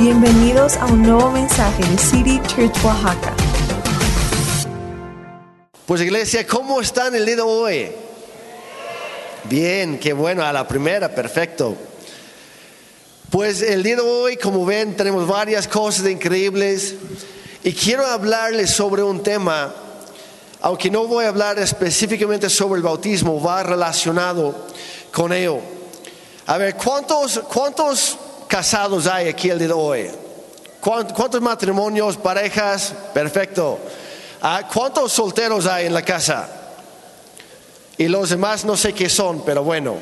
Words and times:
Bienvenidos 0.00 0.78
a 0.78 0.86
un 0.86 1.02
nuevo 1.02 1.30
mensaje 1.30 1.84
de 1.84 1.98
City 1.98 2.40
Church 2.46 2.74
Oaxaca. 2.82 3.34
Pues 5.84 6.00
iglesia, 6.00 6.46
¿cómo 6.46 6.80
están 6.80 7.14
el 7.14 7.26
día 7.26 7.36
de 7.36 7.42
hoy? 7.42 7.92
Bien, 9.44 9.98
qué 9.98 10.14
bueno, 10.14 10.42
a 10.42 10.54
la 10.54 10.66
primera, 10.66 11.14
perfecto. 11.14 11.76
Pues 13.28 13.60
el 13.60 13.82
día 13.82 13.96
de 13.96 14.00
hoy, 14.00 14.38
como 14.38 14.64
ven, 14.64 14.96
tenemos 14.96 15.28
varias 15.28 15.68
cosas 15.68 16.08
increíbles 16.08 16.94
y 17.62 17.74
quiero 17.74 18.06
hablarles 18.06 18.70
sobre 18.70 19.02
un 19.02 19.22
tema, 19.22 19.70
aunque 20.62 20.90
no 20.90 21.06
voy 21.08 21.26
a 21.26 21.28
hablar 21.28 21.58
específicamente 21.58 22.48
sobre 22.48 22.78
el 22.78 22.82
bautismo, 22.82 23.38
va 23.38 23.62
relacionado 23.64 24.66
con 25.12 25.30
ello. 25.34 25.58
A 26.46 26.56
ver, 26.56 26.74
¿cuántos, 26.76 27.40
cuántos 27.40 28.16
casados 28.50 29.06
hay 29.06 29.28
aquí 29.28 29.48
el 29.48 29.58
día 29.58 29.68
de 29.68 29.74
hoy? 29.74 30.10
¿Cuántos, 30.80 31.40
matrimonios, 31.40 32.16
parejas? 32.16 32.92
Perfecto. 33.14 33.78
Ah, 34.42 34.68
¿Cuántos 34.72 35.12
solteros 35.12 35.66
hay 35.66 35.86
en 35.86 35.94
la 35.94 36.02
casa? 36.02 36.48
Y 37.96 38.08
los 38.08 38.30
demás 38.30 38.64
no 38.64 38.76
sé 38.76 38.92
qué 38.92 39.08
son, 39.08 39.44
pero 39.44 39.62
bueno. 39.62 39.96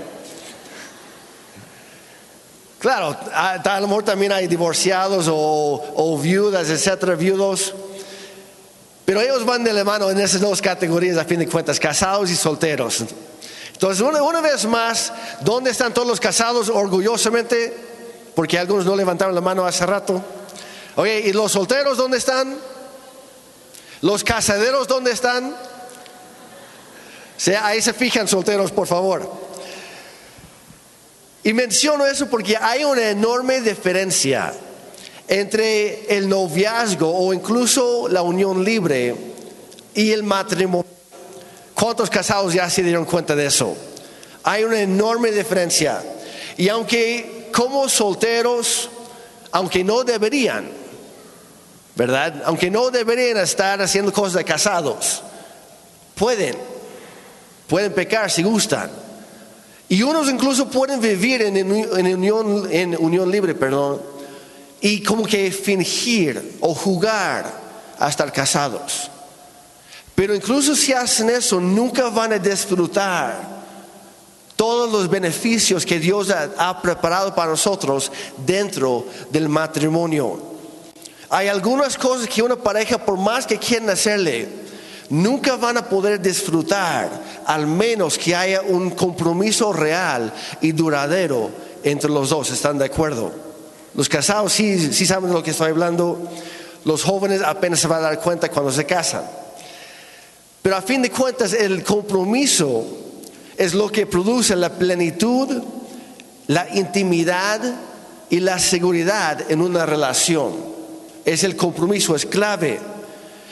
Claro, 2.78 3.14
a, 3.34 3.80
lo 3.80 3.88
mejor 3.88 4.04
también 4.04 4.32
hay 4.32 4.46
divorciados 4.46 5.26
o, 5.28 6.18
viudas, 6.22 6.70
etcétera, 6.70 7.16
viudos. 7.16 7.74
Pero 9.04 9.20
ellos 9.20 9.44
van 9.44 9.64
de 9.64 9.72
la 9.72 9.84
mano 9.84 10.10
en 10.10 10.20
esas 10.20 10.40
dos 10.40 10.62
categorías, 10.62 11.18
a 11.18 11.24
fin 11.24 11.40
de 11.40 11.48
cuentas, 11.48 11.78
casados 11.78 12.30
y 12.30 12.36
solteros. 12.36 13.04
Entonces, 13.72 14.00
una 14.00 14.40
vez 14.40 14.64
más, 14.64 15.12
¿dónde 15.40 15.70
están 15.70 15.92
todos 15.92 16.06
los 16.06 16.20
casados 16.20 16.68
orgullosamente? 16.68 17.87
Porque 18.38 18.56
algunos 18.56 18.86
no 18.86 18.94
levantaron 18.94 19.34
la 19.34 19.40
mano 19.40 19.66
hace 19.66 19.84
rato. 19.84 20.22
Oye, 20.94 21.22
¿y 21.26 21.32
los 21.32 21.50
solteros 21.50 21.98
dónde 21.98 22.18
están? 22.18 22.56
¿Los 24.00 24.22
casaderos 24.22 24.86
dónde 24.86 25.10
están? 25.10 25.46
O 25.46 25.56
sea, 27.36 27.66
ahí 27.66 27.82
se 27.82 27.92
fijan 27.92 28.28
solteros, 28.28 28.70
por 28.70 28.86
favor. 28.86 29.28
Y 31.42 31.52
menciono 31.52 32.06
eso 32.06 32.28
porque 32.28 32.56
hay 32.56 32.84
una 32.84 33.10
enorme 33.10 33.60
diferencia 33.60 34.54
entre 35.26 36.16
el 36.16 36.28
noviazgo 36.28 37.12
o 37.12 37.34
incluso 37.34 38.06
la 38.06 38.22
unión 38.22 38.62
libre 38.62 39.16
y 39.94 40.12
el 40.12 40.22
matrimonio. 40.22 40.86
¿Cuántos 41.74 42.08
casados 42.08 42.54
ya 42.54 42.70
se 42.70 42.84
dieron 42.84 43.04
cuenta 43.04 43.34
de 43.34 43.46
eso? 43.46 43.76
Hay 44.44 44.62
una 44.62 44.80
enorme 44.80 45.32
diferencia. 45.32 46.04
Y 46.56 46.68
aunque 46.68 47.37
como 47.52 47.88
solteros, 47.88 48.88
aunque 49.52 49.84
no 49.84 50.04
deberían, 50.04 50.68
¿verdad? 51.94 52.42
Aunque 52.44 52.70
no 52.70 52.90
deberían 52.90 53.38
estar 53.38 53.80
haciendo 53.82 54.12
cosas 54.12 54.34
de 54.34 54.44
casados, 54.44 55.22
pueden, 56.14 56.56
pueden 57.66 57.92
pecar 57.92 58.30
si 58.30 58.42
gustan. 58.42 58.90
Y 59.88 60.02
unos 60.02 60.28
incluso 60.28 60.68
pueden 60.68 61.00
vivir 61.00 61.42
en, 61.42 61.72
unión, 61.72 62.68
en 62.70 62.96
unión 62.98 63.30
libre, 63.30 63.54
perdón, 63.54 64.02
y 64.80 65.02
como 65.02 65.24
que 65.24 65.50
fingir 65.50 66.58
o 66.60 66.74
jugar 66.74 67.50
a 67.98 68.08
estar 68.08 68.32
casados. 68.32 69.10
Pero 70.14 70.34
incluso 70.34 70.74
si 70.74 70.92
hacen 70.92 71.30
eso, 71.30 71.60
nunca 71.60 72.10
van 72.10 72.32
a 72.32 72.38
disfrutar 72.38 73.57
todos 74.58 74.90
los 74.90 75.08
beneficios 75.08 75.86
que 75.86 76.00
Dios 76.00 76.30
ha, 76.30 76.82
preparado 76.82 77.32
para 77.32 77.52
nosotros 77.52 78.10
dentro 78.44 79.06
del 79.30 79.48
matrimonio. 79.48 80.36
Hay 81.30 81.46
algunas 81.46 81.96
cosas 81.96 82.26
que 82.26 82.42
una 82.42 82.56
pareja, 82.56 82.98
por 82.98 83.16
más 83.16 83.46
que 83.46 83.56
quieran 83.56 83.88
hacerle, 83.88 84.48
nunca 85.10 85.54
van 85.54 85.76
a 85.76 85.88
poder 85.88 86.20
disfrutar 86.20 87.08
al 87.46 87.68
menos 87.68 88.18
que 88.18 88.34
haya 88.34 88.62
un 88.62 88.90
compromiso 88.90 89.72
real 89.72 90.32
y 90.60 90.72
duradero 90.72 91.50
entre 91.84 92.10
los 92.10 92.30
dos. 92.30 92.50
¿Están 92.50 92.78
de 92.78 92.86
acuerdo? 92.86 93.30
Los 93.94 94.08
casados 94.08 94.52
sí, 94.52 94.92
sí 94.92 95.06
saben 95.06 95.30
de 95.30 95.36
lo 95.36 95.42
que 95.44 95.52
estoy 95.52 95.70
hablando. 95.70 96.18
Los 96.84 97.04
jóvenes 97.04 97.42
apenas 97.42 97.78
se 97.78 97.86
van 97.86 98.00
a 98.00 98.08
dar 98.08 98.18
cuenta 98.18 98.50
cuando 98.50 98.72
se 98.72 98.84
casan. 98.84 99.22
Pero 100.62 100.74
a 100.74 100.82
fin 100.82 101.00
de 101.00 101.12
cuentas 101.12 101.52
el 101.52 101.84
compromiso 101.84 103.07
es 103.58 103.74
lo 103.74 103.90
que 103.90 104.06
produce 104.06 104.54
la 104.54 104.72
plenitud, 104.72 105.62
la 106.46 106.68
intimidad 106.74 107.60
y 108.30 108.38
la 108.38 108.58
seguridad 108.60 109.50
en 109.50 109.60
una 109.60 109.84
relación. 109.84 110.52
Es 111.24 111.42
el 111.42 111.56
compromiso, 111.56 112.14
es 112.14 112.24
clave. 112.24 112.78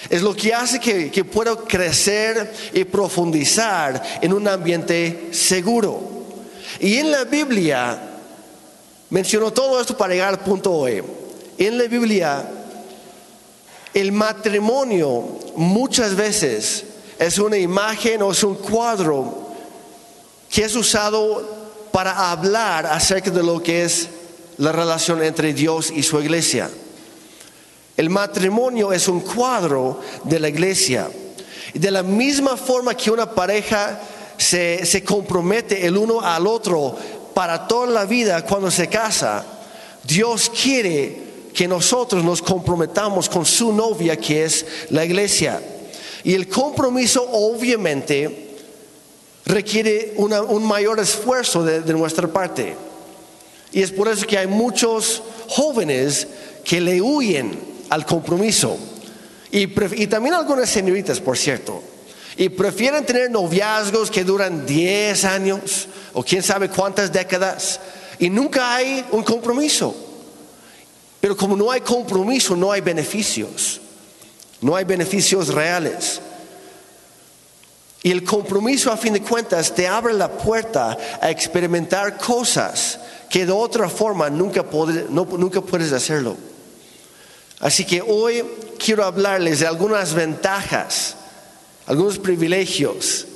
Es 0.09 0.23
lo 0.23 0.35
que 0.37 0.55
hace 0.55 0.79
que, 0.79 1.11
que 1.11 1.25
pueda 1.25 1.57
crecer 1.57 2.53
y 2.73 2.85
profundizar 2.85 4.01
en 4.23 4.33
un 4.33 4.47
ambiente 4.47 5.31
seguro. 5.33 6.01
Y 6.79 6.99
en 6.99 7.11
la 7.11 7.25
Biblia, 7.25 7.99
menciono 9.11 9.53
todo 9.53 9.81
esto 9.81 9.97
para 9.97 10.15
llegar 10.15 10.29
al 10.29 10.41
punto 10.41 10.73
hoy. 10.73 11.03
En 11.59 11.77
la 11.77 11.85
Biblia, 11.85 12.49
el 13.93 14.13
matrimonio 14.13 15.41
muchas 15.57 16.15
veces 16.15 16.85
es 17.19 17.39
una 17.39 17.59
imagen 17.59 18.23
o 18.23 18.31
es 18.31 18.45
un 18.45 18.55
cuadro 18.55 19.46
que 20.51 20.65
es 20.65 20.75
usado 20.75 21.67
para 21.93 22.31
hablar 22.31 22.87
acerca 22.87 23.31
de 23.31 23.43
lo 23.43 23.63
que 23.63 23.85
es 23.85 24.09
la 24.59 24.73
relación 24.73 25.23
entre 25.23 25.53
Dios 25.53 25.91
y 25.91 26.03
su 26.03 26.21
iglesia. 26.21 26.71
El 27.97 28.11
matrimonio 28.11 28.93
es 28.93 29.09
un 29.09 29.21
cuadro 29.21 30.01
de 30.25 30.39
la 30.39 30.49
iglesia. 30.49 31.11
De 31.73 31.91
la 31.91 32.03
misma 32.03 32.57
forma 32.57 32.95
que 32.95 33.11
una 33.11 33.31
pareja 33.31 34.01
se, 34.37 34.85
se, 34.85 35.03
compromete 35.03 35.87
el 35.87 35.97
uno 35.97 36.21
al 36.21 36.47
otro 36.47 36.95
para 37.33 37.67
toda 37.67 37.87
la 37.87 38.05
vida 38.05 38.45
cuando 38.45 38.71
se 38.71 38.89
casa, 38.89 39.45
Dios 40.05 40.51
quiere 40.51 41.25
que 41.55 41.67
nosotros 41.67 42.23
nos 42.23 42.43
comprometamos 42.43 43.31
con 43.31 43.47
su 43.47 43.73
novia 43.73 44.17
que 44.17 44.45
es 44.45 44.67
la 44.91 45.05
iglesia. 45.05 45.61
Y 46.23 46.35
el 46.35 46.49
compromiso 46.49 47.27
obviamente 47.33 48.46
requiere 49.47 50.13
una, 50.17 50.43
un 50.43 50.67
mayor 50.67 51.01
esfuerzo 51.01 51.65
de, 51.65 51.81
de 51.81 51.93
nuestra 51.95 52.29
parte. 52.29 52.77
Y 53.73 53.83
es 53.83 53.93
por 53.93 54.09
eso 54.09 54.27
que 54.27 54.37
hay 54.37 54.47
muchos 54.47 55.23
jóvenes 55.49 56.27
que 56.65 56.81
le 56.81 57.01
huyen 57.01 57.59
al 57.89 58.05
compromiso. 58.05 58.77
Y, 59.51 59.63
y, 60.03 60.07
también 60.07 60.35
algunas 60.35 60.69
señoritas, 60.69 61.21
por 61.21 61.39
cierto. 61.39 61.83
Y 62.37 62.49
prefieren 62.49 63.07
tener 63.07 63.31
noviazgos 63.31 64.11
que 64.11 64.25
duran 64.25 64.67
10 64.67 65.25
años 65.25 65.89
o 66.13 66.23
quién 66.23 66.43
sabe 66.43 66.69
cuántas 66.69 67.13
décadas. 67.13 67.81
Y 68.19 68.29
nunca 68.29 68.75
hay 68.75 69.05
un 69.13 69.23
compromiso. 69.23 69.95
Pero 71.21 71.37
como 71.37 71.57
no 71.57 71.71
hay 71.71 71.81
compromiso, 71.81 72.57
no 72.57 72.73
hay 72.73 72.81
beneficios. 72.81 73.81
No 74.61 74.75
hay 74.77 74.85
beneficios 74.85 75.49
reales. 75.49 76.21
Y 78.07 78.13
el 78.13 78.23
compromiso, 78.23 78.93
a 78.93 78.97
fin 78.97 79.15
de 79.15 79.21
cuentas, 79.21 79.75
te 79.75 79.89
abre 79.89 80.15
la 80.15 80.31
puerta 80.31 80.97
a 81.21 81.29
experimentar 81.29 82.17
cosas 82.17 83.01
que 83.29 83.45
de 83.45 83.51
otra 83.51 83.89
forma 83.89 84.31
nunca, 84.31 84.63
puedes 84.63 85.93
hacerlo. 85.93 86.37
Así 87.59 87.85
que 87.85 88.01
hoy 88.01 88.45
quiero 88.79 89.05
hablarles 89.05 89.59
de 89.59 89.67
algunas 89.67 90.15
ventajas, 90.15 91.17
algunos 91.87 92.21
privilegios 92.21 93.27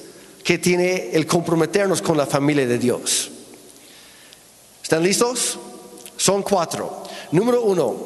que 0.44 0.56
tiene 0.56 1.10
el 1.14 1.26
comprometernos 1.26 2.00
con 2.00 2.16
la 2.16 2.26
familia 2.26 2.64
de 2.64 2.78
Dios. 2.78 3.28
¿Están 4.84 5.02
listos? 5.02 5.58
Son 6.16 6.44
cuatro. 6.44 7.02
Número 7.32 7.60
uno, 7.62 7.96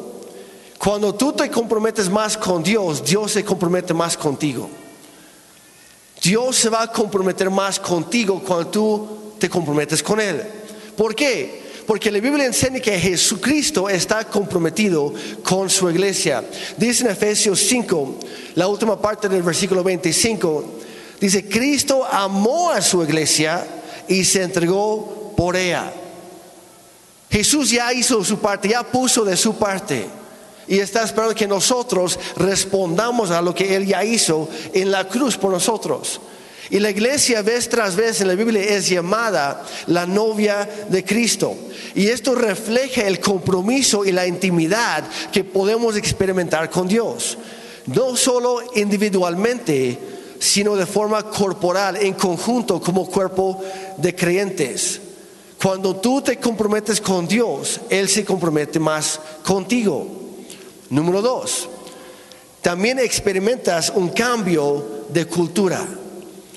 cuando 0.79 1.15
tú 1.15 1.35
te 1.35 1.51
comprometes 1.51 2.09
más 2.09 2.39
con 2.39 2.63
Dios, 2.63 3.05
Dios 3.05 3.33
se 3.33 3.45
compromete 3.45 3.93
más 3.93 4.17
contigo. 4.17 4.71
Dios 6.25 6.57
se 6.57 6.71
va 6.71 6.83
a 6.85 6.91
comprometer 6.91 7.51
más 7.51 7.79
contigo 7.79 8.43
cuando 8.43 8.69
tú 8.69 9.09
te 9.39 9.51
comprometes 9.51 10.03
con 10.03 10.19
Él. 10.19 10.43
¿Por 10.97 11.15
qué? 11.15 11.63
Porque 11.87 12.11
la 12.11 12.19
Biblia 12.19 12.47
enseña 12.47 12.81
que 12.81 12.99
Jesucristo 12.99 13.91
está 13.91 14.25
comprometido 14.25 15.13
con 15.43 15.69
su 15.69 15.91
iglesia. 15.91 16.43
Dice 16.79 17.05
en 17.05 17.11
Efesios 17.11 17.61
5, 17.61 18.21
la 18.55 18.67
última 18.69 18.99
parte 18.99 19.29
del 19.29 19.43
versículo 19.43 19.85
25, 19.85 20.65
dice, 21.21 21.47
Cristo 21.47 22.07
amó 22.11 22.71
a 22.71 22.81
su 22.81 23.03
iglesia 23.03 23.63
y 24.09 24.25
se 24.25 24.43
entregó 24.43 25.35
por 25.37 25.57
ella. 25.57 25.93
Jesús 27.31 27.71
ya 27.71 27.93
hizo 27.93 28.25
su 28.25 28.39
parte, 28.39 28.71
ya 28.71 28.83
puso 28.83 29.27
de 29.27 29.37
su 29.37 29.57
parte. 29.57 30.07
Y 30.67 30.79
está 30.79 31.03
esperando 31.03 31.35
que 31.35 31.47
nosotros 31.47 32.19
respondamos 32.37 33.31
a 33.31 33.43
lo 33.43 33.55
que 33.55 33.77
Él 33.77 33.87
ya 33.87 34.05
hizo 34.05 34.49
en 34.73 34.91
la 34.91 35.09
cruz 35.09 35.37
por 35.37 35.51
nosotros. 35.51 36.21
Y 36.71 36.79
la 36.79 36.91
iglesia 36.91 37.43
vez 37.43 37.69
tras 37.69 37.95
vez 37.95 38.21
en 38.21 38.29
la 38.29 38.35
Biblia 38.35 38.63
es 38.63 38.89
llamada 38.89 39.65
la 39.87 40.07
novia 40.07 40.69
de 40.89 41.05
Cristo. 41.05 41.55
Y 41.95 42.09
esto 42.09 42.35
refleja 42.35 43.03
el 43.03 43.21
compromiso 43.21 44.05
y 44.05 44.13
la 44.13 44.27
intimidad 44.27 45.05
que 45.31 45.45
podemos 45.45 45.97
experimentar 45.97 46.71
con 46.71 46.89
Dios. 46.89 47.37
No 47.87 48.17
solo 48.17 48.63
individualmente, 48.75 49.99
sino 50.39 50.75
de 50.75 50.87
forma 50.87 51.23
corporal, 51.31 51.97
en 51.97 52.15
conjunto, 52.15 52.81
como 52.81 53.11
cuerpo 53.11 53.63
de 53.99 54.15
creyentes. 54.15 55.01
Cuando 55.63 55.97
tú 55.97 56.23
te 56.23 56.39
comprometes 56.39 57.01
con 57.01 57.29
Dios, 57.29 57.81
Él 57.91 58.09
se 58.09 58.25
compromete 58.25 58.79
más 58.79 59.21
contigo. 59.45 60.24
Número 60.95 61.21
dos, 61.21 61.69
también 62.63 63.01
experimentas 63.01 63.91
un 63.97 64.11
cambio 64.11 65.07
de 65.09 65.27
cultura. 65.27 65.85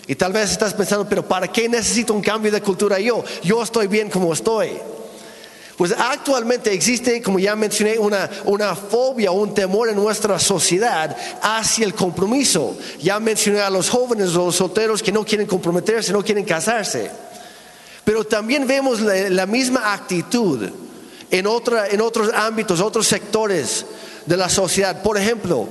Y 0.05 0.13
tal 0.13 0.31
vez 0.31 0.51
estás 0.51 0.75
pensando, 0.75 1.09
pero 1.09 1.27
¿para 1.27 1.51
qué 1.51 1.67
necesito 1.67 2.13
un 2.13 2.21
cambio 2.21 2.51
de 2.51 2.61
cultura 2.61 2.99
yo? 2.99 3.23
Yo 3.43 3.63
estoy 3.63 3.87
bien 3.87 4.11
como 4.11 4.31
estoy. 4.31 4.77
Pues 5.75 5.91
actualmente 5.97 6.71
existe, 6.71 7.19
como 7.19 7.39
ya 7.39 7.55
mencioné, 7.55 7.97
una, 7.97 8.29
una 8.45 8.75
fobia, 8.75 9.31
un 9.31 9.55
temor 9.55 9.89
en 9.89 9.95
nuestra 9.95 10.37
sociedad 10.37 11.17
hacia 11.41 11.85
el 11.85 11.95
compromiso. 11.95 12.77
Ya 13.01 13.19
mencioné 13.19 13.61
a 13.61 13.71
los 13.71 13.89
jóvenes 13.89 14.33
los 14.33 14.55
solteros 14.55 15.01
que 15.01 15.11
no 15.11 15.25
quieren 15.25 15.47
comprometerse, 15.47 16.13
no 16.13 16.23
quieren 16.23 16.45
casarse. 16.45 17.09
Pero 18.05 18.23
también 18.23 18.67
vemos 18.67 19.01
la, 19.01 19.47
misma 19.47 19.93
actitud 19.93 20.69
en, 21.31 21.47
otra, 21.47 21.87
en 21.87 22.01
otros 22.01 22.31
ámbitos, 22.35 22.79
otros 22.81 23.07
sectores 23.07 23.83
de 24.27 24.37
la 24.37 24.49
sociedad. 24.49 25.01
Por 25.01 25.17
ejemplo, 25.17 25.67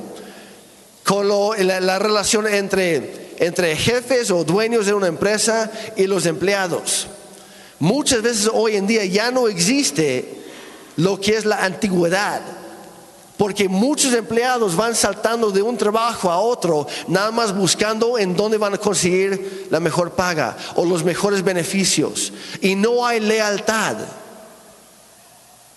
con 1.04 1.28
la, 1.28 1.98
relación 1.98 2.48
entre, 2.48 3.36
entre 3.38 3.76
jefes 3.76 4.30
o 4.30 4.42
dueños 4.42 4.86
de 4.86 4.94
una 4.94 5.06
empresa 5.06 5.70
y 5.96 6.06
los 6.06 6.26
empleados. 6.26 7.06
Muchas 7.78 8.22
veces 8.22 8.50
hoy 8.52 8.76
en 8.76 8.86
día 8.86 9.04
ya 9.04 9.30
no 9.30 9.46
existe 9.46 10.42
lo 10.96 11.20
que 11.20 11.36
es 11.36 11.44
la 11.44 11.64
antigüedad. 11.64 12.40
Porque 13.36 13.68
muchos 13.68 14.14
empleados 14.14 14.74
van 14.74 14.94
saltando 14.94 15.50
de 15.50 15.60
un 15.60 15.76
trabajo 15.76 16.30
a 16.30 16.38
otro, 16.38 16.86
nada 17.06 17.30
más 17.30 17.54
buscando 17.54 18.18
en 18.18 18.34
dónde 18.34 18.56
van 18.56 18.72
a 18.72 18.78
conseguir 18.78 19.68
la 19.70 19.78
mejor 19.78 20.12
paga 20.12 20.56
o 20.74 20.86
los 20.86 21.04
mejores 21.04 21.44
beneficios. 21.44 22.32
Y 22.62 22.74
no 22.74 23.06
hay 23.06 23.20
lealtad. 23.20 23.96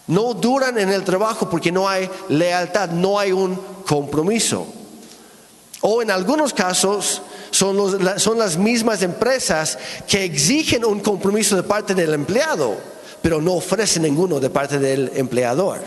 No 0.10 0.34
duran 0.34 0.80
en 0.80 0.90
el 0.90 1.04
trabajo 1.04 1.48
porque 1.48 1.72
no 1.72 1.88
hay 1.88 2.10
lealtad, 2.30 2.90
no 2.90 3.20
hay 3.20 3.32
un 3.32 3.56
compromiso. 3.86 4.66
O 5.82 6.02
en 6.02 6.10
algunos 6.10 6.52
casos 6.52 7.22
son, 7.52 7.78
las 8.40 8.58
mismas 8.58 9.04
empresas 9.04 9.78
que 10.08 10.24
exigen 10.24 10.84
un 10.84 11.00
compromiso 11.02 11.56
de 11.56 11.62
parte 11.62 11.94
del 11.94 12.16
empleado, 12.16 12.76
pero 13.22 13.40
no 13.40 13.54
ofrecen 13.54 14.02
ninguno 14.02 14.40
de 14.40 14.50
parte 14.50 14.80
del 14.80 15.12
empleador. 15.14 15.80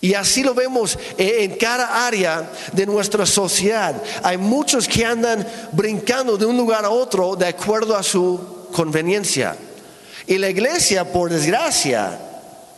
Y 0.00 0.14
así 0.14 0.44
lo 0.44 0.54
vemos 0.54 0.96
en 1.18 1.56
cada 1.56 2.06
área 2.06 2.52
de 2.72 2.86
nuestra 2.86 3.26
sociedad. 3.26 4.00
Hay 4.22 4.36
muchos 4.36 4.86
que 4.86 5.04
andan 5.04 5.44
brincando 5.72 6.36
de 6.36 6.46
un 6.46 6.56
lugar 6.56 6.84
a 6.84 6.90
otro 6.90 7.34
de 7.34 7.48
acuerdo 7.48 7.96
a 7.96 8.02
su 8.04 8.68
conveniencia. 8.70 9.56
Y 10.26 10.38
la 10.38 10.48
iglesia, 10.48 11.12
por 11.12 11.30
desgracia, 11.30 12.18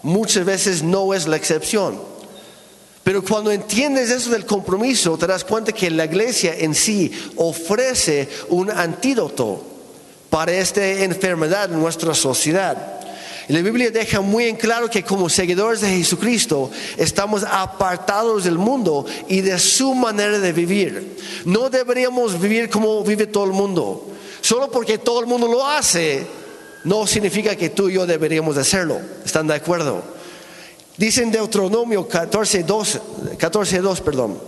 muchas 0.03 0.45
veces 0.45 0.83
no 0.83 1.15
es 1.15 1.27
la 1.27 1.37
excepción. 1.37 2.01
Pero 3.05 3.23
cuando 3.23 3.53
entiendes 3.53 4.11
eso 4.11 4.31
del 4.31 4.45
compromiso, 4.45 5.17
te 5.17 5.29
das 5.29 5.45
cuenta 5.45 5.71
que 5.71 5.91
la 5.91 6.07
iglesia 6.07 6.57
en 6.59 6.75
sí 6.75 7.13
ofrece 7.37 8.29
un 8.49 8.69
antídoto 8.69 9.63
para 10.29 10.53
esta 10.53 10.85
enfermedad 10.85 11.71
en 11.73 11.79
nuestra 11.79 12.15
sociedad. 12.15 12.97
Y 13.49 13.53
la 13.53 13.63
Biblia 13.63 13.93
deja 13.93 14.21
muy 14.21 14.47
en 14.47 14.57
claro 14.57 14.91
que 14.91 15.05
como 15.05 15.29
seguidores 15.29 15.81
de 15.83 15.89
Jesucristo 15.89 16.69
estamos 16.97 17.45
apartados 17.45 18.43
del 18.43 18.59
mundo 18.59 19.07
y 19.29 19.41
de 19.41 19.57
su 19.61 19.95
manera 19.95 20.41
de 20.41 20.53
vivir. 20.53 21.17
No 21.45 21.71
deberíamos 21.71 22.41
vivir 22.41 22.69
como 22.69 23.05
vive 23.05 23.29
todo 23.29 23.45
el 23.45 23.53
mundo. 23.53 24.05
Solo 24.41 24.69
porque 24.69 24.99
todo 24.99 25.21
el 25.21 25.27
mundo 25.27 25.47
lo 25.47 25.65
hace, 25.65 26.27
no 26.87 27.05
significa 27.05 27.57
que 27.57 27.71
tú 27.71 27.89
y 27.89 27.95
yo 27.95 28.07
deberíamos 28.07 28.57
hacerlo. 28.57 29.01
¿Están 29.25 29.49
de 29.49 29.55
acuerdo? 29.55 30.05
Dice 30.97 31.25
en 31.25 31.33
Deuteronomio 31.33 32.09
14.2, 32.09 33.37
14, 33.37 33.83
perdón. 34.05 34.39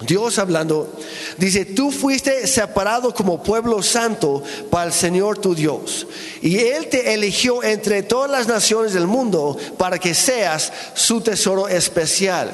Dios 0.00 0.40
hablando, 0.40 0.92
dice, 1.38 1.64
tú 1.64 1.92
fuiste 1.92 2.48
separado 2.48 3.14
como 3.14 3.44
pueblo 3.44 3.80
santo 3.80 4.42
para 4.70 4.86
el 4.86 4.92
Señor 4.92 5.38
tu 5.38 5.54
Dios. 5.54 6.08
Y 6.42 6.58
Él 6.58 6.88
te 6.88 7.14
eligió 7.14 7.62
entre 7.62 8.02
todas 8.02 8.30
las 8.30 8.48
naciones 8.48 8.92
del 8.92 9.06
mundo 9.06 9.56
para 9.76 9.98
que 9.98 10.14
seas 10.14 10.72
su 10.94 11.20
tesoro 11.20 11.68
especial. 11.68 12.50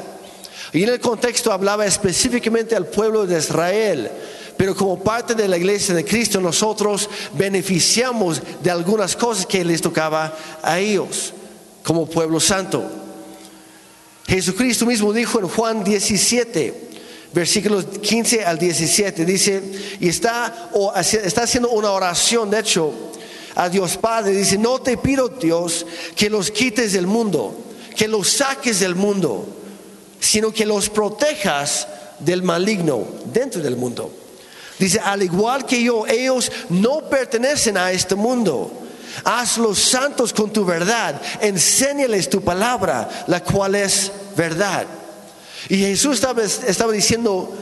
Y 0.74 0.82
en 0.82 0.90
el 0.90 1.00
contexto 1.00 1.50
hablaba 1.50 1.86
específicamente 1.86 2.76
al 2.76 2.86
pueblo 2.86 3.26
de 3.26 3.38
Israel. 3.38 4.10
Pero 4.56 4.74
como 4.74 5.02
parte 5.02 5.34
de 5.34 5.48
la 5.48 5.56
iglesia 5.56 5.94
de 5.94 6.04
Cristo 6.04 6.40
nosotros 6.40 7.08
beneficiamos 7.32 8.40
de 8.62 8.70
algunas 8.70 9.16
cosas 9.16 9.46
que 9.46 9.64
les 9.64 9.80
tocaba 9.80 10.36
a 10.62 10.78
ellos 10.78 11.32
como 11.82 12.06
pueblo 12.06 12.40
santo. 12.40 12.82
Jesucristo 14.26 14.86
mismo 14.86 15.12
dijo 15.12 15.38
en 15.38 15.48
Juan 15.48 15.84
17, 15.84 16.90
versículos 17.32 17.86
15 18.00 18.44
al 18.44 18.58
17, 18.58 19.24
dice, 19.24 19.62
y 20.00 20.08
está, 20.08 20.70
está 21.02 21.42
haciendo 21.42 21.70
una 21.70 21.90
oración, 21.90 22.50
de 22.50 22.60
hecho, 22.60 22.92
a 23.56 23.68
Dios 23.68 23.96
Padre, 23.96 24.32
dice, 24.32 24.56
no 24.56 24.80
te 24.80 24.96
pido 24.96 25.28
Dios 25.28 25.84
que 26.16 26.30
los 26.30 26.50
quites 26.50 26.92
del 26.92 27.06
mundo, 27.06 27.54
que 27.96 28.08
los 28.08 28.28
saques 28.28 28.80
del 28.80 28.94
mundo, 28.94 29.46
sino 30.18 30.52
que 30.52 30.64
los 30.64 30.88
protejas 30.88 31.86
del 32.18 32.42
maligno 32.42 33.04
dentro 33.26 33.60
del 33.60 33.76
mundo. 33.76 34.23
Dice, 34.78 35.00
al 35.00 35.22
igual 35.22 35.66
que 35.66 35.82
yo, 35.82 36.06
ellos 36.06 36.50
no 36.68 37.08
pertenecen 37.08 37.76
a 37.76 37.92
este 37.92 38.14
mundo 38.14 38.84
Hazlos 39.22 39.78
santos 39.78 40.32
con 40.32 40.52
tu 40.52 40.64
verdad. 40.64 41.20
Enséñales 41.40 42.28
tu 42.28 42.42
palabra, 42.42 43.24
la 43.28 43.42
cual 43.44 43.76
es 43.76 44.10
verdad. 44.36 44.86
Y 45.68 45.76
Jesús 45.76 46.16
estaba, 46.16 46.42
estaba 46.42 46.92
diciendo, 46.92 47.54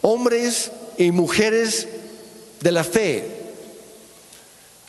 hombres 0.00 0.72
y 0.96 1.12
mujeres 1.12 1.86
de 2.60 2.72
la 2.72 2.82
fe, 2.82 3.36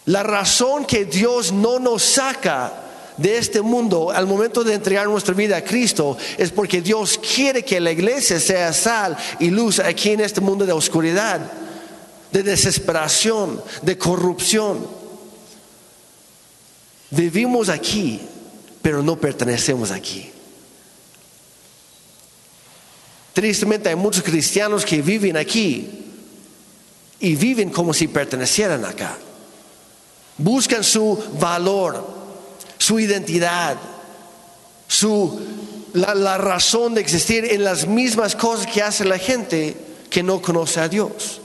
la 0.06 0.24
razón 0.24 0.86
que 0.86 1.06
Dios 1.06 1.52
no 1.52 1.78
nos 1.78 2.04
saca 2.04 2.74
de 3.20 3.38
este 3.38 3.62
mundo 3.62 4.12
al 4.12 4.26
momento 4.26 4.64
de 4.64 4.74
entregar 4.74 5.08
nuestra 5.08 5.34
vida 5.34 5.58
a 5.58 5.64
Cristo 5.64 6.18
es 6.38 6.52
porque 6.52 6.82
Dios 6.82 7.20
quiere 7.20 7.64
que 7.64 7.80
la 7.80 7.92
iglesia 7.92 8.40
sea 8.40 8.72
sal 8.72 9.18
y 9.40 9.50
luz 9.50 9.80
aquí 9.80 10.12
en 10.12 10.22
este 10.22 10.40
mundo 10.40 10.66
de 10.66 10.72
oscuridad, 10.72 11.42
de 12.32 12.44
desesperación, 12.44 13.62
de 13.82 13.98
corrupción. 13.98 14.88
Vivimos 17.12 17.68
aquí, 17.68 18.22
pero 18.82 19.04
no 19.04 19.18
pertenecemos 19.18 19.92
aquí. 19.92 20.32
Tristemente 23.34 23.90
hay 23.90 23.96
muchos 23.96 24.24
cristianos 24.24 24.86
que 24.86 25.02
viven 25.02 25.36
aquí 25.36 26.06
y 27.20 27.36
viven 27.36 27.70
como 27.70 27.94
si 27.94 28.08
pertenecieran 28.08 28.86
acá. 28.86 29.18
Buscan 30.38 30.86
su 30.86 31.22
valor, 31.38 32.19
su 32.80 33.00
identidad, 33.00 33.78
su, 34.88 35.40
la, 35.94 36.16
la 36.16 36.40
razón 36.40 36.96
de 36.96 37.02
existir 37.02 37.46
en 37.46 37.64
las 37.64 37.86
mismas 37.86 38.36
cosas 38.36 38.66
que 38.66 38.82
hace 38.82 39.06
la 39.06 39.20
gente 39.20 39.78
que 40.10 40.24
no 40.24 40.42
conoce 40.42 40.80
a 40.80 40.90
Dios. 40.90 41.42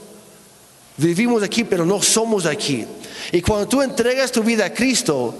Vivimos 0.97 1.43
aquí, 1.43 1.63
pero 1.63 1.85
no 1.85 2.01
somos 2.01 2.47
aquí. 2.47 2.83
Y 3.31 3.41
cuando 3.41 3.67
tú 3.67 3.83
entregas 3.83 4.31
tu 4.31 4.41
vida 4.41 4.65
a 4.65 4.73
Cristo, 4.73 5.35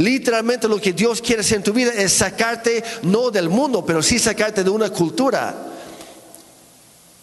Literalmente 0.00 0.66
lo 0.66 0.80
que 0.80 0.94
Dios 0.94 1.20
quiere 1.20 1.42
hacer 1.42 1.58
en 1.58 1.62
tu 1.62 1.74
vida 1.74 1.92
es 1.92 2.14
sacarte 2.14 2.82
no 3.02 3.30
del 3.30 3.50
mundo, 3.50 3.84
pero 3.84 4.02
sí 4.02 4.18
sacarte 4.18 4.64
de 4.64 4.70
una 4.70 4.88
cultura 4.88 5.54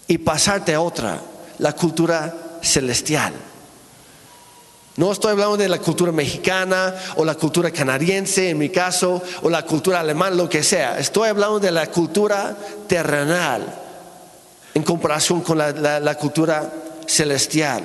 y 0.07 0.19
pasarte 0.19 0.75
a 0.75 0.81
otra, 0.81 1.19
la 1.57 1.73
cultura 1.73 2.59
celestial. 2.61 3.33
No 4.97 5.11
estoy 5.11 5.33
hablando 5.33 5.57
de 5.57 5.69
la 5.69 5.77
cultura 5.77 6.11
mexicana 6.11 6.95
o 7.17 7.23
la 7.23 7.35
cultura 7.35 7.69
canadiense, 7.69 8.49
en 8.49 8.57
mi 8.57 8.69
caso, 8.69 9.21
o 9.43 9.49
la 9.49 9.63
cultura 9.63 9.99
alemana, 9.99 10.35
lo 10.35 10.49
que 10.49 10.63
sea. 10.63 10.97
Estoy 10.97 11.29
hablando 11.29 11.59
de 11.59 11.71
la 11.71 11.85
cultura 11.85 12.57
terrenal 12.87 13.63
en 14.73 14.81
comparación 14.81 15.41
con 15.41 15.59
la, 15.59 16.15
cultura 16.15 16.73
celestial. 17.05 17.83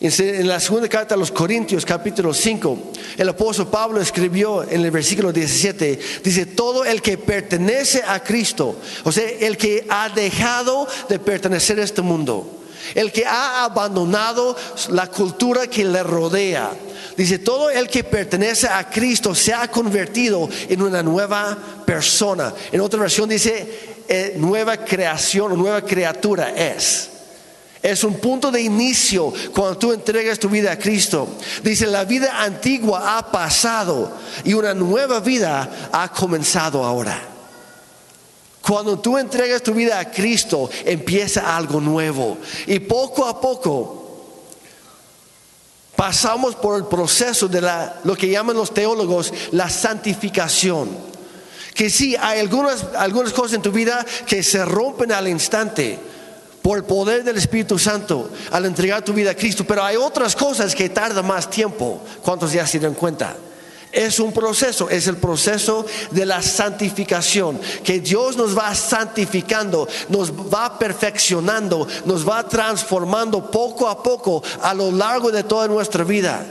En 0.00 0.48
la 0.48 0.58
segunda 0.58 0.88
carta 0.88 1.14
a 1.14 1.18
los 1.18 1.30
Corintios, 1.30 1.84
capítulo 1.84 2.34
5, 2.34 2.78
el 3.16 3.28
apóstol 3.28 3.68
Pablo 3.68 4.00
escribió 4.00 4.64
en 4.68 4.84
el 4.84 4.90
versículo 4.90 5.32
17, 5.32 6.00
dice, 6.24 6.46
todo 6.46 6.84
el 6.84 7.02
que 7.02 7.18
pertenece 7.18 8.02
a 8.04 8.20
Cristo, 8.20 8.74
o 9.04 9.12
sea, 9.12 9.28
el 9.28 9.56
que 9.56 9.86
ha 9.88 10.08
dejado 10.08 10.88
de 11.08 11.20
pertenecer 11.20 11.78
a 11.78 11.84
este 11.84 12.02
mundo, 12.02 12.59
el 12.94 13.12
que 13.12 13.24
ha 13.26 13.64
abandonado 13.64 14.56
la 14.90 15.06
cultura 15.06 15.66
que 15.66 15.84
le 15.84 16.02
rodea, 16.02 16.70
dice, 17.16 17.38
todo 17.38 17.70
el 17.70 17.88
que 17.88 18.04
pertenece 18.04 18.68
a 18.68 18.88
Cristo 18.88 19.34
se 19.34 19.52
ha 19.52 19.68
convertido 19.68 20.48
en 20.68 20.82
una 20.82 21.02
nueva 21.02 21.56
persona. 21.84 22.52
En 22.72 22.80
otra 22.80 23.00
versión 23.00 23.28
dice, 23.28 24.04
eh, 24.08 24.34
nueva 24.36 24.76
creación 24.78 25.52
o 25.52 25.56
nueva 25.56 25.82
criatura 25.82 26.50
es. 26.50 27.10
Es 27.82 28.04
un 28.04 28.18
punto 28.18 28.50
de 28.50 28.60
inicio 28.60 29.32
cuando 29.54 29.78
tú 29.78 29.92
entregas 29.92 30.38
tu 30.38 30.50
vida 30.50 30.72
a 30.72 30.78
Cristo. 30.78 31.28
Dice, 31.62 31.86
la 31.86 32.04
vida 32.04 32.42
antigua 32.42 33.16
ha 33.16 33.30
pasado 33.30 34.12
y 34.44 34.52
una 34.52 34.74
nueva 34.74 35.20
vida 35.20 35.88
ha 35.90 36.12
comenzado 36.12 36.84
ahora. 36.84 37.39
Cuando 38.62 38.98
tú 38.98 39.16
entregas 39.16 39.62
tu 39.62 39.72
vida 39.72 39.98
a 39.98 40.10
Cristo, 40.10 40.70
empieza 40.84 41.56
algo 41.56 41.80
nuevo. 41.80 42.38
Y 42.66 42.78
poco 42.80 43.26
a 43.26 43.40
poco 43.40 44.00
pasamos 45.96 46.54
por 46.54 46.76
el 46.76 46.86
proceso 46.86 47.48
de 47.48 47.60
la, 47.60 48.00
lo 48.04 48.16
que 48.16 48.28
llaman 48.28 48.56
los 48.56 48.72
teólogos 48.72 49.32
la 49.52 49.68
santificación. 49.68 50.88
Que 51.74 51.88
sí, 51.88 52.16
hay 52.20 52.40
algunas, 52.40 52.84
algunas 52.96 53.32
cosas 53.32 53.54
en 53.54 53.62
tu 53.62 53.72
vida 53.72 54.04
que 54.26 54.42
se 54.42 54.64
rompen 54.64 55.12
al 55.12 55.28
instante 55.28 55.98
por 56.62 56.76
el 56.76 56.84
poder 56.84 57.24
del 57.24 57.38
Espíritu 57.38 57.78
Santo 57.78 58.30
al 58.50 58.66
entregar 58.66 59.02
tu 59.02 59.14
vida 59.14 59.30
a 59.30 59.34
Cristo. 59.34 59.64
Pero 59.64 59.82
hay 59.82 59.96
otras 59.96 60.36
cosas 60.36 60.74
que 60.74 60.90
tardan 60.90 61.26
más 61.26 61.48
tiempo. 61.48 62.00
¿Cuántos 62.22 62.52
ya 62.52 62.66
se 62.66 62.78
dan 62.78 62.94
cuenta? 62.94 63.36
Es 63.92 64.20
un 64.20 64.32
proceso, 64.32 64.88
es 64.88 65.08
el 65.08 65.16
proceso 65.16 65.84
de 66.12 66.24
la 66.24 66.42
santificación, 66.42 67.60
que 67.82 67.98
Dios 67.98 68.36
nos 68.36 68.56
va 68.56 68.72
santificando, 68.74 69.88
nos 70.08 70.32
va 70.32 70.78
perfeccionando, 70.78 71.88
nos 72.04 72.28
va 72.28 72.48
transformando 72.48 73.50
poco 73.50 73.88
a 73.88 74.00
poco 74.00 74.42
a 74.62 74.74
lo 74.74 74.92
largo 74.92 75.32
de 75.32 75.42
toda 75.42 75.66
nuestra 75.66 76.04
vida. 76.04 76.46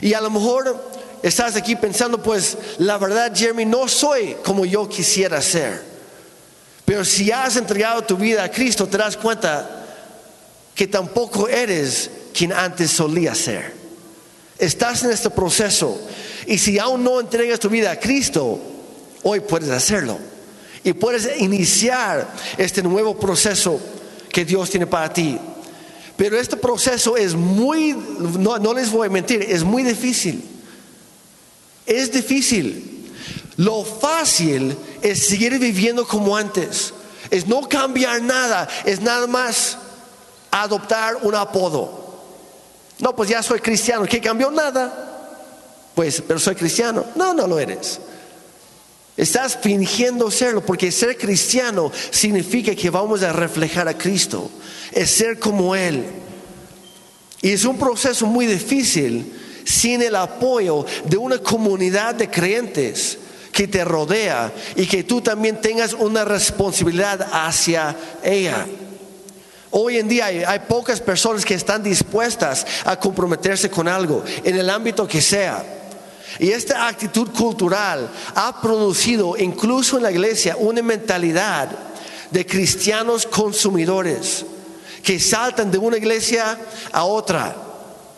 Y 0.00 0.14
a 0.14 0.20
lo 0.20 0.30
mejor 0.30 0.82
estás 1.22 1.56
aquí 1.56 1.76
pensando, 1.76 2.22
pues 2.22 2.56
la 2.78 2.96
verdad, 2.96 3.32
Jeremy, 3.34 3.66
no 3.66 3.86
soy 3.86 4.36
como 4.42 4.64
yo 4.64 4.88
quisiera 4.88 5.42
ser. 5.42 5.82
Pero 6.86 7.04
si 7.04 7.30
has 7.30 7.56
entregado 7.56 8.02
tu 8.02 8.16
vida 8.16 8.44
a 8.44 8.50
Cristo, 8.50 8.86
te 8.86 8.96
das 8.96 9.14
cuenta 9.14 9.84
que 10.74 10.86
tampoco 10.86 11.48
eres 11.48 12.10
quien 12.32 12.50
antes 12.50 12.92
solía 12.92 13.34
ser. 13.34 13.77
Estás 14.58 15.04
en 15.04 15.10
este 15.10 15.30
proceso. 15.30 16.00
Y 16.46 16.58
si 16.58 16.78
aún 16.78 17.04
no 17.04 17.20
entregas 17.20 17.60
tu 17.60 17.68
vida 17.68 17.92
a 17.92 18.00
Cristo, 18.00 18.58
hoy 19.22 19.40
puedes 19.40 19.70
hacerlo. 19.70 20.18
Y 20.82 20.92
puedes 20.92 21.40
iniciar 21.40 22.32
este 22.56 22.82
nuevo 22.82 23.18
proceso 23.18 23.80
que 24.30 24.44
Dios 24.44 24.70
tiene 24.70 24.86
para 24.86 25.12
ti. 25.12 25.38
Pero 26.16 26.38
este 26.38 26.56
proceso 26.56 27.16
es 27.16 27.34
muy, 27.34 27.92
no, 27.92 28.58
no 28.58 28.74
les 28.74 28.90
voy 28.90 29.06
a 29.06 29.10
mentir, 29.10 29.42
es 29.42 29.62
muy 29.62 29.82
difícil. 29.82 30.42
Es 31.86 32.10
difícil. 32.10 33.10
Lo 33.56 33.84
fácil 33.84 34.76
es 35.02 35.26
seguir 35.26 35.58
viviendo 35.58 36.06
como 36.06 36.36
antes, 36.36 36.94
es 37.30 37.46
no 37.46 37.68
cambiar 37.68 38.22
nada, 38.22 38.68
es 38.84 39.00
nada 39.00 39.26
más 39.26 39.78
adoptar 40.50 41.18
un 41.22 41.34
apodo. 41.34 42.07
No, 42.98 43.14
pues 43.14 43.28
ya 43.28 43.42
soy 43.42 43.60
cristiano, 43.60 44.04
¿qué 44.06 44.20
cambió? 44.20 44.50
Nada. 44.50 45.08
Pues, 45.94 46.22
pero 46.26 46.38
soy 46.38 46.54
cristiano. 46.54 47.04
No, 47.14 47.34
no 47.34 47.46
lo 47.46 47.58
eres. 47.58 48.00
Estás 49.16 49.58
fingiendo 49.60 50.30
serlo, 50.30 50.64
porque 50.64 50.92
ser 50.92 51.16
cristiano 51.16 51.90
significa 52.10 52.74
que 52.74 52.88
vamos 52.88 53.22
a 53.24 53.32
reflejar 53.32 53.88
a 53.88 53.98
Cristo, 53.98 54.48
es 54.92 55.10
ser 55.10 55.40
como 55.40 55.74
Él. 55.74 56.04
Y 57.42 57.50
es 57.50 57.64
un 57.64 57.76
proceso 57.78 58.26
muy 58.26 58.46
difícil 58.46 59.32
sin 59.64 60.02
el 60.02 60.14
apoyo 60.14 60.86
de 61.04 61.16
una 61.16 61.38
comunidad 61.38 62.14
de 62.14 62.30
creyentes 62.30 63.18
que 63.52 63.66
te 63.66 63.84
rodea 63.84 64.52
y 64.76 64.86
que 64.86 65.02
tú 65.02 65.20
también 65.20 65.60
tengas 65.60 65.94
una 65.94 66.24
responsabilidad 66.24 67.28
hacia 67.32 67.96
ella. 68.22 68.66
Hoy 69.70 69.98
en 69.98 70.08
día 70.08 70.26
hay, 70.26 70.58
pocas 70.60 71.00
personas 71.00 71.44
que 71.44 71.54
están 71.54 71.82
dispuestas 71.82 72.66
a 72.84 72.98
comprometerse 72.98 73.70
con 73.70 73.86
algo, 73.86 74.24
en 74.44 74.56
el 74.56 74.70
ámbito 74.70 75.06
que 75.06 75.20
sea. 75.20 75.64
Y 76.38 76.50
esta 76.50 76.88
actitud 76.88 77.30
cultural 77.30 78.08
ha 78.34 78.60
producido 78.60 79.36
incluso 79.36 79.96
en 79.96 80.04
la 80.04 80.10
iglesia 80.10 80.56
una 80.58 80.82
mentalidad 80.82 81.68
de 82.30 82.46
cristianos 82.46 83.26
consumidores 83.26 84.44
que 85.02 85.18
saltan 85.18 85.70
de 85.70 85.78
una 85.78 85.96
iglesia 85.96 86.58
a 86.92 87.04
otra. 87.04 87.54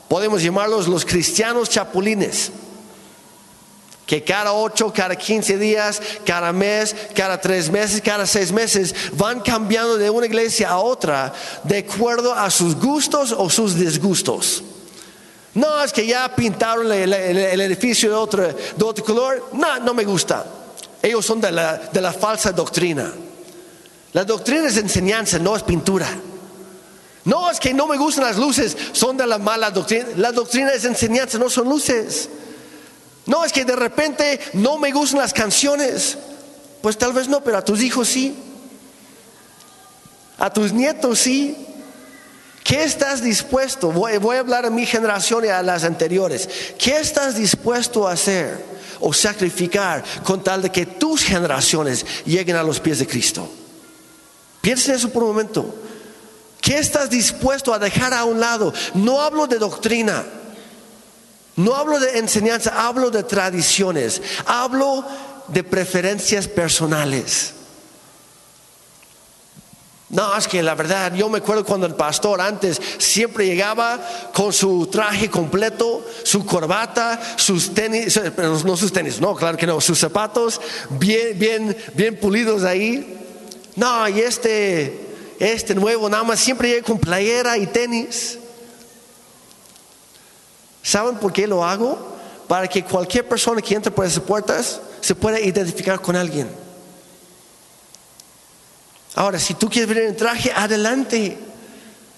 Podemos 0.08 0.42
llamarlos 0.42 0.88
los 0.88 1.04
cristianos 1.04 1.70
chapulines 1.70 2.50
que 4.10 4.24
cada 4.24 4.52
ocho, 4.52 4.92
cada 4.92 5.14
quince 5.14 5.56
días, 5.56 6.02
cada 6.26 6.52
mes, 6.52 6.96
cada 7.14 7.40
tres 7.40 7.70
meses, 7.70 8.00
cada 8.00 8.26
seis 8.26 8.50
meses 8.50 8.92
van 9.12 9.38
cambiando 9.38 9.96
de 9.96 10.10
una 10.10 10.26
iglesia 10.26 10.70
a 10.70 10.78
otra 10.78 11.32
de 11.62 11.78
acuerdo 11.78 12.34
a 12.34 12.50
sus 12.50 12.74
gustos 12.74 13.30
o 13.30 13.48
sus 13.48 13.76
disgustos. 13.76 14.64
No, 15.54 15.84
es 15.84 15.92
que 15.92 16.04
ya 16.04 16.34
pintaron 16.34 16.90
el, 16.90 17.12
edificio 17.60 18.10
de 18.10 18.16
otro, 18.16 18.42
de 18.48 18.84
otro 18.84 19.04
color. 19.04 19.48
No, 19.52 19.78
no 19.78 19.94
me 19.94 20.02
gusta. 20.02 20.44
Ellos 21.00 21.24
son 21.24 21.40
de 21.40 21.52
la, 21.52 21.76
de 21.76 22.00
la 22.00 22.12
falsa 22.12 22.50
doctrina. 22.50 23.12
La 24.12 24.24
doctrina 24.24 24.66
es 24.66 24.76
enseñanza, 24.76 25.38
no 25.38 25.54
es 25.54 25.62
pintura. 25.62 26.08
No, 27.26 27.48
es 27.48 27.60
que 27.60 27.72
no 27.72 27.86
me 27.86 27.96
gustan 27.96 28.24
las 28.24 28.38
luces, 28.38 28.76
son 28.90 29.16
de 29.16 29.24
la 29.28 29.38
mala 29.38 29.70
doctrina. 29.70 30.06
La 30.16 30.32
doctrina 30.32 30.72
es 30.72 30.84
enseñanza, 30.84 31.38
no 31.38 31.48
son 31.48 31.68
luces. 31.68 32.28
No, 33.30 33.44
es 33.44 33.52
que 33.52 33.64
de 33.64 33.76
repente 33.76 34.40
no 34.54 34.76
me 34.76 34.90
gustan 34.90 35.20
las 35.20 35.32
canciones. 35.32 36.18
Pues 36.82 36.98
tal 36.98 37.12
vez 37.12 37.28
no, 37.28 37.44
pero 37.44 37.58
a 37.58 37.64
tus 37.64 37.80
hijos 37.80 38.08
sí. 38.08 38.36
A 40.36 40.52
tus 40.52 40.72
nietos 40.72 41.20
sí. 41.20 41.56
¿Qué 42.64 42.82
estás 42.82 43.22
dispuesto? 43.22 43.92
Voy, 43.92 44.34
a 44.34 44.40
hablar 44.40 44.66
a 44.66 44.70
mi 44.70 44.84
generación 44.84 45.44
y 45.44 45.48
a 45.48 45.62
las 45.62 45.84
anteriores. 45.84 46.48
¿Qué 46.76 46.98
estás 46.98 47.36
dispuesto 47.36 48.08
a 48.08 48.14
hacer 48.14 48.64
o 48.98 49.12
sacrificar 49.12 50.02
con 50.24 50.42
tal 50.42 50.62
de 50.62 50.72
que 50.72 50.86
tus 50.86 51.22
generaciones 51.22 52.04
lleguen 52.26 52.56
a 52.56 52.64
los 52.64 52.80
pies 52.80 52.98
de 52.98 53.06
Cristo? 53.06 53.48
Piensa 54.60 54.90
en 54.90 54.96
eso 54.96 55.10
por 55.10 55.22
un 55.22 55.28
momento. 55.28 55.72
¿Qué 56.60 56.78
estás 56.78 57.08
dispuesto 57.08 57.72
a 57.72 57.78
dejar 57.78 58.12
a 58.12 58.24
un 58.24 58.40
lado? 58.40 58.74
No 58.94 59.22
hablo 59.22 59.46
de 59.46 59.58
doctrina. 59.58 60.24
No 61.56 61.74
hablo 61.74 61.98
de 61.98 62.18
enseñanza, 62.18 62.86
hablo 62.86 63.10
de 63.10 63.22
tradiciones, 63.22 64.22
hablo 64.46 65.04
de 65.48 65.64
preferencias 65.64 66.48
personales. 66.48 67.54
No, 70.10 70.36
es 70.36 70.48
que 70.48 70.60
la 70.60 70.74
verdad, 70.74 71.14
yo 71.14 71.28
me 71.28 71.38
acuerdo 71.38 71.64
cuando 71.64 71.86
el 71.86 71.94
pastor 71.94 72.40
antes 72.40 72.80
siempre 72.98 73.46
llegaba 73.46 74.00
con 74.34 74.52
su 74.52 74.88
traje 74.88 75.30
completo, 75.30 76.04
su 76.24 76.44
corbata, 76.44 77.20
sus 77.36 77.72
tenis, 77.72 78.20
no 78.64 78.76
sus 78.76 78.92
tenis, 78.92 79.20
no, 79.20 79.36
claro 79.36 79.56
que 79.56 79.68
no, 79.68 79.80
sus 79.80 80.00
zapatos 80.00 80.60
bien, 80.90 81.38
bien, 81.38 81.76
bien 81.94 82.18
pulidos 82.18 82.64
ahí. 82.64 83.18
No, 83.76 84.08
y 84.08 84.18
este, 84.20 85.00
este 85.38 85.76
nuevo 85.76 86.08
nada 86.08 86.24
más 86.24 86.40
siempre 86.40 86.70
llega 86.70 86.82
con 86.84 86.98
playera 86.98 87.56
y 87.56 87.68
tenis. 87.68 88.39
¿Saben 90.82 91.16
por 91.16 91.32
qué 91.32 91.46
lo 91.46 91.64
hago? 91.64 92.16
Para 92.48 92.66
que 92.68 92.84
cualquier 92.84 93.28
persona 93.28 93.60
que 93.62 93.74
entre 93.74 93.92
por 93.92 94.04
esas 94.04 94.22
puertas 94.22 94.80
se 95.00 95.14
pueda 95.14 95.38
identificar 95.38 96.00
con 96.00 96.16
alguien. 96.16 96.48
Ahora, 99.14 99.38
si 99.38 99.54
tú 99.54 99.68
quieres 99.68 99.88
venir 99.88 100.04
en 100.04 100.16
traje, 100.16 100.52
adelante. 100.52 101.38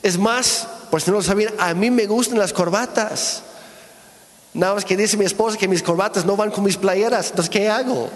Es 0.02 0.18
más, 0.18 0.66
por 0.90 1.00
si 1.00 1.10
no 1.10 1.18
lo 1.18 1.22
sabían, 1.22 1.54
a 1.58 1.74
mí 1.74 1.90
me 1.90 2.06
gustan 2.06 2.38
las 2.38 2.52
corbatas. 2.52 3.42
Nada 4.54 4.74
más 4.74 4.84
que 4.84 4.96
dice 4.96 5.16
mi 5.16 5.24
esposa 5.24 5.56
que 5.56 5.68
mis 5.68 5.82
corbatas 5.82 6.24
no 6.26 6.36
van 6.36 6.50
con 6.50 6.64
mis 6.64 6.76
playeras. 6.76 7.30
Entonces, 7.30 7.50
¿qué 7.50 7.68
hago? 7.68 8.10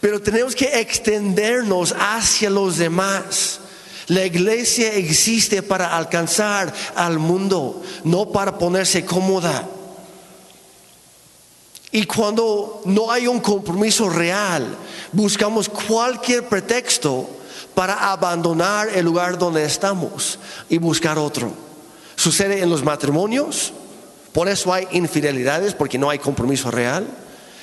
Pero 0.00 0.20
tenemos 0.20 0.54
que 0.54 0.80
extendernos 0.80 1.94
hacia 1.98 2.50
los 2.50 2.76
demás. 2.76 3.60
La 4.08 4.24
iglesia 4.24 4.94
existe 4.94 5.62
para 5.62 5.96
alcanzar 5.96 6.72
al 6.94 7.18
mundo, 7.18 7.82
no 8.04 8.30
para 8.30 8.58
ponerse 8.58 9.04
cómoda. 9.04 9.68
Y 11.90 12.04
cuando 12.06 12.82
no 12.86 13.10
hay 13.10 13.26
un 13.26 13.40
compromiso 13.40 14.10
real, 14.10 14.76
buscamos 15.12 15.68
cualquier 15.68 16.48
pretexto 16.48 17.30
para 17.74 18.10
abandonar 18.10 18.88
el 18.88 19.04
lugar 19.04 19.38
donde 19.38 19.64
estamos 19.64 20.38
y 20.68 20.78
buscar 20.78 21.18
otro. 21.18 21.52
Sucede 22.16 22.60
en 22.60 22.68
los 22.70 22.82
matrimonios, 22.82 23.72
por 24.32 24.48
eso 24.48 24.72
hay 24.72 24.88
infidelidades, 24.90 25.74
porque 25.74 25.96
no 25.96 26.10
hay 26.10 26.18
compromiso 26.18 26.70
real. 26.70 27.06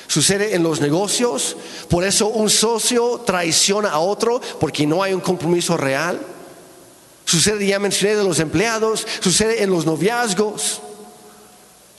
Sucede 0.07 0.55
en 0.55 0.63
los 0.63 0.79
negocios, 0.79 1.57
por 1.89 2.05
eso 2.05 2.27
un 2.27 2.49
socio 2.49 3.21
traiciona 3.25 3.89
a 3.89 3.99
otro, 3.99 4.41
porque 4.59 4.87
no 4.87 5.03
hay 5.03 5.13
un 5.13 5.19
compromiso 5.21 5.75
real. 5.75 6.19
Sucede, 7.25 7.65
ya 7.65 7.79
mencioné, 7.79 8.15
de 8.15 8.23
los 8.23 8.39
empleados, 8.39 9.07
sucede 9.21 9.63
en 9.63 9.69
los 9.69 9.85
noviazgos, 9.85 10.81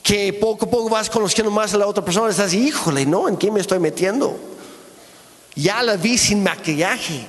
que 0.03 0.33
poco 0.33 0.65
a 0.65 0.69
poco 0.69 0.89
vas 0.89 1.09
conociendo 1.09 1.49
más 1.49 1.73
a 1.73 1.77
la 1.77 1.87
otra 1.87 2.03
persona 2.03 2.27
y 2.27 2.31
estás, 2.31 2.53
híjole, 2.53 3.05
¿no? 3.05 3.27
¿En 3.27 3.37
qué 3.37 3.49
me 3.49 3.61
estoy 3.61 3.79
metiendo? 3.79 4.37
Ya 5.55 5.81
la 5.81 5.95
vi 5.95 6.17
sin 6.17 6.43
maquillaje. 6.43 7.25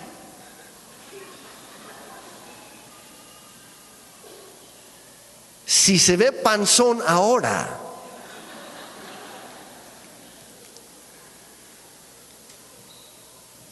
Si 5.66 5.98
se 5.98 6.16
ve 6.16 6.32
panzón 6.32 7.00
ahora, 7.06 7.83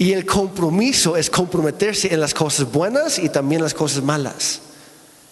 y 0.03 0.13
el 0.13 0.27
compromiso 0.27 1.17
es 1.17 1.31
comprometerse 1.31 2.13
en 2.13 2.19
las 2.19 2.35
cosas 2.35 2.73
buenas 2.73 3.21
y 3.21 3.29
también 3.29 3.63
las 3.63 3.73
cosas 3.73 4.03
malas. 4.03 4.61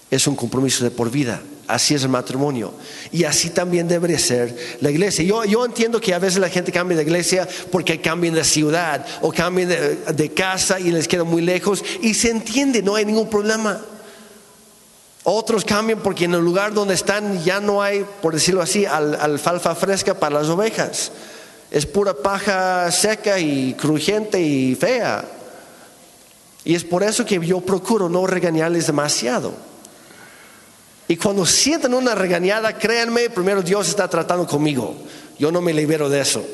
Es 0.08 0.28
un 0.28 0.36
compromiso 0.36 0.84
de 0.84 0.92
por 0.92 1.10
vida. 1.10 1.42
Así 1.66 1.96
es 1.96 2.04
el 2.04 2.08
matrimonio. 2.08 2.72
Y 3.10 3.24
así 3.24 3.50
también 3.50 3.88
debería 3.88 4.20
ser 4.20 4.56
la 4.80 4.92
iglesia. 4.92 5.24
Yo, 5.24 5.44
yo 5.44 5.64
entiendo 5.64 6.00
que 6.00 6.14
a 6.14 6.20
veces 6.20 6.38
la 6.38 6.48
gente 6.48 6.70
cambia 6.70 6.96
de 6.96 7.02
iglesia 7.02 7.48
porque 7.72 8.00
cambian 8.00 8.32
de 8.32 8.44
ciudad 8.44 9.04
o 9.22 9.32
cambian 9.32 9.70
de, 9.70 9.96
de 9.96 10.32
casa 10.34 10.78
y 10.78 10.92
les 10.92 11.08
queda 11.08 11.24
muy 11.24 11.42
lejos. 11.42 11.82
Y 12.00 12.14
se 12.14 12.30
entiende, 12.30 12.80
no 12.80 12.94
hay 12.94 13.04
ningún 13.04 13.28
problema. 13.28 13.80
Otros 15.24 15.64
cambian 15.64 15.98
porque 15.98 16.26
en 16.26 16.34
el 16.34 16.42
lugar 16.42 16.74
donde 16.74 16.94
están 16.94 17.42
ya 17.42 17.58
no 17.58 17.82
hay, 17.82 18.06
por 18.22 18.34
decirlo 18.34 18.62
así, 18.62 18.86
alfalfa 18.86 19.74
fresca 19.74 20.14
para 20.14 20.38
las 20.38 20.48
ovejas. 20.48 21.10
Es 21.70 21.86
pura 21.86 22.14
paja 22.14 22.90
seca 22.90 23.38
y 23.38 23.74
crujiente 23.74 24.40
y 24.40 24.74
fea. 24.74 25.24
Y 26.64 26.74
es 26.74 26.84
por 26.84 27.02
eso 27.02 27.24
que 27.24 27.38
yo 27.44 27.60
procuro 27.60 28.08
no 28.08 28.26
regañarles 28.26 28.86
demasiado. 28.86 29.52
Y 31.08 31.16
cuando 31.16 31.46
sienten 31.46 31.94
una 31.94 32.14
regañada, 32.14 32.76
créanme, 32.76 33.30
primero 33.30 33.62
Dios 33.62 33.88
está 33.88 34.08
tratando 34.08 34.46
conmigo. 34.46 34.96
Yo 35.38 35.50
no 35.50 35.60
me 35.60 35.72
libero 35.72 36.08
de 36.08 36.20
eso. 36.20 36.44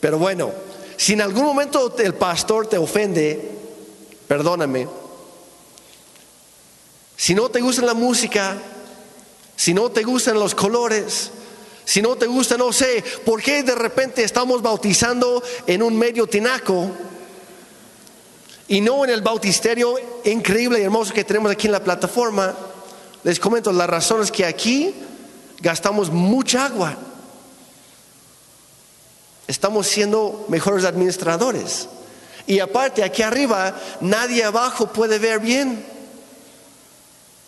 Pero 0.00 0.18
bueno, 0.18 0.50
si 0.96 1.14
en 1.14 1.22
algún 1.22 1.44
momento 1.44 1.96
el 1.98 2.14
pastor 2.14 2.66
te 2.66 2.78
ofende, 2.78 3.50
perdóname 4.28 4.86
si 7.22 7.36
no 7.36 7.48
te 7.48 7.60
gusta 7.60 7.82
la 7.82 7.94
música, 7.94 8.56
si 9.54 9.72
no 9.72 9.92
te 9.92 10.02
gustan 10.02 10.40
los 10.40 10.56
colores, 10.56 11.30
si 11.84 12.00
no 12.00 12.16
te 12.16 12.26
gusta, 12.26 12.56
no 12.56 12.72
sé, 12.72 13.02
¿por 13.24 13.42
qué 13.42 13.62
de 13.62 13.74
repente 13.74 14.22
estamos 14.22 14.62
bautizando 14.62 15.42
en 15.66 15.82
un 15.82 15.98
medio 15.98 16.26
tinaco 16.26 16.90
y 18.68 18.80
no 18.80 19.04
en 19.04 19.10
el 19.10 19.22
bautisterio 19.22 19.96
increíble 20.24 20.78
y 20.80 20.82
hermoso 20.82 21.12
que 21.12 21.24
tenemos 21.24 21.50
aquí 21.50 21.66
en 21.66 21.72
la 21.72 21.82
plataforma? 21.82 22.54
Les 23.24 23.38
comento, 23.38 23.72
la 23.72 23.86
razón 23.86 24.22
es 24.22 24.30
que 24.30 24.44
aquí 24.44 24.94
gastamos 25.60 26.10
mucha 26.10 26.66
agua. 26.66 26.96
Estamos 29.46 29.86
siendo 29.86 30.44
mejores 30.48 30.84
administradores. 30.84 31.88
Y 32.46 32.60
aparte, 32.60 33.04
aquí 33.04 33.22
arriba, 33.22 33.76
nadie 34.00 34.44
abajo 34.44 34.86
puede 34.92 35.18
ver 35.18 35.40
bien. 35.40 35.84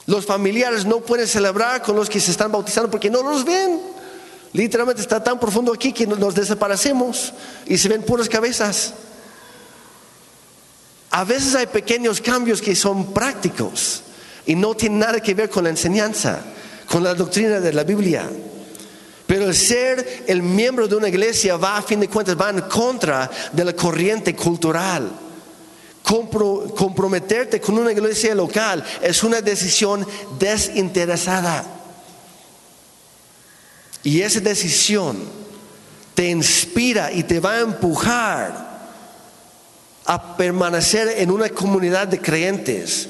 Los 0.06 0.26
familiares 0.26 0.84
no 0.84 1.00
pueden 1.00 1.26
celebrar 1.26 1.82
con 1.82 1.96
los 1.96 2.08
que 2.08 2.20
se 2.20 2.30
están 2.30 2.52
bautizando 2.52 2.90
porque 2.90 3.10
no 3.10 3.22
los 3.22 3.44
ven. 3.44 3.80
Literalmente 4.54 5.02
está 5.02 5.23
tan 5.23 5.38
profundo 5.38 5.73
aquí 5.73 5.92
que 5.92 6.06
nos 6.06 6.34
desaparecemos 6.34 7.34
y 7.66 7.76
se 7.76 7.88
ven 7.88 8.02
puras 8.02 8.28
cabezas. 8.28 8.94
A 11.11 11.25
veces 11.25 11.54
hay 11.56 11.66
pequeños 11.66 12.20
cambios 12.20 12.62
que 12.62 12.75
son 12.75 13.12
prácticos 13.12 14.02
y 14.46 14.54
no 14.54 14.75
tienen 14.75 15.00
nada 15.00 15.20
que 15.20 15.34
ver 15.34 15.50
con 15.50 15.64
la 15.64 15.70
enseñanza, 15.70 16.40
con 16.88 17.02
la 17.02 17.14
doctrina 17.14 17.61
de 17.61 17.73
la 17.73 17.84
Biblia. 17.84 18.30
Pero 19.26 19.46
el 19.49 19.54
ser 19.54 20.25
el 20.28 20.42
miembro 20.42 20.87
de 20.87 20.96
una 20.96 21.08
iglesia 21.08 21.56
va 21.56 21.76
a 21.76 21.82
fin 21.82 21.99
de 22.00 22.08
cuentas, 22.08 22.40
va 22.40 22.50
en 22.50 22.61
contra 22.62 23.28
de 23.52 23.64
la 23.64 23.75
corriente 23.75 24.34
cultural 24.37 25.10
comprometerte 26.04 27.60
con 27.62 27.78
una 27.78 27.90
iglesia 27.90 28.34
local 28.34 28.84
es 29.00 29.25
una 29.25 29.40
decisión 29.40 30.06
desinteresada. 30.38 31.64
Y 34.04 34.21
esa 34.21 34.40
decisión 34.40 35.17
te 36.14 36.30
inspira 36.30 37.10
y 37.10 37.25
te 37.25 37.40
va 37.40 37.54
a 37.54 37.60
empujar 37.60 38.75
a 40.04 40.36
permanecer 40.36 41.14
en 41.17 41.30
una 41.30 41.49
comunidad 41.49 42.06
de 42.06 42.21
creyentes 42.21 43.08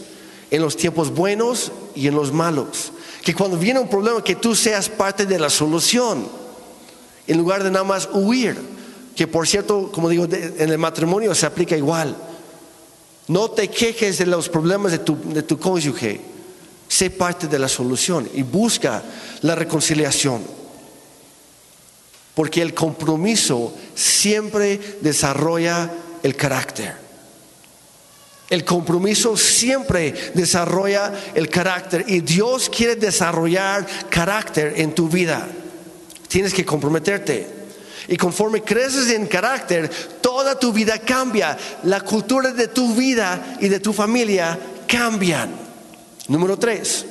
en 0.51 0.63
los 0.63 0.77
tiempos 0.77 1.13
buenos 1.13 1.73
y 1.97 2.07
en 2.07 2.15
los 2.15 2.33
malos. 2.33 2.93
Que 3.23 3.35
cuando 3.35 3.57
viene 3.57 3.81
un 3.81 3.89
problema 3.89 4.23
que 4.23 4.37
tú 4.37 4.55
seas 4.55 4.89
parte 4.89 5.27
de 5.27 5.39
la 5.39 5.51
solución, 5.51 6.29
en 7.27 7.39
lugar 7.39 7.65
de 7.65 7.71
nada 7.71 7.85
más 7.85 8.09
huir. 8.13 8.57
Que 9.17 9.27
por 9.27 9.47
cierto, 9.47 9.91
como 9.93 10.09
digo, 10.09 10.25
en 10.25 10.71
el 10.71 10.79
matrimonio 10.79 11.35
se 11.35 11.47
aplica 11.47 11.77
igual. 11.77 12.17
No 13.29 13.51
te 13.51 13.69
quejes 13.69 14.19
de 14.19 14.27
los 14.27 14.49
problemas 14.49 14.93
de 14.93 14.99
tu, 14.99 15.17
de 15.33 15.43
tu 15.43 15.59
cónyuge. 15.59 16.21
Sé 16.89 17.11
parte 17.11 17.47
de 17.49 17.59
la 17.59 17.69
solución 17.69 18.29
y 18.35 18.43
busca 18.43 19.03
la 19.41 19.55
reconciliación. 19.55 20.43
Porque 22.35 22.63
el 22.63 22.75
compromiso 22.75 23.75
siempre 23.95 24.81
desarrolla 25.01 25.91
el 26.23 26.35
carácter. 26.37 27.05
El 28.51 28.65
compromiso 28.65 29.37
siempre 29.37 30.15
desarrolla 30.35 31.13
el 31.35 31.49
carácter 31.49 32.05
y 32.09 32.21
Dios 32.21 32.69
quiere 32.69 32.97
desarrollar 32.97 33.87
carácter 34.11 34.75
en 34.77 34.95
tu 34.95 35.09
vida. 35.09 35.47
Tienes 36.29 36.53
que 36.53 36.65
comprometerte. 36.65 37.65
Y 38.07 38.17
conforme 38.17 38.63
creces 38.63 39.11
en 39.11 39.27
carácter, 39.27 39.89
toda 40.21 40.59
tu 40.59 40.73
vida 40.73 40.99
cambia. 40.99 41.57
La 41.85 42.03
cultura 42.03 42.53
de 42.53 42.69
tu 42.69 42.95
vida 42.95 43.57
y 43.61 43.69
de 43.69 43.81
tu 43.81 43.93
familia 43.93 44.59
cambian. 44.87 45.51
Número 46.29 46.59
tres. 46.59 47.07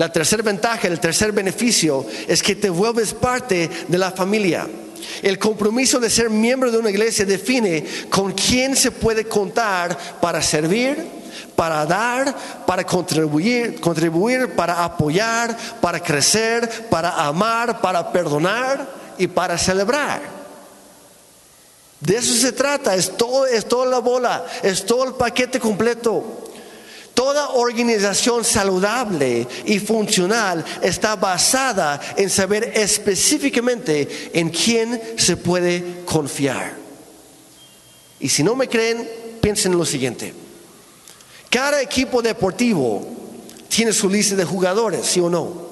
La 0.00 0.10
tercera 0.10 0.42
ventaja, 0.42 0.88
el 0.88 0.98
tercer 0.98 1.30
beneficio 1.30 2.06
es 2.26 2.42
que 2.42 2.56
te 2.56 2.70
vuelves 2.70 3.12
parte 3.12 3.68
de 3.86 3.98
la 3.98 4.10
familia. 4.10 4.66
El 5.20 5.38
compromiso 5.38 6.00
de 6.00 6.08
ser 6.08 6.30
miembro 6.30 6.70
de 6.70 6.78
una 6.78 6.88
iglesia 6.88 7.26
define 7.26 7.84
con 8.08 8.32
quién 8.32 8.76
se 8.76 8.92
puede 8.92 9.26
contar 9.26 9.98
para 10.18 10.40
servir, 10.40 11.06
para 11.54 11.84
dar, 11.84 12.34
para 12.64 12.86
contribuir, 12.86 13.78
contribuir, 13.78 14.56
para 14.56 14.84
apoyar, 14.84 15.54
para 15.82 16.00
crecer, 16.00 16.88
para 16.88 17.10
amar, 17.26 17.82
para 17.82 18.10
perdonar 18.10 18.88
y 19.18 19.26
para 19.26 19.58
celebrar. 19.58 20.22
De 22.00 22.16
eso 22.16 22.32
se 22.32 22.52
trata, 22.52 22.94
es, 22.94 23.18
todo, 23.18 23.46
es 23.46 23.68
toda 23.68 23.84
la 23.84 23.98
bola, 23.98 24.46
es 24.62 24.86
todo 24.86 25.04
el 25.04 25.12
paquete 25.12 25.60
completo. 25.60 26.49
Toda 27.14 27.50
organización 27.50 28.44
saludable 28.44 29.46
y 29.66 29.78
funcional 29.78 30.64
está 30.82 31.16
basada 31.16 32.00
en 32.16 32.30
saber 32.30 32.72
específicamente 32.74 34.30
en 34.32 34.48
quién 34.48 35.00
se 35.16 35.36
puede 35.36 36.02
confiar. 36.06 36.74
Y 38.20 38.28
si 38.28 38.42
no 38.42 38.54
me 38.54 38.68
creen, 38.68 39.08
piensen 39.40 39.72
en 39.72 39.78
lo 39.78 39.84
siguiente. 39.84 40.32
Cada 41.50 41.82
equipo 41.82 42.22
deportivo 42.22 43.06
tiene 43.68 43.92
su 43.92 44.08
lista 44.08 44.36
de 44.36 44.44
jugadores, 44.44 45.06
¿sí 45.06 45.20
o 45.20 45.28
no? 45.28 45.70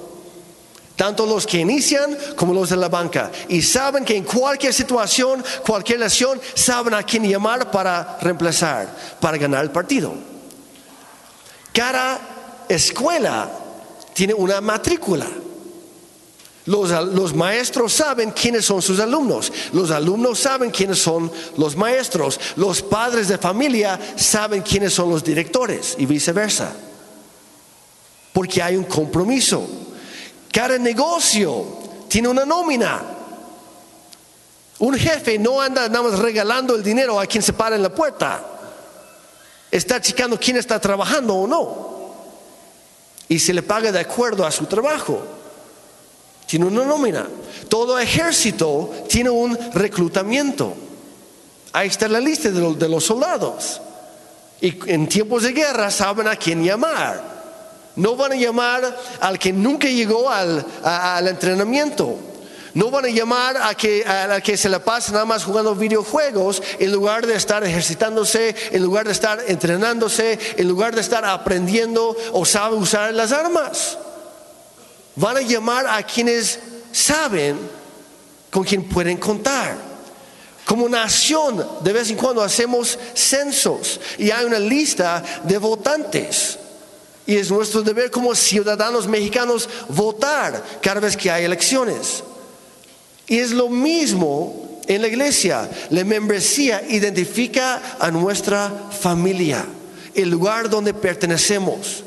tanto 0.99 1.25
los 1.25 1.47
que 1.47 1.59
inician 1.59 2.17
como 2.35 2.53
los 2.53 2.71
de 2.71 2.75
la 2.75 2.89
banca. 2.89 3.31
Y 3.47 3.61
saben 3.61 4.03
que 4.03 4.17
en 4.17 4.25
cualquier 4.25 4.73
situación, 4.73 5.41
cualquier 5.65 6.01
lesión, 6.01 6.41
saben 6.53 6.93
a 6.93 7.03
quién 7.03 7.23
llamar 7.23 7.71
para 7.71 8.17
reemplazar, 8.19 8.93
para 9.21 9.37
ganar 9.37 9.63
el 9.63 9.71
partido. 9.71 10.13
Cada 11.73 12.65
escuela 12.67 13.49
tiene 14.13 14.33
una 14.33 14.61
matrícula. 14.61 15.27
Los, 16.65 17.33
maestros 17.33 17.93
saben 17.93 18.29
quiénes 18.29 18.63
son 18.63 18.81
sus 18.81 18.99
alumnos. 18.99 19.51
Los 19.73 19.89
alumnos 19.89 20.39
saben 20.39 20.69
quiénes 20.69 20.99
son 20.99 21.31
los 21.57 21.75
maestros. 21.75 22.39
Los 22.57 22.83
padres 22.83 23.27
de 23.27 23.39
familia 23.39 23.99
saben 24.15 24.61
quiénes 24.61 24.93
son 24.93 25.09
los 25.09 25.23
directores 25.23 25.95
y 25.97 26.05
viceversa. 26.05 26.71
Porque 28.33 28.61
hay 28.61 28.75
un 28.75 28.83
compromiso. 28.83 29.67
Cada 30.51 30.77
negocio 30.77 31.65
tiene 32.07 32.27
una 32.27 32.45
nómina. 32.45 33.01
Un 34.77 34.93
jefe 34.93 35.39
no 35.39 35.59
anda 35.59 35.89
nada 35.89 36.03
más 36.03 36.19
regalando 36.19 36.75
el 36.75 36.83
dinero 36.83 37.19
a 37.19 37.25
quien 37.25 37.41
se 37.41 37.53
para 37.53 37.77
en 37.77 37.81
la 37.81 37.89
puerta. 37.89 38.58
Está 39.71 40.01
checando 40.01 40.39
quién 40.39 40.57
está 40.57 40.79
trabajando 40.79 41.35
o 41.35 41.47
no. 41.47 41.89
Y 43.27 43.39
se 43.39 43.53
le 43.53 43.61
paga 43.61 43.91
de 43.91 43.99
acuerdo 43.99 44.45
a 44.45 44.51
su 44.51 44.65
trabajo. 44.65 45.21
Tiene 46.47 46.65
una 46.65 46.83
nómina. 46.83 47.27
Todo 47.67 47.99
ejército 47.99 48.91
tiene 49.07 49.29
un 49.29 49.55
reclutamiento. 49.73 50.73
Ahí 51.73 51.87
está 51.87 52.07
la 52.07 52.19
lista 52.19 52.49
de 52.49 52.89
los, 52.89 53.03
soldados. 53.03 53.79
Y 54.59 54.79
en 54.91 55.07
tiempos 55.07 55.43
de 55.43 55.53
guerra 55.53 55.91
saben 55.91 56.27
a 56.27 56.35
quién 56.35 56.63
llamar. 56.63 57.21
No 57.95 58.15
van 58.15 58.31
a 58.31 58.35
llamar 58.35 58.97
al 59.19 59.37
que 59.37 59.53
nunca 59.53 59.87
llegó 59.87 60.29
al, 60.29 60.65
al 60.83 61.27
entrenamiento. 61.27 62.17
No 62.73 62.91
van 62.91 63.05
a 63.05 63.09
llamar 63.09 63.57
a 63.57 63.73
que, 63.75 64.05
a 64.05 64.39
que 64.41 64.55
se 64.55 64.69
la 64.69 64.79
pase 64.79 65.11
nada 65.11 65.25
más 65.25 65.43
jugando 65.43 65.75
videojuegos 65.75 66.61
en 66.77 66.91
lugar 66.91 67.25
de 67.25 67.35
estar 67.35 67.63
ejercitándose, 67.63 68.55
en 68.71 68.83
lugar 68.83 69.05
de 69.05 69.11
estar 69.11 69.43
entrenándose, 69.47 70.37
en 70.57 70.67
lugar 70.67 70.93
de 70.93 71.01
estar 71.01 71.25
aprendiendo 71.25 72.15
o 72.33 72.45
sabe 72.45 72.75
usar 72.75 73.13
las 73.13 73.31
armas. 73.31 73.97
Van 75.15 75.37
a 75.37 75.41
llamar 75.41 75.87
a 75.87 76.03
quienes 76.03 76.59
saben 76.91 77.57
con 78.51 78.63
quien 78.63 78.87
pueden 78.87 79.17
contar. 79.17 79.89
Como 80.65 80.87
nación, 80.87 81.67
de 81.81 81.93
vez 81.93 82.11
en 82.11 82.15
cuando 82.15 82.43
hacemos 82.43 82.99
censos 83.15 83.99
y 84.19 84.29
hay 84.29 84.45
una 84.45 84.59
lista 84.59 85.23
de 85.43 85.57
votantes. 85.57 86.59
Y 87.25 87.37
es 87.37 87.49
nuestro 87.49 87.81
deber 87.81 88.11
como 88.11 88.35
ciudadanos 88.35 89.07
mexicanos 89.07 89.67
votar 89.89 90.63
cada 90.81 90.99
vez 90.99 91.17
que 91.17 91.31
hay 91.31 91.45
elecciones. 91.45 92.23
Y 93.29 93.37
es 93.37 93.51
lo 93.51 93.69
mismo 93.69 94.81
en 94.87 95.01
la 95.03 95.07
iglesia. 95.07 95.69
La 95.91 96.03
membresía 96.03 96.83
identifica 96.89 97.97
a 97.99 98.11
nuestra 98.11 98.89
familia, 98.99 99.65
el 100.15 100.29
lugar 100.29 100.69
donde 100.69 100.93
pertenecemos. 100.93 102.03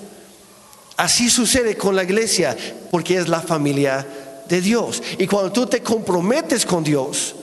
Así 0.97 1.31
sucede 1.31 1.77
con 1.77 1.97
la 1.97 2.03
iglesia, 2.03 2.57
porque 2.91 3.17
es 3.17 3.29
la 3.29 3.41
familia 3.41 4.07
de 4.49 4.61
Dios. 4.61 5.03
Y 5.17 5.27
cuando 5.27 5.53
tú 5.53 5.67
te 5.67 5.81
comprometes 5.81 6.67
con 6.67 6.85
Dios, 6.85 7.37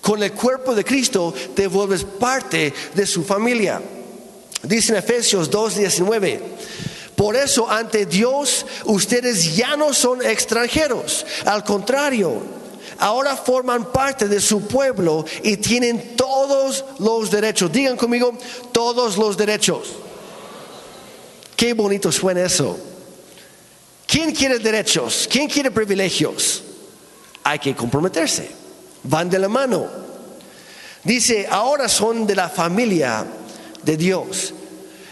con 0.00 0.22
el 0.22 0.32
cuerpo 0.32 0.74
de 0.74 0.84
Cristo, 0.84 1.34
te 1.54 1.66
vuelves 1.66 2.04
parte 2.04 2.72
de 2.94 3.06
su 3.06 3.24
familia. 3.24 3.80
Dice 4.62 4.92
en 4.92 4.98
Efesios 4.98 5.50
2:19. 5.50 6.40
Por 7.14 7.36
eso 7.36 7.68
ante 7.68 8.06
Dios 8.06 8.64
ustedes 8.84 9.56
ya 9.56 9.76
no 9.76 9.92
son 9.92 10.24
extranjeros, 10.24 11.26
al 11.44 11.64
contrario, 11.64 12.57
ahora 12.98 13.36
forman 13.36 13.92
parte 13.92 14.28
de 14.28 14.40
su 14.40 14.66
pueblo 14.66 15.24
y 15.42 15.56
tienen 15.56 16.16
todos 16.16 16.84
los 16.98 17.30
derechos. 17.30 17.72
Digan 17.72 17.96
conmigo, 17.96 18.36
todos 18.72 19.16
los 19.16 19.36
derechos. 19.36 19.88
Qué 21.56 21.72
bonito 21.72 22.12
suena 22.12 22.42
eso. 22.42 22.78
¿Quién 24.06 24.32
quiere 24.32 24.58
derechos? 24.58 25.28
¿Quién 25.30 25.48
quiere 25.48 25.70
privilegios? 25.70 26.62
Hay 27.42 27.58
que 27.58 27.74
comprometerse. 27.74 28.50
Van 29.02 29.28
de 29.28 29.38
la 29.38 29.48
mano. 29.48 29.86
Dice, 31.04 31.46
ahora 31.50 31.88
son 31.88 32.26
de 32.26 32.34
la 32.34 32.48
familia 32.48 33.26
de 33.82 33.96
Dios. 33.96 34.54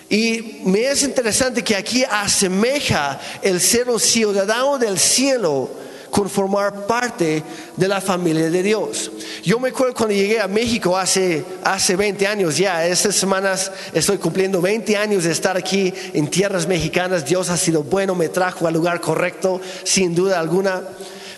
Y 0.09 0.61
me 0.64 0.88
es 0.88 1.03
interesante 1.03 1.64
que 1.64 1.75
aquí 1.75 2.05
asemeja 2.05 3.20
el 3.42 3.61
ser 3.61 3.90
un 3.90 3.99
ciudadano 3.99 4.79
del 4.79 4.99
cielo 4.99 5.70
con 6.17 6.31
formar 6.31 6.87
parte 6.87 7.43
de 7.77 7.89
la 7.89 8.01
familia 8.01 8.49
de 8.49 8.63
Dios. 8.63 9.11
Yo 9.45 9.61
me 9.61 9.69
acuerdo 9.69 9.93
cuando 9.93 10.15
llegué 10.15 10.41
a 10.41 10.49
México 10.49 10.97
hace, 10.97 11.45
hace 11.63 11.95
20 11.95 12.27
años 12.27 12.57
ya, 12.57 12.87
estas 12.87 13.17
semanas 13.17 13.71
estoy 13.93 14.17
cumpliendo 14.17 14.63
20 14.63 14.97
años 14.97 15.25
de 15.25 15.33
estar 15.33 15.59
aquí 15.59 15.93
en 16.15 16.31
tierras 16.31 16.67
mexicanas. 16.67 17.27
Dios 17.27 17.51
ha 17.51 17.59
sido 17.59 17.83
bueno, 17.83 18.15
me 18.15 18.31
trajo 18.31 18.67
al 18.67 18.73
lugar 18.73 19.03
correcto, 19.03 19.61
sin 19.85 20.15
duda 20.15 20.41
alguna. 20.41 20.81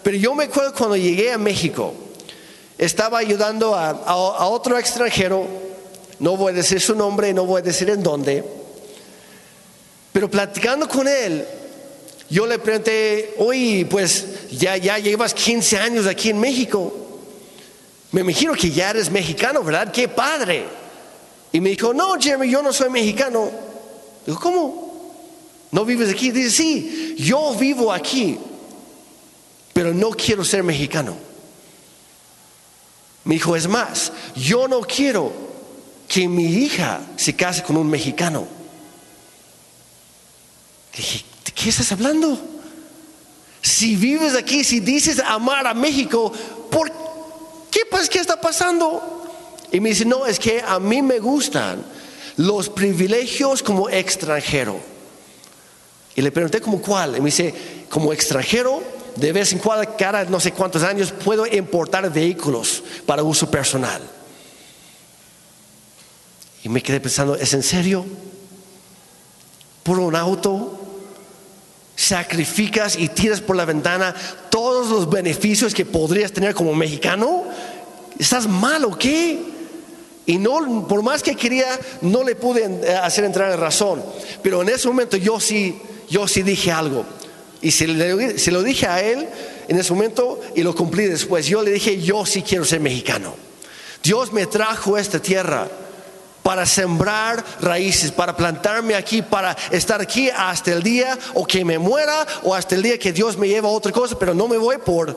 Pero 0.05 0.17
yo 0.17 0.33
me 0.37 0.45
acuerdo 0.45 0.73
cuando 0.73 0.97
llegué 0.97 1.33
a 1.33 1.39
México, 1.39 1.93
estaba 2.79 3.19
ayudando 3.19 3.75
a, 3.75 3.91
a 3.91 4.47
otro 4.47 4.79
extranjero, 4.79 5.45
no 6.21 6.37
voy 6.37 6.53
a 6.53 6.55
decir 6.55 6.81
su 6.81 6.95
nombre, 6.95 7.35
no 7.35 7.47
voy 7.47 7.63
a 7.63 7.65
decir 7.65 7.91
en 7.91 8.01
dónde, 8.01 8.45
pero 10.13 10.31
platicando 10.31 10.87
con 10.87 11.09
él, 11.09 11.45
yo 12.31 12.47
le 12.47 12.59
pregunté, 12.59 13.35
oye, 13.39 13.87
pues 13.89 14.27
ya, 14.51 14.77
ya 14.77 14.99
llevas 14.99 15.35
15 15.35 15.79
años 15.79 16.07
aquí 16.07 16.31
en 16.31 16.39
México. 16.41 16.93
Me 18.13 18.23
imagino 18.23 18.55
que 18.55 18.71
ya 18.71 18.91
eres 18.91 19.11
mexicano, 19.11 19.63
¿verdad? 19.63 19.93
Qué 19.93 20.09
padre. 20.09 20.67
Y 21.53 21.61
me 21.61 21.71
dijo, 21.71 21.93
no, 21.93 22.15
Jeremy, 22.19 22.51
yo 22.51 22.63
no 22.63 22.73
soy 22.73 22.91
mexicano. 22.91 23.51
Digo, 24.27 24.39
¿cómo? 24.41 24.89
¿No 25.71 25.85
vives 25.85 26.11
aquí? 26.11 26.31
Dice, 26.31 26.51
sí, 26.51 27.15
yo 27.19 27.55
vivo 27.55 27.93
aquí, 27.93 28.39
pero 29.73 29.93
no 29.93 30.11
quiero 30.11 30.45
ser 30.45 30.63
mexicano. 30.63 31.17
Me 33.25 33.35
dijo, 33.35 33.55
es 33.55 33.69
más, 33.69 34.13
yo 34.35 34.69
no 34.69 34.81
quiero 34.81 35.33
que 36.09 36.27
mi 36.27 36.47
hija 36.47 37.01
se 37.17 37.37
case 37.37 37.63
con 37.63 37.77
un 37.77 37.89
mexicano. 37.89 38.47
Dije, 40.97 41.25
qué 41.55 41.69
estás 41.69 41.93
hablando? 41.93 42.58
Si 43.63 43.97
vives 43.97 44.35
aquí, 44.35 44.65
si 44.65 44.81
dices 44.81 45.19
amar 45.19 45.67
a 45.67 45.75
México, 45.75 46.33
¿por 46.71 46.91
qué 47.71 47.81
pues 47.91 48.09
qué 48.09 48.19
está 48.21 48.41
pasando? 48.41 49.19
Y 49.71 49.81
me 49.81 49.91
dice, 49.91 50.05
no, 50.05 50.27
es 50.27 50.39
que 50.39 50.63
a 50.67 50.79
mí 50.79 51.03
me 51.03 51.19
gustan 51.19 51.85
los 52.37 52.69
privilegios 52.69 53.63
como 53.63 53.91
extranjero. 53.91 54.79
Y 56.15 56.23
le 56.23 56.33
pregunté 56.33 56.61
como 56.61 56.81
cuál. 56.81 57.17
Y 57.17 57.21
me 57.21 57.27
dice, 57.27 57.55
como 57.89 58.13
extranjero, 58.13 58.83
de 59.17 59.33
vez 59.33 59.53
en 59.53 59.59
cuando, 59.59 59.97
cada 59.97 60.25
no 60.25 60.41
sé 60.41 60.53
cuántos 60.53 60.83
años, 60.83 61.13
puedo 61.13 61.47
importar 61.47 62.11
vehículos 62.13 62.83
para 63.07 63.23
uso 63.23 63.51
personal. 63.51 64.03
Y 66.63 66.69
me 66.69 66.83
quedé 66.83 67.01
pensando, 67.01 67.37
¿es 67.37 67.53
en 67.55 67.63
serio? 67.63 68.05
¿Por 69.83 69.99
un 69.99 70.15
auto? 70.17 70.78
Sacrificas 71.99 72.97
y 72.97 73.09
tiras 73.09 73.41
por 73.41 73.57
la 73.57 73.65
ventana 73.65 74.15
todos 74.51 74.89
los 74.89 75.11
beneficios 75.11 75.75
que 75.75 75.85
podrías 75.85 76.31
tener 76.31 76.55
como 76.55 76.73
mexicano, 76.73 77.43
¿estás 78.17 78.47
mal 78.47 78.85
o 78.85 78.97
qué? 78.97 79.41
Y 80.25 80.39
no, 80.39 80.87
por 80.87 81.03
más 81.03 81.25
que 81.25 81.35
quería, 81.35 81.67
no 82.03 82.23
le 82.23 82.37
pude 82.37 82.67
eh, 82.67 82.95
hacer 82.95 83.25
entrar 83.25 83.51
en 83.51 83.59
razón. 83.59 84.01
Pero 84.45 84.63
en 84.63 84.69
ese 84.69 84.87
momento 84.87 85.17
yo 85.17 85.41
sí, 85.41 85.77
yo 86.09 86.29
sí 86.29 86.43
dije 86.43 86.71
algo. 86.71 87.05
Y 87.61 87.73
se, 87.73 88.39
se 88.39 88.53
lo 88.53 88.63
dije 88.63 88.87
a 88.87 89.03
él 89.03 89.29
en 89.67 89.77
ese 89.77 89.93
momento 89.93 90.41
y 90.55 90.63
lo 90.63 90.77
cumplí 90.77 91.07
después. 91.07 91.47
Yo 91.47 91.63
le 91.63 91.73
dije, 91.73 92.01
yo 92.01 92.25
sí 92.25 92.43
quiero 92.43 92.65
ser 92.65 92.79
mexicano. 92.79 93.35
Dios 94.05 94.33
me 94.33 94.47
trajo 94.47 94.95
a 94.95 95.01
esta 95.01 95.19
tierra 95.19 95.67
para 96.49 96.65
sembrar 96.65 97.45
raíces, 97.61 98.11
para 98.11 98.35
plantarme 98.35 98.95
aquí, 98.95 99.21
para 99.21 99.55
estar 99.71 100.01
aquí 100.01 100.31
hasta 100.31 100.73
el 100.73 100.83
día 100.83 101.19
o 101.35 101.45
que 101.45 101.63
me 101.63 101.79
muera 101.79 102.27
o 102.43 102.55
hasta 102.55 102.75
el 102.75 102.81
día 102.81 102.99
que 102.99 103.13
Dios 103.13 103.37
me 103.37 103.49
lleva 103.49 103.69
a 103.69 103.73
otra 103.73 103.93
cosa, 103.93 104.19
pero 104.19 104.33
no 104.33 104.49
me 104.49 104.57
voy 104.57 104.79
por 104.79 105.15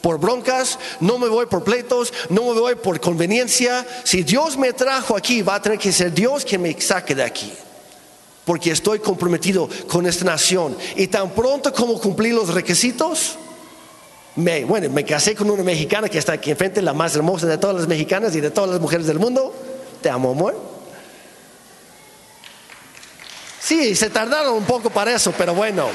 por 0.00 0.18
broncas, 0.18 0.78
no 0.98 1.18
me 1.18 1.28
voy 1.28 1.44
por 1.44 1.62
pleitos, 1.62 2.10
no 2.30 2.54
me 2.54 2.58
voy 2.58 2.74
por 2.74 2.98
conveniencia. 3.00 3.86
Si 4.02 4.22
Dios 4.22 4.56
me 4.56 4.72
trajo 4.72 5.14
aquí, 5.14 5.42
va 5.42 5.56
a 5.56 5.60
tener 5.60 5.78
que 5.78 5.92
ser 5.92 6.10
Dios 6.14 6.42
quien 6.42 6.62
me 6.62 6.80
saque 6.80 7.14
de 7.14 7.24
aquí. 7.24 7.52
Porque 8.46 8.70
estoy 8.70 9.00
comprometido 9.00 9.68
con 9.86 10.06
esta 10.06 10.24
nación. 10.24 10.74
Y 10.96 11.08
tan 11.08 11.32
pronto 11.32 11.70
como 11.70 12.00
cumplí 12.00 12.30
los 12.30 12.54
requisitos, 12.54 13.36
bueno, 14.36 14.88
me 14.88 15.04
casé 15.04 15.34
con 15.34 15.50
una 15.50 15.62
mexicana 15.62 16.08
que 16.08 16.16
está 16.16 16.32
aquí 16.32 16.50
enfrente, 16.50 16.80
la 16.80 16.94
más 16.94 17.14
hermosa 17.14 17.46
de 17.46 17.58
todas 17.58 17.76
las 17.76 17.86
mexicanas 17.86 18.34
y 18.34 18.40
de 18.40 18.50
todas 18.50 18.70
las 18.70 18.80
mujeres 18.80 19.06
del 19.06 19.18
mundo. 19.18 19.65
Te 20.02 20.10
amo, 20.10 20.30
amor. 20.30 20.76
Sí, 23.60 23.96
se 23.96 24.10
tardaron 24.10 24.54
un 24.54 24.64
poco 24.64 24.90
para 24.90 25.12
eso, 25.12 25.32
pero 25.36 25.52
bueno. 25.54 25.88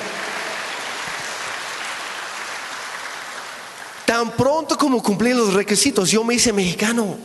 Tan 4.05 4.31
pronto 4.31 4.77
como 4.77 5.01
cumplí 5.01 5.33
los 5.33 5.53
requisitos, 5.53 6.11
yo 6.11 6.23
me 6.23 6.33
hice 6.33 6.51
mexicano. 6.51 7.15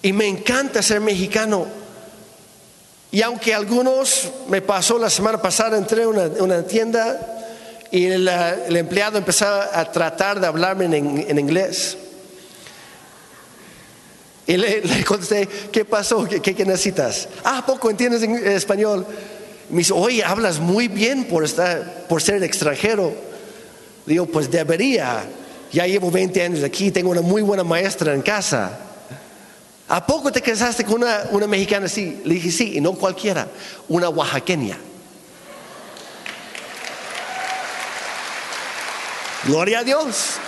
Y 0.00 0.12
me 0.12 0.28
encanta 0.28 0.80
ser 0.80 1.00
mexicano. 1.00 1.66
Y 3.10 3.20
aunque 3.22 3.52
algunos, 3.52 4.28
me 4.48 4.62
pasó 4.62 4.96
la 4.96 5.10
semana 5.10 5.42
pasada, 5.42 5.76
entré 5.76 6.04
a 6.04 6.08
una, 6.08 6.62
tienda 6.62 7.44
y 7.90 8.04
el, 8.04 8.28
empleado 8.76 9.18
empezó 9.18 9.46
a 9.46 9.90
tratar 9.90 10.38
de 10.38 10.46
hablarme 10.46 10.84
en 10.84 11.38
inglés. 11.38 11.96
Y 14.48 14.56
le, 14.56 15.04
contesté, 15.04 15.46
¿qué 15.70 15.84
pasó? 15.84 16.26
¿Qué, 16.26 16.64
necesitas? 16.64 17.28
Ah, 17.44 17.62
poco 17.66 17.90
entiendes 17.90 18.22
en 18.22 18.34
español. 18.46 19.06
Me 19.68 19.80
dice, 19.80 19.92
oye, 19.92 20.24
hablas 20.24 20.58
muy 20.58 20.88
bien 20.88 21.24
por, 21.24 21.44
estar, 21.44 22.06
por 22.08 22.22
ser 22.22 22.42
extranjero. 22.42 23.14
Digo, 24.06 24.24
pues 24.24 24.50
debería. 24.50 25.22
Ya 25.70 25.86
llevo 25.86 26.10
20 26.10 26.42
años 26.42 26.64
aquí, 26.64 26.90
tengo 26.90 27.10
una 27.10 27.20
muy 27.20 27.42
buena 27.42 27.62
maestra 27.62 28.14
en 28.14 28.22
casa. 28.22 28.78
¿A 29.86 30.06
poco 30.06 30.32
te 30.32 30.40
casaste 30.40 30.82
con 30.82 31.02
una, 31.02 31.24
una 31.30 31.46
mexicana 31.46 31.84
así? 31.84 32.22
Le 32.24 32.36
dije, 32.36 32.50
sí, 32.50 32.72
y 32.76 32.80
no 32.80 32.94
cualquiera, 32.94 33.48
una 33.86 34.08
oaxaqueña. 34.08 34.78
Gloria 39.44 39.80
a 39.80 39.84
Dios. 39.84 40.38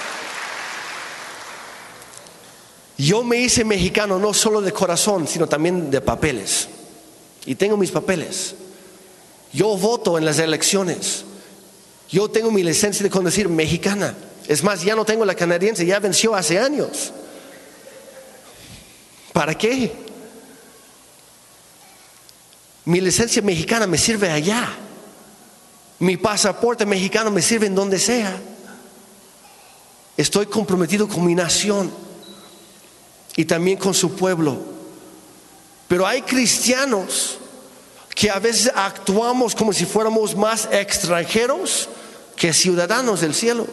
Yo 3.00 3.24
me 3.24 3.38
hice 3.38 3.64
mexicano 3.64 4.18
no 4.18 4.34
solo 4.34 4.60
de 4.60 4.72
corazón, 4.72 5.26
sino 5.26 5.46
también 5.46 5.90
de 5.90 6.02
papeles. 6.02 6.68
Y 7.46 7.54
tengo 7.54 7.78
mis 7.78 7.90
papeles. 7.90 8.54
Yo 9.54 9.74
voto 9.78 10.18
en 10.18 10.26
las 10.26 10.38
elecciones. 10.38 11.24
Yo 12.10 12.30
tengo 12.30 12.50
mi 12.50 12.62
licencia 12.62 13.02
de 13.02 13.08
conducir 13.08 13.48
mexicana. 13.48 14.14
Es 14.46 14.62
más, 14.62 14.82
ya 14.82 14.94
no 14.94 15.06
tengo 15.06 15.24
la 15.24 15.34
canadiense, 15.34 15.86
ya 15.86 15.98
venció 15.98 16.34
hace 16.34 16.58
años. 16.58 17.14
¿Para 19.32 19.56
qué? 19.56 19.90
Mi 22.84 23.00
licencia 23.00 23.40
mexicana 23.40 23.86
me 23.86 23.96
sirve 23.96 24.28
allá. 24.28 24.68
Mi 26.00 26.18
pasaporte 26.18 26.84
mexicano 26.84 27.30
me 27.30 27.40
sirve 27.40 27.66
en 27.66 27.74
donde 27.74 27.98
sea. 27.98 28.38
Estoy 30.18 30.44
comprometido 30.44 31.08
con 31.08 31.24
mi 31.24 31.34
nación 31.34 32.09
y 33.40 33.46
también 33.46 33.78
con 33.78 33.94
su 33.94 34.14
pueblo. 34.14 34.58
Pero 35.88 36.06
hay 36.06 36.20
cristianos 36.20 37.38
que 38.14 38.30
a 38.30 38.38
veces 38.38 38.70
actuamos 38.74 39.54
como 39.54 39.72
si 39.72 39.86
fuéramos 39.86 40.36
más 40.36 40.68
extranjeros 40.70 41.88
que 42.36 42.52
ciudadanos 42.52 43.22
del 43.22 43.34
cielo. 43.34 43.66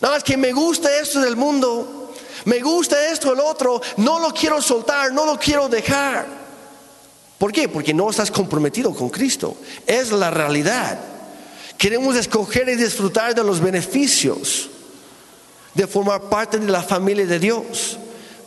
Nada 0.00 0.14
más 0.14 0.24
que 0.24 0.34
me 0.38 0.54
gusta 0.54 0.96
esto 0.98 1.20
del 1.20 1.36
mundo, 1.36 2.14
me 2.46 2.60
gusta 2.60 3.06
esto 3.12 3.28
del 3.28 3.40
otro, 3.40 3.82
no 3.98 4.18
lo 4.18 4.32
quiero 4.32 4.62
soltar, 4.62 5.12
no 5.12 5.26
lo 5.26 5.38
quiero 5.38 5.68
dejar. 5.68 6.26
¿Por 7.36 7.52
qué? 7.52 7.68
Porque 7.68 7.92
no 7.92 8.08
estás 8.08 8.30
comprometido 8.30 8.94
con 8.94 9.10
Cristo. 9.10 9.58
Es 9.86 10.10
la 10.10 10.30
realidad. 10.30 10.98
Queremos 11.76 12.16
escoger 12.16 12.66
y 12.70 12.76
disfrutar 12.76 13.34
de 13.34 13.44
los 13.44 13.60
beneficios 13.60 14.70
de 15.74 15.86
formar 15.86 16.22
parte 16.22 16.58
de 16.58 16.70
la 16.70 16.82
familia 16.82 17.26
de 17.26 17.38
Dios, 17.38 17.98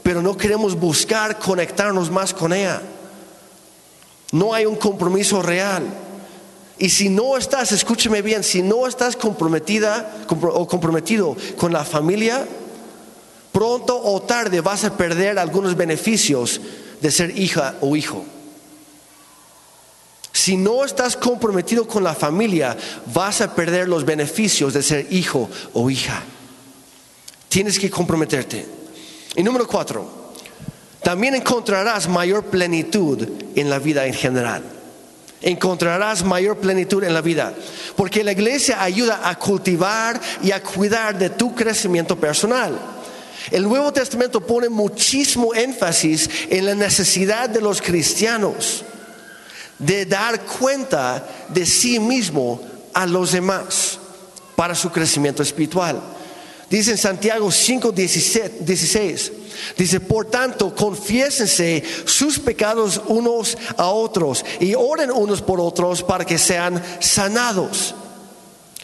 pero 0.01 0.21
no 0.21 0.37
queremos 0.37 0.75
buscar 0.75 1.37
conectarnos 1.37 2.09
más 2.09 2.33
con 2.33 2.53
ella. 2.53 2.81
No 4.31 4.53
hay 4.53 4.65
un 4.65 4.75
compromiso 4.75 5.41
real. 5.41 5.83
Y 6.79 6.89
si 6.89 7.09
no 7.09 7.37
estás, 7.37 7.71
escúcheme 7.71 8.21
bien, 8.21 8.43
si 8.43 8.61
no 8.61 8.87
estás 8.87 9.15
comprometida 9.15 10.25
o 10.29 10.67
comprometido 10.67 11.35
con 11.57 11.73
la 11.73 11.83
familia, 11.83 12.45
pronto 13.51 13.99
o 13.99 14.21
tarde 14.21 14.61
vas 14.61 14.83
a 14.83 14.95
perder 14.95 15.39
algunos 15.39 15.75
beneficios 15.75 16.61
de 17.01 17.11
ser 17.11 17.37
hija 17.37 17.75
o 17.81 17.95
hijo. 17.95 18.23
Si 20.31 20.55
no 20.55 20.85
estás 20.85 21.17
comprometido 21.17 21.87
con 21.87 22.03
la 22.03 22.13
familia, 22.13 22.77
vas 23.13 23.41
a 23.41 23.55
perder 23.55 23.89
los 23.89 24.05
beneficios 24.05 24.73
de 24.73 24.83
ser 24.83 25.07
hijo 25.11 25.49
o 25.73 25.89
hija. 25.89 26.23
Tienes 27.57 27.79
que 27.79 27.89
comprometerte. 27.89 28.63
Y 29.35 29.41
número 29.41 29.65
cuatro, 29.65 30.07
también 31.01 31.33
encontrarás 31.33 32.07
mayor 32.07 32.43
plenitud 32.43 33.27
en 33.55 33.67
la 33.67 33.79
vida 33.79 34.05
en 34.05 34.13
general. 34.13 34.61
Encontrarás 35.41 36.23
mayor 36.23 36.57
plenitud 36.57 37.03
en 37.03 37.15
la 37.15 37.21
vida. 37.21 37.55
Porque 37.95 38.23
la 38.23 38.33
iglesia 38.33 38.83
ayuda 38.83 39.27
a 39.27 39.39
cultivar 39.39 40.21
y 40.43 40.51
a 40.51 40.61
cuidar 40.61 41.17
de 41.17 41.31
tu 41.31 41.55
crecimiento 41.55 42.15
personal. 42.15 42.77
El 43.49 43.63
Nuevo 43.63 43.91
Testamento 43.91 44.39
pone 44.39 44.69
muchísimo 44.69 45.55
énfasis 45.55 46.29
en 46.51 46.63
la 46.63 46.75
necesidad 46.75 47.49
de 47.49 47.61
los 47.61 47.81
cristianos 47.81 48.85
de 49.79 50.05
dar 50.05 50.41
cuenta 50.41 51.27
de 51.49 51.65
sí 51.65 51.99
mismo 51.99 52.61
a 52.93 53.07
los 53.07 53.31
demás 53.31 53.97
para 54.55 54.75
su 54.75 54.91
crecimiento 54.91 55.41
espiritual. 55.41 56.16
Dice 56.69 56.91
en 56.91 56.97
Santiago 56.97 57.49
5, 57.49 57.93
16, 57.93 59.31
dice, 59.77 59.99
por 60.01 60.25
tanto, 60.25 60.75
confiésense 60.75 61.81
sus 62.05 62.39
pecados 62.39 63.01
unos 63.07 63.57
a 63.77 63.87
otros 63.87 64.43
y 64.59 64.75
oren 64.75 65.11
unos 65.11 65.41
por 65.41 65.61
otros 65.61 66.03
para 66.03 66.25
que 66.25 66.37
sean 66.37 66.83
sanados. 66.99 67.95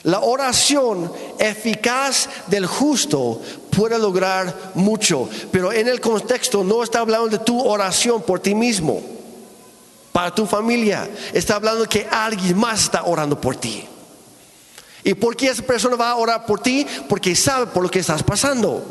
La 0.04 0.20
oración 0.20 1.12
eficaz 1.40 2.30
del 2.48 2.68
justo 2.68 3.42
puede 3.70 4.00
lograr 4.00 4.72
mucho, 4.76 5.30
pero 5.52 5.74
en 5.74 5.90
el 5.90 6.00
contexto 6.00 6.64
no 6.64 6.84
está 6.84 7.00
hablando 7.00 7.28
de 7.28 7.40
tu 7.40 7.62
oración 7.62 8.22
por 8.22 8.40
ti 8.40 8.56
mismo, 8.56 9.02
para 10.14 10.34
tu 10.34 10.46
familia, 10.46 11.10
está 11.34 11.56
hablando 11.56 11.88
que 11.88 12.08
alguien 12.10 12.58
más 12.58 12.84
está 12.84 13.04
orando 13.04 13.40
por 13.40 13.58
ti. 13.58 13.86
¿Y 15.04 15.14
por 15.16 15.36
qué 15.36 15.48
esa 15.48 15.64
persona 15.64 15.96
va 15.96 16.12
a 16.12 16.16
orar 16.16 16.46
por 16.46 16.62
ti? 16.62 16.86
Porque 17.10 17.36
sabe 17.36 17.68
por 17.68 17.84
lo 17.84 17.92
que 17.92 18.00
estás 18.00 18.24
pasando. 18.24 18.84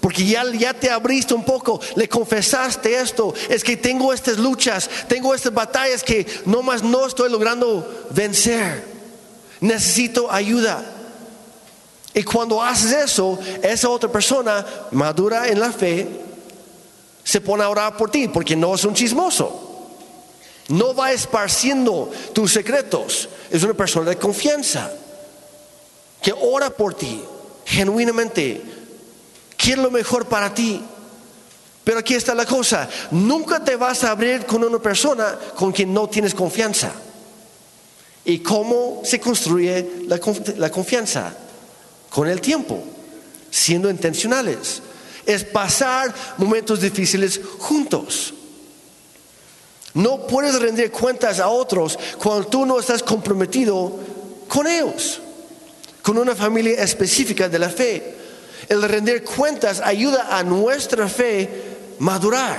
Porque 0.00 0.24
ya, 0.26 0.44
ya 0.52 0.74
te 0.74 0.90
abriste 0.90 1.32
un 1.32 1.44
poco, 1.44 1.80
le 1.96 2.08
confesaste 2.08 2.94
esto. 3.00 3.32
Es 3.48 3.64
que 3.64 3.76
tengo 3.76 4.12
estas 4.12 4.36
luchas, 4.36 4.90
tengo 5.08 5.34
estas 5.34 5.54
batallas 5.54 6.02
que 6.02 6.26
no 6.44 6.62
más 6.62 6.82
no 6.82 7.06
estoy 7.06 7.30
logrando 7.30 8.06
vencer. 8.10 8.84
Necesito 9.60 10.30
ayuda. 10.30 10.84
Y 12.12 12.22
cuando 12.22 12.62
haces 12.62 12.92
eso, 12.92 13.38
esa 13.62 13.88
otra 13.88 14.12
persona 14.12 14.64
madura 14.90 15.48
en 15.48 15.58
la 15.58 15.72
fe 15.72 16.06
se 17.24 17.40
pone 17.40 17.64
a 17.64 17.70
orar 17.70 17.96
por 17.96 18.10
ti 18.10 18.28
porque 18.28 18.54
no 18.54 18.74
es 18.74 18.84
un 18.84 18.92
chismoso. 18.92 19.88
No 20.68 20.94
va 20.94 21.12
esparciendo 21.12 22.10
tus 22.34 22.52
secretos. 22.52 23.30
Es 23.50 23.62
una 23.62 23.74
persona 23.74 24.10
de 24.10 24.18
confianza 24.18 24.92
que 26.24 26.32
ora 26.32 26.70
por 26.70 26.94
ti 26.94 27.22
genuinamente, 27.66 28.62
quiere 29.58 29.82
lo 29.82 29.90
mejor 29.90 30.24
para 30.24 30.54
ti. 30.54 30.82
Pero 31.84 31.98
aquí 31.98 32.14
está 32.14 32.34
la 32.34 32.46
cosa, 32.46 32.88
nunca 33.10 33.62
te 33.62 33.76
vas 33.76 34.04
a 34.04 34.12
abrir 34.12 34.46
con 34.46 34.64
una 34.64 34.78
persona 34.78 35.38
con 35.54 35.70
quien 35.70 35.92
no 35.92 36.08
tienes 36.08 36.34
confianza. 36.34 36.90
¿Y 38.24 38.38
cómo 38.38 39.02
se 39.04 39.20
construye 39.20 40.06
la, 40.06 40.18
la 40.56 40.70
confianza? 40.70 41.36
Con 42.08 42.26
el 42.26 42.40
tiempo, 42.40 42.82
siendo 43.50 43.90
intencionales. 43.90 44.80
Es 45.26 45.44
pasar 45.44 46.14
momentos 46.38 46.80
difíciles 46.80 47.38
juntos. 47.58 48.32
No 49.92 50.26
puedes 50.26 50.58
rendir 50.58 50.90
cuentas 50.90 51.38
a 51.38 51.48
otros 51.48 51.98
cuando 52.16 52.46
tú 52.46 52.64
no 52.64 52.80
estás 52.80 53.02
comprometido 53.02 53.92
con 54.48 54.66
ellos 54.66 55.20
con 56.04 56.18
una 56.18 56.36
familia 56.36 56.82
específica 56.82 57.48
de 57.48 57.58
la 57.58 57.70
fe. 57.70 58.14
El 58.68 58.82
rendir 58.82 59.24
cuentas 59.24 59.80
ayuda 59.80 60.36
a 60.38 60.42
nuestra 60.42 61.08
fe 61.08 61.48
madurar, 61.98 62.58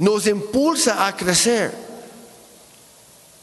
nos 0.00 0.26
impulsa 0.26 1.06
a 1.06 1.16
crecer. 1.16 1.70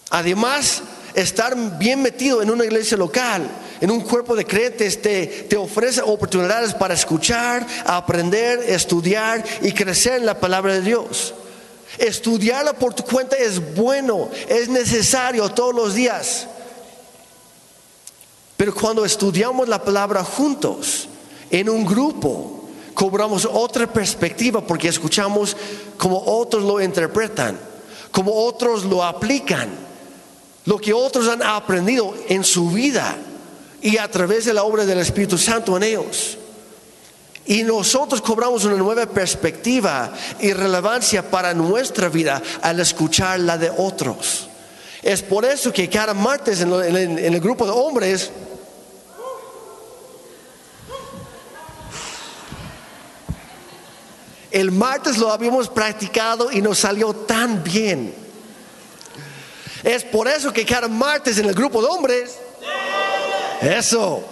Además, 0.09 0.81
estar 1.13 1.55
bien 1.77 2.01
metido 2.01 2.41
en 2.41 2.51
una 2.51 2.65
iglesia 2.65 2.97
local, 2.97 3.49
en 3.79 3.91
un 3.91 4.01
cuerpo 4.01 4.35
de 4.35 4.45
creyentes, 4.45 5.01
te, 5.01 5.25
te, 5.25 5.55
ofrece 5.55 6.01
oportunidades 6.01 6.73
para 6.73 6.93
escuchar, 6.93 7.65
aprender, 7.85 8.59
estudiar 8.67 9.41
y 9.61 9.71
crecer 9.71 10.17
en 10.17 10.25
la 10.25 10.37
palabra 10.37 10.73
de 10.73 10.81
Dios. 10.81 11.33
Estudiarla 11.97 12.73
por 12.73 12.93
tu 12.93 13.03
cuenta 13.03 13.37
es 13.37 13.73
bueno, 13.73 14.29
es 14.49 14.67
necesario 14.67 15.47
todos 15.47 15.73
los 15.73 15.93
días. 15.93 16.47
Pero 18.57 18.73
cuando 18.73 19.05
estudiamos 19.05 19.69
la 19.69 19.83
palabra 19.83 20.23
juntos, 20.23 21.07
en 21.51 21.69
un 21.69 21.85
grupo, 21.85 22.67
cobramos 22.93 23.45
otra 23.45 23.85
perspectiva 23.85 24.61
porque 24.61 24.87
escuchamos 24.87 25.55
como 25.97 26.21
otros 26.25 26.63
lo 26.63 26.81
interpretan, 26.81 27.57
como 28.11 28.33
otros 28.33 28.83
lo 28.83 29.03
aplican, 29.03 29.69
lo 30.65 30.79
que 30.79 30.93
otros 30.93 31.27
han 31.27 31.43
aprendido 31.43 32.15
en 32.27 32.43
su 32.43 32.71
vida 32.71 33.15
y 33.81 33.97
a 33.97 34.09
través 34.09 34.45
de 34.45 34.53
la 34.53 34.63
obra 34.63 34.85
del 34.85 34.97
Espíritu 34.99 35.37
Santo 35.37 35.77
en 35.77 35.83
ellos. 35.83 36.37
Y 37.45 37.63
nosotros 37.63 38.21
cobramos 38.21 38.65
una 38.65 38.75
nueva 38.75 39.05
perspectiva 39.05 40.11
y 40.41 40.51
relevancia 40.51 41.29
para 41.29 41.53
nuestra 41.53 42.09
vida 42.09 42.41
al 42.61 42.79
escuchar 42.79 43.39
la 43.39 43.57
de 43.57 43.71
otros. 43.77 44.46
Es 45.07 45.23
por 45.23 45.45
eso 45.45 45.71
que 45.71 45.89
cada 45.89 46.13
martes 46.13 46.59
en, 46.59 46.69
el 47.17 47.39
grupo 47.39 47.65
de 47.65 47.71
hombres 47.71 48.29
El 54.51 54.71
martes 54.71 55.17
lo 55.17 55.31
habíamos 55.31 55.69
practicado 55.69 56.51
y 56.51 56.61
nos 56.61 56.79
salió 56.79 57.13
tan 57.13 57.63
bien. 57.63 58.13
Es 59.81 60.03
por 60.03 60.27
eso 60.27 60.51
que 60.51 60.65
cada 60.65 60.89
martes 60.89 61.37
en 61.37 61.45
el 61.45 61.53
grupo 61.53 61.81
de 61.81 61.87
hombres, 61.87 62.37
eso, 63.61 64.23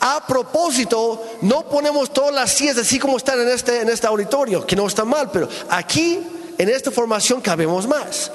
A 0.00 0.26
propósito, 0.26 1.38
no 1.42 1.68
ponemos 1.68 2.10
todas 2.10 2.34
las 2.34 2.52
sillas 2.52 2.78
así 2.78 2.98
como 2.98 3.18
están 3.18 3.38
en 3.40 3.48
este, 3.48 3.82
en 3.82 3.90
este 3.90 4.06
auditorio, 4.06 4.66
que 4.66 4.76
no 4.76 4.86
está 4.86 5.04
mal, 5.04 5.30
pero 5.30 5.46
aquí, 5.68 6.20
en 6.56 6.68
esta 6.70 6.90
formación, 6.90 7.42
cabemos 7.42 7.86
más. 7.86 8.30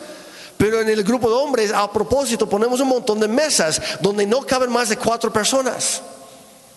Pero 0.59 0.81
en 0.81 0.89
el 0.89 1.05
grupo 1.05 1.29
de 1.29 1.35
hombres, 1.35 1.71
a 1.71 1.89
propósito, 1.89 2.49
ponemos 2.49 2.81
un 2.81 2.89
montón 2.89 3.17
de 3.17 3.29
mesas 3.29 3.81
donde 4.01 4.25
no 4.25 4.41
caben 4.41 4.69
más 4.69 4.89
de 4.89 4.97
cuatro 4.97 5.31
personas. 5.31 6.01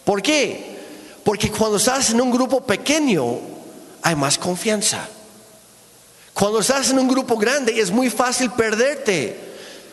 ¿Por 0.05 0.23
qué? 0.23 0.79
Porque 1.25 1.51
cuando 1.51 1.79
estás 1.79 2.11
en 2.11 2.21
un 2.21 2.31
grupo 2.31 2.61
pequeño, 2.61 3.40
hay 4.01 4.14
más 4.14 4.38
confianza. 4.38 5.09
Cuando 6.33 6.61
estás 6.61 6.90
en 6.90 7.01
un 7.01 7.09
grupo 7.09 7.37
grande, 7.37 7.81
es 7.81 7.90
muy 7.90 8.09
fácil 8.09 8.53
perderte. 8.53 9.37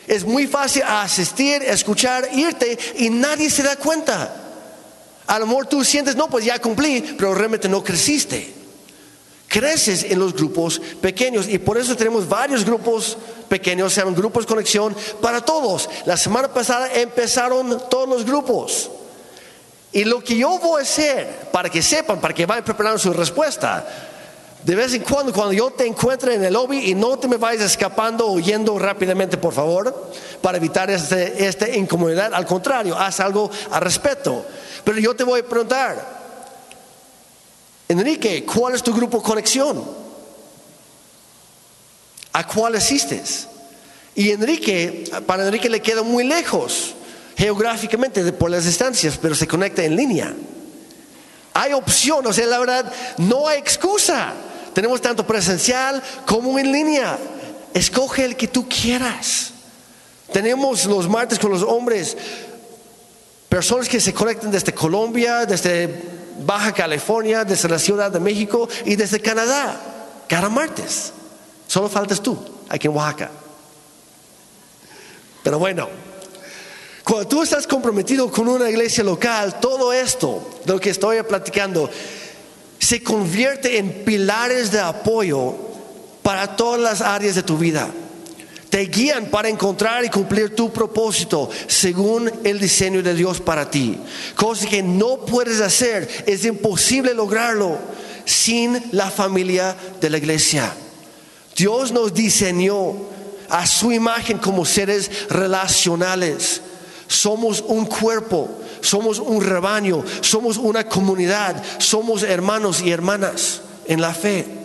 Es 0.05 0.23
muy 0.23 0.45
fácil 0.45 0.83
asistir, 0.83 1.63
escuchar, 1.63 2.29
irte 2.31 2.77
y 2.97 3.09
nadie 3.09 3.49
se 3.49 3.63
da 3.63 3.75
cuenta. 3.75 4.35
A 5.25 5.39
lo 5.39 5.47
mejor 5.47 5.65
tú 5.65 5.83
sientes, 5.83 6.15
no, 6.15 6.29
pues 6.29 6.45
ya 6.45 6.61
cumplí, 6.61 7.15
pero 7.17 7.33
realmente 7.33 7.67
no 7.67 7.83
creciste. 7.83 8.53
Creces 9.49 10.03
en 10.03 10.19
los 10.19 10.33
grupos 10.35 10.79
pequeños 11.01 11.47
y 11.49 11.57
por 11.57 11.79
eso 11.79 11.97
tenemos 11.97 12.29
varios 12.29 12.63
grupos 12.63 13.17
pequeños, 13.49 13.91
se 13.91 13.99
llaman 13.99 14.13
grupos 14.13 14.45
conexión 14.45 14.95
para 15.19 15.41
todos. 15.41 15.89
La 16.05 16.15
semana 16.17 16.53
pasada 16.53 16.93
empezaron 16.93 17.81
todos 17.89 18.07
los 18.07 18.25
grupos. 18.25 18.91
Y 19.91 20.03
lo 20.03 20.23
que 20.23 20.37
yo 20.37 20.59
voy 20.59 20.81
a 20.81 20.83
hacer, 20.83 21.49
para 21.51 21.67
que 21.67 21.81
sepan, 21.81 22.21
para 22.21 22.31
que 22.31 22.45
vayan 22.45 22.63
preparando 22.63 22.99
su 22.99 23.11
respuesta, 23.11 23.87
de 24.63 24.75
vez 24.75 24.93
en 24.93 25.01
cuando, 25.01 25.33
cuando 25.33 25.53
yo 25.53 25.71
te 25.71 25.87
encuentre 25.87 26.35
en 26.35 26.43
el 26.43 26.53
lobby 26.53 26.91
y 26.91 26.93
no 26.93 27.17
te 27.17 27.27
me 27.27 27.37
vayas 27.37 27.63
escapando 27.63 28.29
o 28.29 28.39
yendo 28.39 28.77
rápidamente, 28.77 29.37
por 29.37 29.53
favor, 29.53 30.11
para 30.43 30.57
evitar 30.57 30.91
este, 30.91 31.47
esta 31.47 31.67
incomodidad, 31.69 32.35
al 32.35 32.45
contrario, 32.45 32.95
haz 32.95 33.19
algo 33.19 33.49
al 33.71 33.81
respecto. 33.81 34.45
Pero 34.83 34.99
yo 34.99 35.15
te 35.15 35.23
voy 35.23 35.39
a 35.39 35.43
preguntar, 35.43 36.18
Enrique, 37.89 38.45
¿cuál 38.45 38.75
es 38.75 38.83
tu 38.83 38.93
grupo 38.93 39.21
conexión? 39.21 39.83
¿A 42.31 42.47
cuál 42.47 42.75
asistes? 42.75 43.47
Y 44.15 44.29
Enrique, 44.29 45.11
para 45.25 45.45
Enrique 45.45 45.69
le 45.69 45.81
queda 45.81 46.03
muy 46.03 46.23
lejos 46.23 46.93
geográficamente 47.35 48.31
por 48.31 48.51
las 48.51 48.65
distancias, 48.65 49.17
pero 49.21 49.33
se 49.33 49.47
conecta 49.47 49.83
en 49.83 49.95
línea. 49.95 50.33
Hay 51.53 51.73
opción, 51.73 52.25
o 52.25 52.31
sea, 52.31 52.45
la 52.45 52.59
verdad, 52.59 52.93
no 53.17 53.47
hay 53.47 53.57
excusa. 53.57 54.33
Tenemos 54.73 55.01
tanto 55.01 55.25
presencial 55.25 56.01
como 56.25 56.59
en 56.59 56.71
línea. 56.71 57.17
Escoge 57.73 58.23
el 58.23 58.37
que 58.37 58.47
tú 58.47 58.69
quieras. 58.69 59.51
Tenemos 60.31 60.85
los 60.85 61.09
martes 61.09 61.39
con 61.39 61.49
los 61.51 61.63
hombres 61.63 62.15
Personas 63.49 63.89
que 63.89 63.99
se 63.99 64.13
conectan 64.13 64.51
desde 64.51 64.73
Colombia, 64.73 65.43
desde 65.47 66.18
Baja 66.45 66.71
California, 66.71 67.43
desde 67.43 67.69
la 67.69 67.79
Ciudad 67.79 68.11
de 68.11 68.19
México 68.19 68.67
y 68.85 68.95
desde 68.95 69.19
Canadá, 69.19 69.79
cada 70.27 70.49
martes. 70.49 71.13
Solo 71.67 71.89
faltas 71.89 72.21
tú, 72.21 72.37
aquí 72.69 72.87
en 72.87 72.95
Oaxaca. 72.95 73.31
Pero 75.43 75.59
bueno, 75.59 75.87
cuando 77.03 77.27
tú 77.27 77.43
estás 77.43 77.65
comprometido 77.65 78.31
con 78.31 78.47
una 78.47 78.69
iglesia 78.69 79.03
local, 79.03 79.59
todo 79.59 79.93
esto 79.93 80.47
de 80.65 80.73
lo 80.73 80.79
que 80.79 80.89
estoy 80.89 81.21
platicando 81.23 81.89
se 82.79 83.03
convierte 83.03 83.77
en 83.77 84.03
pilares 84.05 84.71
de 84.71 84.79
apoyo 84.79 85.55
para 86.21 86.55
todas 86.55 86.79
las 86.79 87.01
áreas 87.01 87.35
de 87.35 87.43
tu 87.43 87.57
vida 87.57 87.89
te 88.69 88.85
guían 88.85 89.25
para 89.25 89.49
encontrar 89.49 90.05
y 90.05 90.09
cumplir 90.09 90.55
tu 90.55 90.71
propósito 90.71 91.49
según 91.67 92.31
el 92.43 92.59
diseño 92.59 93.01
de 93.01 93.15
Dios 93.15 93.41
para 93.41 93.69
ti. 93.69 93.97
Cosa 94.35 94.67
que 94.67 94.83
no 94.83 95.25
puedes 95.25 95.59
hacer, 95.59 96.07
es 96.27 96.45
imposible 96.45 97.13
lograrlo 97.13 97.77
sin 98.25 98.81
la 98.91 99.09
familia 99.09 99.75
de 99.99 100.09
la 100.09 100.17
iglesia. 100.17 100.71
Dios 101.55 101.91
nos 101.91 102.13
diseñó 102.13 102.93
a 103.49 103.65
su 103.65 103.91
imagen 103.91 104.37
como 104.37 104.65
seres 104.65 105.29
relacionales. 105.29 106.61
Somos 107.07 107.63
un 107.67 107.87
cuerpo, 107.87 108.49
somos 108.81 109.17
un 109.17 109.43
rebaño, 109.43 110.03
somos 110.21 110.57
una 110.57 110.87
comunidad, 110.87 111.61
somos 111.79 112.21
hermanos 112.21 112.81
y 112.81 112.91
hermanas 112.91 113.61
en 113.87 113.99
la 113.99 114.13
fe. 114.13 114.58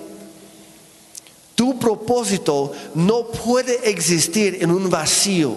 Tu 1.54 1.78
propósito 1.78 2.72
no 2.94 3.26
puede 3.26 3.88
existir 3.88 4.58
en 4.60 4.70
un 4.70 4.90
vacío. 4.90 5.56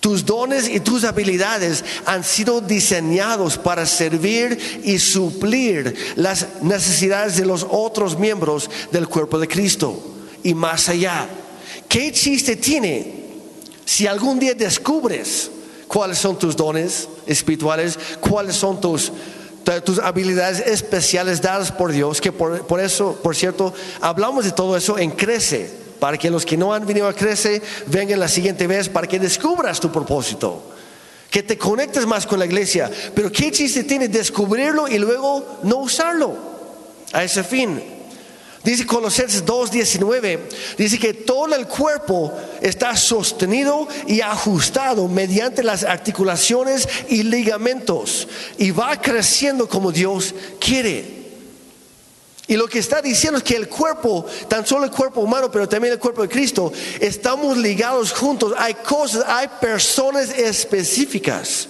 Tus 0.00 0.24
dones 0.24 0.68
y 0.68 0.80
tus 0.80 1.04
habilidades 1.04 1.84
han 2.06 2.22
sido 2.22 2.60
diseñados 2.60 3.58
para 3.58 3.84
servir 3.84 4.80
y 4.84 4.98
suplir 4.98 5.94
las 6.14 6.62
necesidades 6.62 7.36
de 7.36 7.46
los 7.46 7.66
otros 7.68 8.18
miembros 8.18 8.70
del 8.92 9.08
cuerpo 9.08 9.38
de 9.38 9.48
Cristo 9.48 10.00
y 10.44 10.54
más 10.54 10.88
allá. 10.88 11.28
¿Qué 11.88 12.12
chiste 12.12 12.56
tiene 12.56 13.18
si 13.84 14.06
algún 14.06 14.38
día 14.38 14.54
descubres 14.54 15.50
cuáles 15.88 16.18
son 16.18 16.38
tus 16.38 16.54
dones 16.54 17.08
espirituales, 17.26 17.98
cuáles 18.20 18.54
son 18.54 18.80
tus 18.80 19.10
tus 19.84 19.98
habilidades 19.98 20.60
especiales 20.60 21.42
dadas 21.42 21.72
por 21.72 21.92
Dios, 21.92 22.20
que 22.20 22.32
por, 22.32 22.80
eso, 22.80 23.18
por 23.22 23.36
cierto, 23.36 23.74
hablamos 24.00 24.44
de 24.44 24.52
todo 24.52 24.76
eso 24.76 24.98
en 24.98 25.10
Crece, 25.10 25.70
para 25.98 26.16
que 26.16 26.30
los 26.30 26.46
que 26.46 26.56
no 26.56 26.72
han 26.72 26.86
venido 26.86 27.08
a 27.08 27.12
Crece 27.12 27.60
vengan 27.86 28.20
la 28.20 28.28
siguiente 28.28 28.66
vez, 28.66 28.88
para 28.88 29.06
que 29.06 29.18
descubras 29.18 29.80
tu 29.80 29.92
propósito, 29.92 30.62
que 31.30 31.42
te 31.42 31.58
conectes 31.58 32.06
más 32.06 32.26
con 32.26 32.38
la 32.38 32.46
iglesia. 32.46 32.90
Pero 33.14 33.30
¿qué 33.30 33.50
chiste 33.50 33.84
tiene 33.84 34.08
descubrirlo 34.08 34.88
y 34.88 34.98
luego 34.98 35.60
no 35.64 35.78
usarlo 35.78 36.34
a 37.12 37.24
ese 37.24 37.44
fin? 37.44 37.97
Dice 38.68 38.84
Colosenses 38.84 39.46
2.19, 39.46 40.40
dice 40.76 40.98
que 40.98 41.14
todo 41.14 41.54
el 41.54 41.66
cuerpo 41.66 42.38
está 42.60 42.94
sostenido 42.98 43.88
y 44.06 44.20
ajustado 44.20 45.08
mediante 45.08 45.62
las 45.62 45.84
articulaciones 45.84 46.86
y 47.08 47.22
ligamentos 47.22 48.28
y 48.58 48.70
va 48.70 49.00
creciendo 49.00 49.70
como 49.70 49.90
Dios 49.90 50.34
quiere. 50.60 51.30
Y 52.46 52.56
lo 52.56 52.68
que 52.68 52.80
está 52.80 53.00
diciendo 53.00 53.38
es 53.38 53.42
que 53.42 53.56
el 53.56 53.70
cuerpo, 53.70 54.26
tan 54.48 54.66
solo 54.66 54.84
el 54.84 54.90
cuerpo 54.90 55.22
humano, 55.22 55.50
pero 55.50 55.66
también 55.66 55.94
el 55.94 55.98
cuerpo 55.98 56.20
de 56.20 56.28
Cristo, 56.28 56.70
estamos 57.00 57.56
ligados 57.56 58.12
juntos. 58.12 58.52
Hay 58.58 58.74
cosas, 58.74 59.24
hay 59.26 59.48
personas 59.62 60.28
específicas 60.28 61.68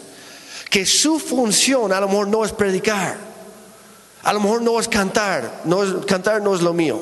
que 0.69 0.85
su 0.85 1.21
función 1.21 1.93
a 1.93 2.01
lo 2.01 2.09
mejor 2.09 2.27
no 2.27 2.45
es 2.45 2.51
predicar 2.51 3.28
a 4.29 4.33
lo 4.35 4.41
mejor 4.41 4.61
no 4.61 4.79
es 4.79 4.89
cantar, 4.89 5.63
no 5.65 6.03
cantar 6.05 6.43
no 6.43 6.55
es 6.55 6.61
lo 6.61 6.75
mío. 6.75 7.01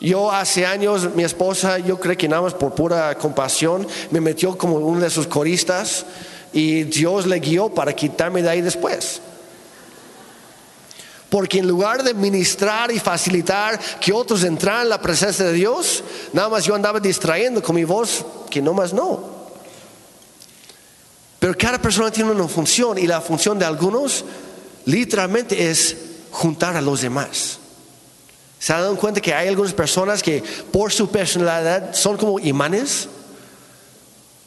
Yo 0.00 0.32
hace 0.32 0.64
años, 0.64 1.14
mi 1.14 1.24
esposa, 1.24 1.78
yo 1.78 2.00
creo 2.00 2.16
que 2.16 2.26
nada 2.26 2.40
más 2.40 2.54
por 2.54 2.74
pura 2.74 3.14
compasión, 3.18 3.86
me 4.10 4.18
metió 4.18 4.56
como 4.56 4.76
uno 4.76 5.00
de 5.00 5.10
sus 5.10 5.26
coristas 5.26 6.06
y 6.54 6.84
Dios 6.84 7.26
le 7.26 7.38
guió 7.38 7.68
para 7.68 7.92
quitarme 7.92 8.40
de 8.40 8.48
ahí 8.48 8.62
después. 8.62 9.20
Porque 11.28 11.58
en 11.58 11.68
lugar 11.68 12.02
de 12.02 12.14
ministrar 12.14 12.90
y 12.90 12.98
facilitar 12.98 13.78
que 14.00 14.14
otros 14.14 14.42
entraran 14.44 14.84
en 14.84 14.88
la 14.88 15.02
presencia 15.02 15.44
de 15.44 15.52
Dios, 15.52 16.02
nada 16.32 16.48
más 16.48 16.64
yo 16.64 16.74
andaba 16.74 16.98
distrayendo 16.98 17.62
con 17.62 17.76
mi 17.76 17.84
voz, 17.84 18.24
que 18.48 18.62
no 18.62 18.72
más 18.72 18.94
no. 18.94 19.20
Pero 21.38 21.54
cada 21.58 21.78
persona 21.78 22.10
tiene 22.10 22.30
una 22.30 22.48
función 22.48 22.96
y 22.96 23.06
la 23.06 23.20
función 23.20 23.58
de 23.58 23.66
algunos 23.66 24.24
literalmente 24.84 25.70
es 25.70 25.96
juntar 26.30 26.76
a 26.76 26.80
los 26.80 27.02
demás. 27.02 27.58
¿Se 28.58 28.74
dado 28.74 28.96
cuenta 28.96 29.20
que 29.20 29.32
hay 29.32 29.48
algunas 29.48 29.72
personas 29.72 30.22
que 30.22 30.42
por 30.70 30.92
su 30.92 31.08
personalidad 31.10 31.94
son 31.94 32.16
como 32.16 32.38
imanes? 32.38 33.08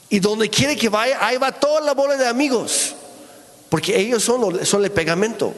Y 0.10 0.20
donde 0.20 0.50
quiere 0.50 0.76
que 0.76 0.90
vaya, 0.90 1.18
ahí 1.20 1.38
va 1.38 1.52
toda 1.52 1.82
la 1.82 1.94
bola 1.94 2.16
de 2.16 2.28
amigos. 2.28 2.94
Porque 3.70 4.00
ellos 4.00 4.24
son, 4.24 4.64
son 4.66 4.84
el 4.84 4.92
pegamento. 4.92 5.52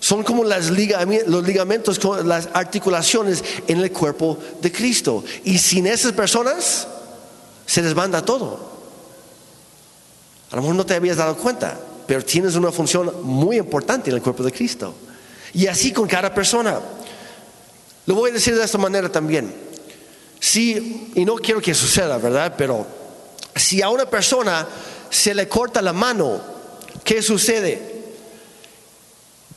Son 0.00 0.22
como 0.22 0.44
las 0.44 0.68
los 0.68 1.46
ligamentos, 1.46 1.98
las 2.26 2.50
articulaciones 2.52 3.42
en 3.66 3.80
el 3.80 3.90
cuerpo 3.90 4.38
de 4.60 4.70
Cristo. 4.70 5.24
Y 5.44 5.56
sin 5.56 5.86
esas 5.86 6.12
personas, 6.12 6.86
se 7.64 7.80
desbanda 7.80 8.22
todo. 8.22 8.74
A 10.50 10.56
lo 10.56 10.62
mejor 10.62 10.76
no 10.76 10.84
te 10.84 10.94
habías 10.94 11.16
dado 11.16 11.36
cuenta 11.36 11.80
pero 12.06 12.24
tienes 12.24 12.54
una 12.54 12.70
función 12.70 13.12
muy 13.22 13.56
importante 13.56 14.10
en 14.10 14.16
el 14.16 14.22
cuerpo 14.22 14.42
de 14.42 14.52
Cristo. 14.52 14.94
Y 15.52 15.66
así 15.66 15.92
con 15.92 16.08
cada 16.08 16.34
persona. 16.34 16.80
Lo 18.06 18.14
voy 18.14 18.30
a 18.30 18.34
decir 18.34 18.54
de 18.54 18.64
esta 18.64 18.78
manera 18.78 19.10
también. 19.10 19.54
Si, 20.40 21.12
y 21.14 21.24
no 21.24 21.36
quiero 21.36 21.60
que 21.60 21.72
suceda, 21.74 22.18
¿verdad? 22.18 22.54
Pero 22.58 22.86
si 23.56 23.80
a 23.80 23.88
una 23.88 24.04
persona 24.04 24.66
se 25.08 25.34
le 25.34 25.48
corta 25.48 25.80
la 25.80 25.92
mano, 25.92 26.40
¿qué 27.02 27.22
sucede? 27.22 27.94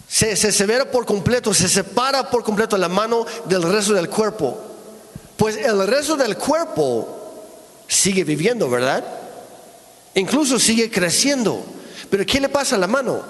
Se, 0.08 0.38
se 0.38 0.54
severa 0.54 0.90
por 0.90 1.06
completo, 1.06 1.54
se 1.54 1.68
separa 1.68 2.30
por 2.30 2.44
completo 2.44 2.78
la 2.78 2.88
mano 2.88 3.26
del 3.46 3.64
resto 3.64 3.94
del 3.94 4.08
cuerpo. 4.08 4.58
Pues 5.36 5.58
el 5.58 5.86
resto 5.86 6.16
del 6.16 6.38
cuerpo 6.38 7.18
sigue 7.88 8.24
viviendo, 8.24 8.70
¿verdad? 8.70 9.04
Incluso 10.16 10.58
sigue 10.58 10.90
creciendo. 10.90 11.64
Pero 12.10 12.26
¿qué 12.26 12.40
le 12.40 12.50
pasa 12.50 12.76
a 12.76 12.80
la 12.80 12.88
mano? 12.88 13.22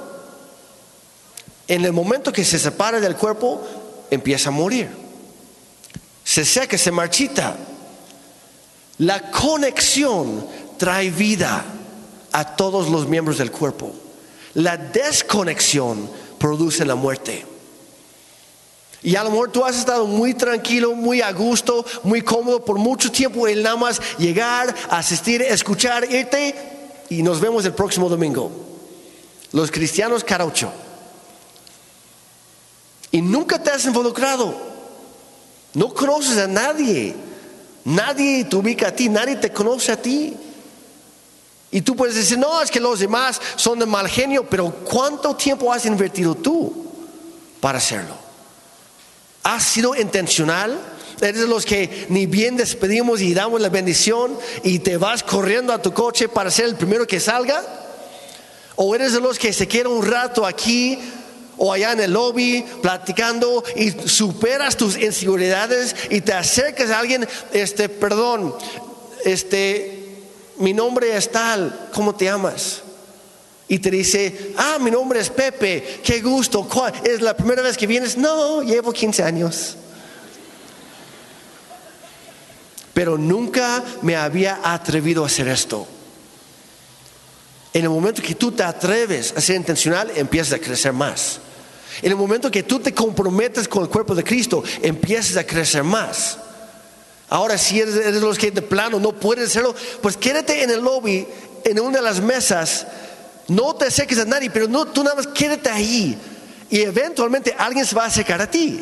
En 1.67 1.83
el 1.83 1.93
momento 1.93 2.31
que 2.31 2.45
se 2.45 2.59
separa 2.59 2.99
del 2.99 3.15
cuerpo, 3.15 3.61
empieza 4.09 4.49
a 4.49 4.53
morir. 4.53 4.89
Se 6.23 6.45
seca, 6.45 6.77
se 6.77 6.91
marchita. 6.91 7.55
La 8.99 9.31
conexión 9.31 10.45
trae 10.77 11.09
vida 11.11 11.63
a 12.31 12.55
todos 12.55 12.89
los 12.89 13.07
miembros 13.07 13.37
del 13.37 13.51
cuerpo. 13.51 13.93
La 14.53 14.77
desconexión 14.77 16.09
produce 16.37 16.85
la 16.85 16.95
muerte. 16.95 17.45
Y 19.03 19.15
a 19.15 19.23
lo 19.23 19.29
mejor 19.29 19.51
tú 19.51 19.63
has 19.63 19.77
estado 19.77 20.07
muy 20.07 20.33
tranquilo, 20.33 20.95
muy 20.95 21.21
a 21.21 21.31
gusto, 21.31 21.85
muy 22.03 22.21
cómodo 22.21 22.65
por 22.65 22.77
mucho 22.77 23.11
tiempo. 23.11 23.47
El 23.47 23.61
nada 23.61 23.75
más 23.75 24.01
llegar, 24.17 24.73
asistir, 24.89 25.41
escuchar, 25.41 26.11
irte 26.11 26.55
y 27.09 27.21
nos 27.23 27.39
vemos 27.39 27.65
el 27.65 27.73
próximo 27.73 28.09
domingo. 28.09 28.66
Los 29.51 29.71
cristianos 29.71 30.23
caraucho. 30.23 30.71
Y 33.11 33.21
nunca 33.21 33.61
te 33.61 33.71
has 33.71 33.85
involucrado. 33.85 34.53
No 35.73 35.93
conoces 35.93 36.37
a 36.37 36.47
nadie. 36.47 37.15
Nadie 37.85 38.43
te 38.43 38.55
ubica 38.57 38.89
a 38.89 38.91
ti, 38.91 39.07
nadie 39.07 39.37
te 39.37 39.51
conoce 39.51 39.91
a 39.93 40.01
ti. 40.01 40.35
Y 41.71 41.81
tú 41.81 41.95
puedes 41.95 42.15
decir, 42.15 42.37
no, 42.37 42.61
es 42.61 42.69
que 42.69 42.79
los 42.79 42.99
demás 42.99 43.41
son 43.55 43.79
de 43.79 43.85
mal 43.85 44.09
genio, 44.09 44.45
pero 44.49 44.71
¿cuánto 44.83 45.35
tiempo 45.35 45.71
has 45.71 45.85
invertido 45.85 46.35
tú 46.35 46.91
para 47.61 47.77
hacerlo? 47.77 48.15
¿Has 49.43 49.63
sido 49.63 49.95
intencional? 49.95 50.77
Eres 51.21 51.41
de 51.41 51.47
los 51.47 51.65
que 51.65 52.07
ni 52.09 52.25
bien 52.25 52.57
despedimos 52.57 53.21
y 53.21 53.33
damos 53.33 53.61
la 53.61 53.69
bendición 53.69 54.37
y 54.63 54.79
te 54.79 54.97
vas 54.97 55.23
corriendo 55.23 55.71
a 55.71 55.81
tu 55.81 55.93
coche 55.93 56.27
para 56.27 56.51
ser 56.51 56.65
el 56.65 56.75
primero 56.75 57.07
que 57.07 57.19
salga? 57.19 57.63
¿O 58.77 58.93
eres 58.93 59.11
de 59.11 59.19
los 59.19 59.39
que 59.39 59.51
se 59.51 59.67
queda 59.67 59.89
un 59.89 60.05
rato 60.05 60.45
aquí 60.45 60.99
o 61.57 61.73
allá 61.73 61.93
en 61.93 61.99
el 61.99 62.13
lobby 62.13 62.63
platicando 62.81 63.63
y 63.75 63.89
superas 64.07 64.77
tus 64.77 64.95
inseguridades 64.97 65.95
y 66.11 66.21
te 66.21 66.31
acercas 66.31 66.91
a 66.91 66.99
alguien, 66.99 67.27
este, 67.51 67.89
perdón, 67.89 68.53
este, 69.25 70.21
mi 70.59 70.73
nombre 70.73 71.17
es 71.17 71.31
tal, 71.31 71.89
¿cómo 71.91 72.13
te 72.13 72.25
llamas? 72.25 72.83
Y 73.67 73.79
te 73.79 73.89
dice, 73.89 74.53
ah, 74.57 74.77
mi 74.79 74.91
nombre 74.91 75.19
es 75.21 75.31
Pepe, 75.31 75.99
qué 76.03 76.21
gusto, 76.21 76.67
¿es 77.03 77.21
la 77.21 77.35
primera 77.35 77.63
vez 77.63 77.75
que 77.75 77.87
vienes? 77.87 78.15
No, 78.15 78.61
llevo 78.61 78.93
15 78.93 79.23
años. 79.23 79.75
Pero 82.93 83.17
nunca 83.17 83.83
me 84.03 84.15
había 84.15 84.59
atrevido 84.63 85.23
a 85.23 85.25
hacer 85.25 85.47
esto. 85.47 85.87
En 87.77 87.83
el 87.83 87.91
momento 87.91 88.23
que 88.23 88.33
tú 88.33 88.51
te 88.51 88.63
atreves 88.63 89.35
a 89.37 89.39
ser 89.39 89.55
intencional, 89.55 90.11
empiezas 90.15 90.53
a 90.53 90.59
crecer 90.59 90.91
más. 90.93 91.39
En 92.01 92.09
el 92.09 92.17
momento 92.17 92.49
que 92.49 92.63
tú 92.63 92.79
te 92.79 92.91
comprometes 92.91 93.67
con 93.67 93.83
el 93.83 93.89
cuerpo 93.89 94.15
de 94.15 94.23
Cristo, 94.23 94.63
empiezas 94.81 95.37
a 95.37 95.45
crecer 95.45 95.83
más. 95.83 96.39
Ahora, 97.29 97.55
si 97.55 97.79
eres, 97.79 98.15
los 98.15 98.39
que 98.39 98.49
de 98.49 98.63
plano 98.63 98.99
no 98.99 99.11
puedes 99.11 99.51
hacerlo, 99.51 99.75
pues 100.01 100.17
quédate 100.17 100.63
en 100.63 100.71
el 100.71 100.81
lobby, 100.81 101.27
en 101.63 101.79
una 101.79 101.99
de 101.99 102.03
las 102.03 102.19
mesas. 102.19 102.87
No 103.47 103.75
te 103.75 103.85
acerques 103.85 104.17
a 104.17 104.25
nadie, 104.25 104.49
pero 104.49 104.67
no, 104.67 104.87
tú 104.87 105.03
nada 105.03 105.15
más 105.15 105.27
quédate 105.27 105.69
ahí. 105.69 106.17
Y 106.71 106.81
eventualmente 106.81 107.53
alguien 107.55 107.85
se 107.85 107.95
va 107.95 108.05
a 108.05 108.07
acercar 108.07 108.41
a 108.41 108.49
ti. 108.49 108.81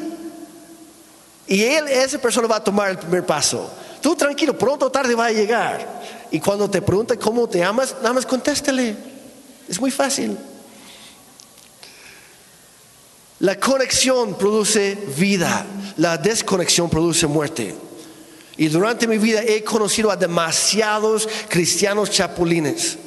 Y 1.47 1.63
él, 1.65 1.89
esa 1.89 2.17
persona 2.17 2.47
va 2.47 2.55
a 2.55 2.63
tomar 2.63 2.91
el 2.91 2.97
primer 2.97 3.25
paso. 3.25 3.69
Tú 3.99 4.15
tranquilo, 4.15 4.57
pronto 4.57 4.85
o 4.85 4.89
tarde 4.89 5.15
va 5.15 5.25
a 5.25 5.31
llegar. 5.31 5.85
Y 6.32 6.39
cuando 6.39 6.69
te 6.69 6.82
pregunta 6.82 7.17
cómo 7.17 7.47
te 7.47 7.63
amas, 7.63 7.95
nada 8.01 8.13
más 8.13 8.26
contéstale. 8.26 8.95
Es 9.67 9.80
muy 9.80 9.91
fácil. 9.91 10.38
La 13.39 13.59
conexión 13.59 14.38
produce 14.38 14.97
vida, 15.17 15.65
la 15.97 16.17
desconexión 16.17 16.89
produce 16.89 17.28
muerte. 17.28 17.76
Y 18.57 18.69
durante 18.69 19.07
mi 19.07 19.17
vida 19.17 19.41
he 19.43 19.63
conocido 19.63 20.09
a 20.09 20.15
demasiados 20.15 21.28
cristianos 21.49 22.09
chapulines 22.09 22.97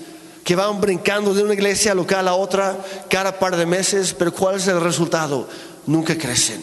que 0.45 0.57
van 0.57 0.81
brincando 0.81 1.33
de 1.35 1.43
una 1.43 1.55
iglesia 1.55 1.95
local 1.95 2.29
a 2.29 2.35
otra 2.35 2.79
cada 3.09 3.39
par 3.39 3.57
de 3.57 3.67
meses, 3.67 4.15
pero 4.19 4.33
¿cuál 4.33 4.57
es 4.57 4.67
el 4.67 4.81
resultado? 4.81 5.49
Nunca 5.87 6.17
crecen. 6.17 6.63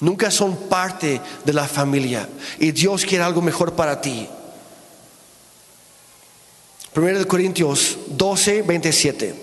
Nunca 0.00 0.30
son 0.30 0.56
parte 0.68 1.20
de 1.44 1.52
la 1.52 1.66
familia. 1.66 2.28
Y 2.58 2.72
Dios 2.72 3.04
quiere 3.04 3.24
algo 3.24 3.40
mejor 3.40 3.72
para 3.72 4.00
ti. 4.00 4.28
1 6.96 7.28
Corintios 7.28 7.98
12, 8.08 8.62
27. 8.62 9.34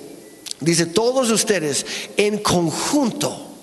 Dice, 0.59 0.87
todos 0.87 1.29
ustedes 1.29 1.85
en 2.17 2.39
conjunto 2.39 3.53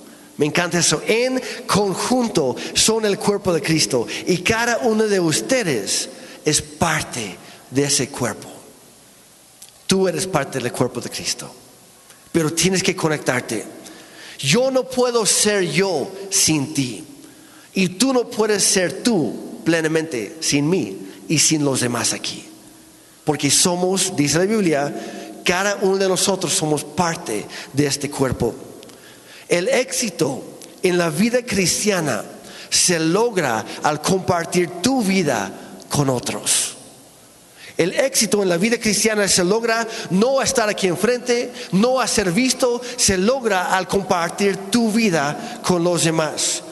me 0.41 0.47
encanta 0.47 0.78
eso. 0.78 1.03
En 1.07 1.38
conjunto 1.66 2.57
son 2.72 3.05
el 3.05 3.18
cuerpo 3.18 3.53
de 3.53 3.61
Cristo 3.61 4.07
y 4.26 4.38
cada 4.38 4.78
uno 4.78 5.07
de 5.07 5.20
ustedes 5.20 6.09
es 6.47 6.62
parte 6.62 7.36
de 7.70 7.84
ese 7.84 8.09
cuerpo. 8.09 8.49
Tú 9.86 10.09
eres 10.09 10.26
parte 10.26 10.59
del 10.59 10.72
cuerpo 10.72 11.03
de 11.03 11.11
Cristo, 11.11 11.55
pero 12.32 12.55
tienes 12.55 12.82
que 12.82 12.97
conectarte. 12.97 13.66
Yo 14.38 14.70
no 14.70 14.88
puedo 14.88 15.26
ser 15.26 15.70
yo 15.70 16.11
sin 16.30 16.72
ti 16.72 17.05
y 17.74 17.91
tú 17.91 18.14
no 18.14 18.30
puedes 18.30 18.64
ser 18.64 19.03
tú 19.03 19.61
plenamente 19.62 20.38
sin 20.41 20.70
mí 20.70 20.97
y 21.28 21.38
sin 21.38 21.66
los 21.66 21.80
demás 21.80 22.14
aquí. 22.14 22.49
Porque 23.30 23.48
somos, 23.48 24.16
dice 24.16 24.38
la 24.38 24.44
Biblia, 24.44 24.92
cada 25.44 25.76
uno 25.82 25.96
de 25.98 26.08
nosotros 26.08 26.52
somos 26.52 26.82
parte 26.82 27.46
de 27.72 27.86
este 27.86 28.10
cuerpo. 28.10 28.52
El 29.48 29.68
éxito 29.68 30.42
en 30.82 30.98
la 30.98 31.10
vida 31.10 31.40
cristiana 31.44 32.24
se 32.68 32.98
logra 32.98 33.64
al 33.84 34.02
compartir 34.02 34.68
tu 34.82 35.04
vida 35.04 35.48
con 35.88 36.10
otros. 36.10 36.74
El 37.76 37.92
éxito 37.92 38.42
en 38.42 38.48
la 38.48 38.56
vida 38.56 38.80
cristiana 38.80 39.28
se 39.28 39.44
logra 39.44 39.86
no 40.10 40.42
estar 40.42 40.68
aquí 40.68 40.88
enfrente, 40.88 41.52
no 41.70 42.00
a 42.00 42.08
ser 42.08 42.32
visto, 42.32 42.82
se 42.96 43.16
logra 43.16 43.76
al 43.76 43.86
compartir 43.86 44.56
tu 44.72 44.90
vida 44.90 45.60
con 45.62 45.84
los 45.84 46.02
demás. 46.02 46.64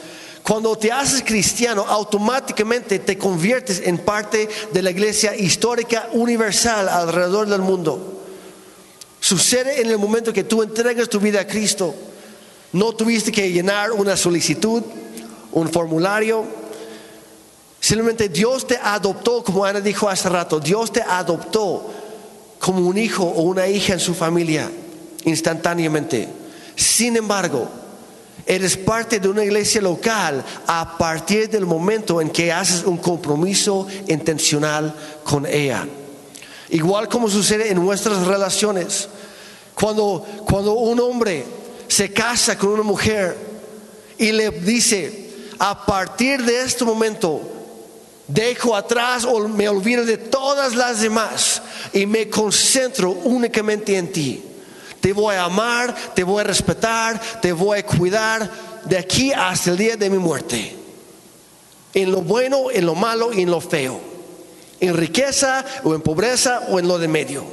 Cuando 0.49 0.75
te 0.75 0.91
haces 0.91 1.21
cristiano, 1.23 1.85
automáticamente 1.87 2.97
te 2.97 3.19
conviertes 3.19 3.83
en 3.85 3.99
parte 3.99 4.49
de 4.73 4.81
la 4.81 4.89
iglesia 4.89 5.35
histórica 5.35 6.09
universal 6.13 6.89
alrededor 6.89 7.47
del 7.47 7.61
mundo. 7.61 8.23
Sucede 9.19 9.79
en 9.79 9.91
el 9.91 9.99
momento 9.99 10.33
que 10.33 10.43
tú 10.43 10.63
entregas 10.63 11.07
tu 11.07 11.19
vida 11.19 11.41
a 11.41 11.45
Cristo. 11.45 11.93
No 12.73 12.93
tuviste 12.93 13.31
que 13.31 13.51
llenar 13.51 13.91
una 13.91 14.17
solicitud, 14.17 14.81
un 15.51 15.69
formulario. 15.69 16.43
Simplemente 17.79 18.27
Dios 18.27 18.65
te 18.65 18.77
adoptó, 18.77 19.43
como 19.43 19.65
Ana 19.65 19.81
dijo 19.81 20.09
hace 20.09 20.29
rato, 20.29 20.59
Dios 20.59 20.91
te 20.91 21.03
adoptó 21.03 21.91
como 22.57 22.87
un 22.87 22.97
hijo 22.97 23.23
o 23.23 23.43
una 23.43 23.67
hija 23.67 23.93
en 23.93 23.99
su 23.99 24.15
familia 24.15 24.67
instantáneamente. 25.25 26.27
Sin 26.75 27.17
embargo, 27.17 27.69
eres 28.45 28.77
parte 28.77 29.19
de 29.19 29.29
una 29.29 29.43
iglesia 29.43 29.81
local 29.81 30.43
a 30.67 30.97
partir 30.97 31.49
del 31.49 31.65
momento 31.65 32.21
en 32.21 32.29
que 32.29 32.51
haces 32.51 32.83
un 32.83 32.97
compromiso 32.97 33.87
intencional 34.07 34.93
con 35.23 35.45
ella. 35.45 35.87
Igual 36.69 37.07
como 37.07 37.29
sucede 37.29 37.69
en 37.69 37.83
nuestras 37.83 38.25
relaciones. 38.25 39.09
Cuando, 39.75 40.25
cuando 40.45 40.73
un 40.73 40.99
hombre 40.99 41.45
se 41.87 42.11
casa 42.11 42.57
con 42.57 42.69
una 42.69 42.83
mujer 42.83 43.35
y 44.17 44.31
le 44.31 44.51
dice, 44.51 45.29
a 45.57 45.85
partir 45.85 46.43
de 46.43 46.61
este 46.61 46.85
momento, 46.85 47.41
dejo 48.27 48.75
atrás 48.75 49.25
o 49.25 49.47
me 49.47 49.67
olvido 49.67 50.05
de 50.05 50.17
todas 50.17 50.75
las 50.75 51.01
demás 51.01 51.61
y 51.93 52.05
me 52.05 52.29
concentro 52.29 53.11
únicamente 53.11 53.97
en 53.97 54.11
ti. 54.11 54.43
Te 55.01 55.13
voy 55.13 55.35
a 55.35 55.45
amar, 55.45 55.95
te 56.13 56.23
voy 56.23 56.41
a 56.41 56.43
respetar, 56.43 57.19
te 57.41 57.51
voy 57.53 57.79
a 57.79 57.85
cuidar 57.85 58.49
de 58.85 58.97
aquí 58.97 59.31
hasta 59.31 59.71
el 59.71 59.77
día 59.77 59.97
de 59.97 60.09
mi 60.09 60.17
muerte. 60.17 60.75
En 61.93 62.11
lo 62.11 62.21
bueno, 62.21 62.71
en 62.71 62.85
lo 62.85 62.95
malo 62.95 63.33
y 63.33 63.41
en 63.41 63.51
lo 63.51 63.61
feo. 63.61 63.99
En 64.79 64.95
riqueza 64.95 65.65
o 65.83 65.93
en 65.95 66.01
pobreza 66.01 66.61
o 66.69 66.79
en 66.79 66.87
lo 66.87 66.97
de 66.97 67.07
medio. 67.07 67.43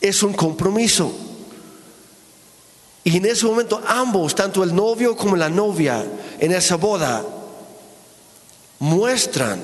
Es 0.00 0.22
un 0.22 0.32
compromiso. 0.32 1.12
Y 3.04 3.18
en 3.18 3.26
ese 3.26 3.44
momento 3.44 3.82
ambos, 3.86 4.34
tanto 4.34 4.64
el 4.64 4.74
novio 4.74 5.14
como 5.16 5.36
la 5.36 5.50
novia, 5.50 6.04
en 6.38 6.52
esa 6.52 6.76
boda, 6.76 7.22
muestran 8.78 9.60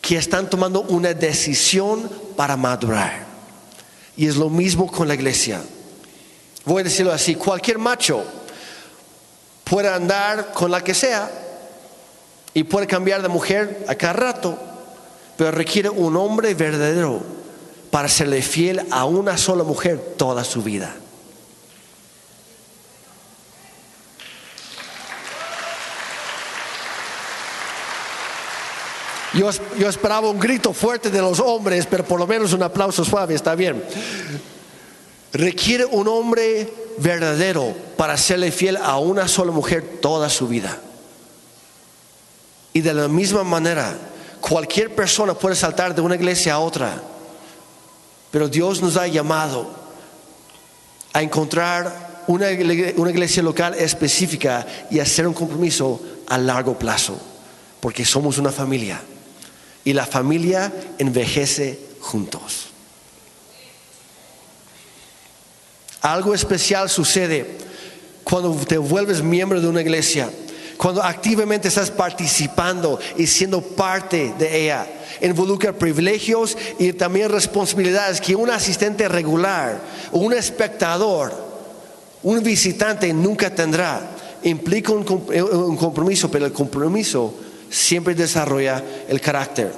que 0.00 0.16
están 0.16 0.50
tomando 0.50 0.82
una 0.82 1.14
decisión 1.14 2.10
para 2.36 2.56
madurar. 2.56 3.29
Y 4.20 4.26
es 4.26 4.36
lo 4.36 4.50
mismo 4.50 4.86
con 4.86 5.08
la 5.08 5.14
iglesia. 5.14 5.62
Voy 6.66 6.82
a 6.82 6.84
decirlo 6.84 7.10
así, 7.10 7.36
cualquier 7.36 7.78
macho 7.78 8.22
puede 9.64 9.88
andar 9.88 10.52
con 10.52 10.70
la 10.70 10.84
que 10.84 10.92
sea 10.92 11.30
y 12.52 12.64
puede 12.64 12.86
cambiar 12.86 13.22
de 13.22 13.28
mujer 13.28 13.86
a 13.88 13.94
cada 13.94 14.12
rato, 14.12 14.58
pero 15.38 15.52
requiere 15.52 15.88
un 15.88 16.18
hombre 16.18 16.52
verdadero 16.52 17.22
para 17.90 18.08
serle 18.08 18.42
fiel 18.42 18.86
a 18.90 19.06
una 19.06 19.38
sola 19.38 19.64
mujer 19.64 20.16
toda 20.18 20.44
su 20.44 20.62
vida. 20.62 20.94
Yo, 29.32 29.48
esperaba 29.88 30.28
un 30.28 30.40
grito 30.40 30.72
fuerte 30.72 31.08
de 31.08 31.20
los 31.20 31.38
hombres, 31.38 31.86
pero 31.86 32.04
por 32.04 32.18
lo 32.18 32.26
menos 32.26 32.52
un 32.52 32.62
aplauso 32.62 33.04
suave 33.04 33.34
está 33.34 33.54
bien. 33.54 33.82
Requiere 35.32 35.84
un 35.84 36.08
hombre 36.08 36.72
verdadero 36.98 37.72
para 37.96 38.16
serle 38.16 38.50
fiel 38.50 38.76
a 38.76 38.98
una 38.98 39.28
sola 39.28 39.52
mujer 39.52 39.98
toda 40.02 40.28
su 40.28 40.48
vida. 40.48 40.76
Y 42.72 42.80
de 42.80 42.92
la 42.92 43.06
misma 43.06 43.44
manera, 43.44 43.96
cualquier 44.40 44.94
persona 44.94 45.34
puede 45.34 45.54
saltar 45.54 45.94
de 45.94 46.00
una 46.00 46.16
iglesia 46.16 46.54
a 46.54 46.58
otra, 46.58 47.00
pero 48.32 48.48
Dios 48.48 48.82
nos 48.82 48.96
ha 48.96 49.06
llamado 49.06 49.70
a 51.12 51.22
encontrar 51.22 52.24
una, 52.26 52.46
una 52.96 53.10
iglesia 53.10 53.42
local 53.44 53.74
específica 53.74 54.66
y 54.90 54.98
hacer 54.98 55.26
un 55.26 55.34
compromiso 55.34 56.00
a 56.28 56.36
largo 56.36 56.76
plazo, 56.76 57.16
porque 57.80 58.04
somos 58.04 58.38
una 58.38 58.50
familia 58.50 59.00
y 59.84 59.92
la 59.92 60.06
familia 60.06 60.72
envejece 60.98 61.78
juntos. 62.00 62.66
Algo 66.00 66.34
especial 66.34 66.88
sucede 66.88 67.46
cuando 68.24 68.54
te 68.54 68.78
vuelves 68.78 69.22
miembro 69.22 69.60
de 69.60 69.68
una 69.68 69.82
iglesia, 69.82 70.30
cuando 70.76 71.02
activamente 71.02 71.68
estás 71.68 71.90
participando 71.90 72.98
y 73.16 73.26
siendo 73.26 73.60
parte 73.60 74.34
de 74.38 74.64
ella. 74.64 74.86
Involucra 75.20 75.74
privilegios 75.74 76.56
y 76.78 76.94
también 76.94 77.30
responsabilidades 77.30 78.20
que 78.20 78.34
un 78.34 78.48
asistente 78.48 79.08
regular, 79.08 79.80
un 80.12 80.32
espectador, 80.32 81.34
un 82.22 82.42
visitante 82.42 83.12
nunca 83.12 83.54
tendrá. 83.54 84.16
Implica 84.42 84.92
un 84.92 85.76
compromiso, 85.76 86.30
pero 86.30 86.46
el 86.46 86.52
compromiso 86.52 87.34
siempre 87.70 88.14
desarrolla 88.14 88.82
el 89.08 89.20
carácter. 89.20 89.72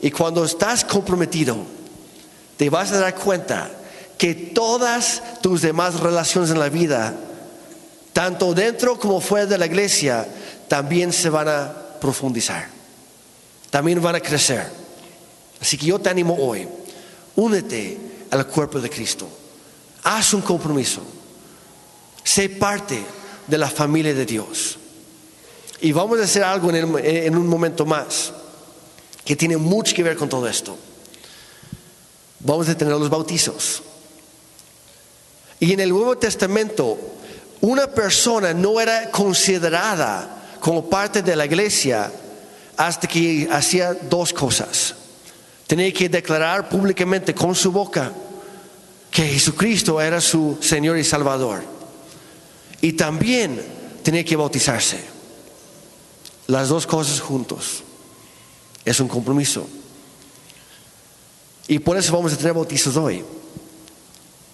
Y 0.00 0.10
cuando 0.10 0.44
estás 0.44 0.84
comprometido, 0.84 1.56
te 2.56 2.70
vas 2.70 2.92
a 2.92 3.00
dar 3.00 3.14
cuenta 3.14 3.70
que 4.18 4.34
todas 4.34 5.22
tus 5.40 5.62
demás 5.62 5.98
relaciones 6.00 6.50
en 6.50 6.58
la 6.58 6.68
vida, 6.68 7.14
tanto 8.12 8.52
dentro 8.52 8.98
como 8.98 9.20
fuera 9.20 9.46
de 9.46 9.58
la 9.58 9.66
iglesia, 9.66 10.26
también 10.68 11.12
se 11.12 11.30
van 11.30 11.48
a 11.48 11.72
profundizar, 12.00 12.68
también 13.70 14.02
van 14.02 14.16
a 14.16 14.20
crecer. 14.20 14.66
Así 15.60 15.76
que 15.76 15.86
yo 15.86 15.98
te 15.98 16.10
animo 16.10 16.36
hoy, 16.38 16.68
únete 17.36 17.98
al 18.30 18.46
cuerpo 18.46 18.80
de 18.80 18.90
Cristo, 18.90 19.28
haz 20.02 20.34
un 20.34 20.42
compromiso, 20.42 21.02
sé 22.22 22.48
parte 22.50 23.02
de 23.46 23.58
la 23.58 23.68
familia 23.68 24.14
de 24.14 24.26
Dios. 24.26 24.79
Y 25.80 25.92
vamos 25.92 26.20
a 26.20 26.24
hacer 26.24 26.44
algo 26.44 26.70
en, 26.70 27.36
un 27.36 27.46
momento 27.46 27.86
más 27.86 28.32
que 29.24 29.34
tiene 29.34 29.56
mucho 29.56 29.94
que 29.94 30.02
ver 30.02 30.16
con 30.16 30.28
todo 30.28 30.46
esto. 30.46 30.76
Vamos 32.40 32.68
a 32.68 32.76
tener 32.76 32.94
los 32.94 33.08
bautizos. 33.08 33.82
Y 35.58 35.72
en 35.72 35.80
el 35.80 35.90
Nuevo 35.90 36.16
Testamento, 36.18 36.98
una 37.60 37.86
persona 37.86 38.52
no 38.52 38.80
era 38.80 39.10
considerada 39.10 40.58
como 40.60 40.88
parte 40.88 41.22
de 41.22 41.36
la 41.36 41.46
iglesia 41.46 42.12
hasta 42.76 43.06
que 43.06 43.48
hacía 43.50 43.94
dos 43.94 44.32
cosas. 44.32 44.94
Tenía 45.66 45.92
que 45.92 46.08
declarar 46.08 46.68
públicamente 46.68 47.34
con 47.34 47.54
su 47.54 47.72
boca 47.72 48.12
que 49.10 49.22
Jesucristo 49.22 50.00
era 50.00 50.20
su 50.20 50.58
Señor 50.60 50.98
y 50.98 51.04
Salvador. 51.04 51.62
Y 52.80 52.92
también 52.94 53.60
tenía 54.02 54.24
que 54.24 54.36
bautizarse. 54.36 55.19
Las 56.50 56.68
dos 56.68 56.84
cosas 56.84 57.20
juntos. 57.20 57.84
Es 58.84 58.98
un 58.98 59.06
compromiso. 59.06 59.68
Y 61.68 61.78
por 61.78 61.96
eso 61.96 62.12
vamos 62.12 62.32
a 62.32 62.36
tener 62.36 62.54
bautizos 62.54 62.96
hoy, 62.96 63.22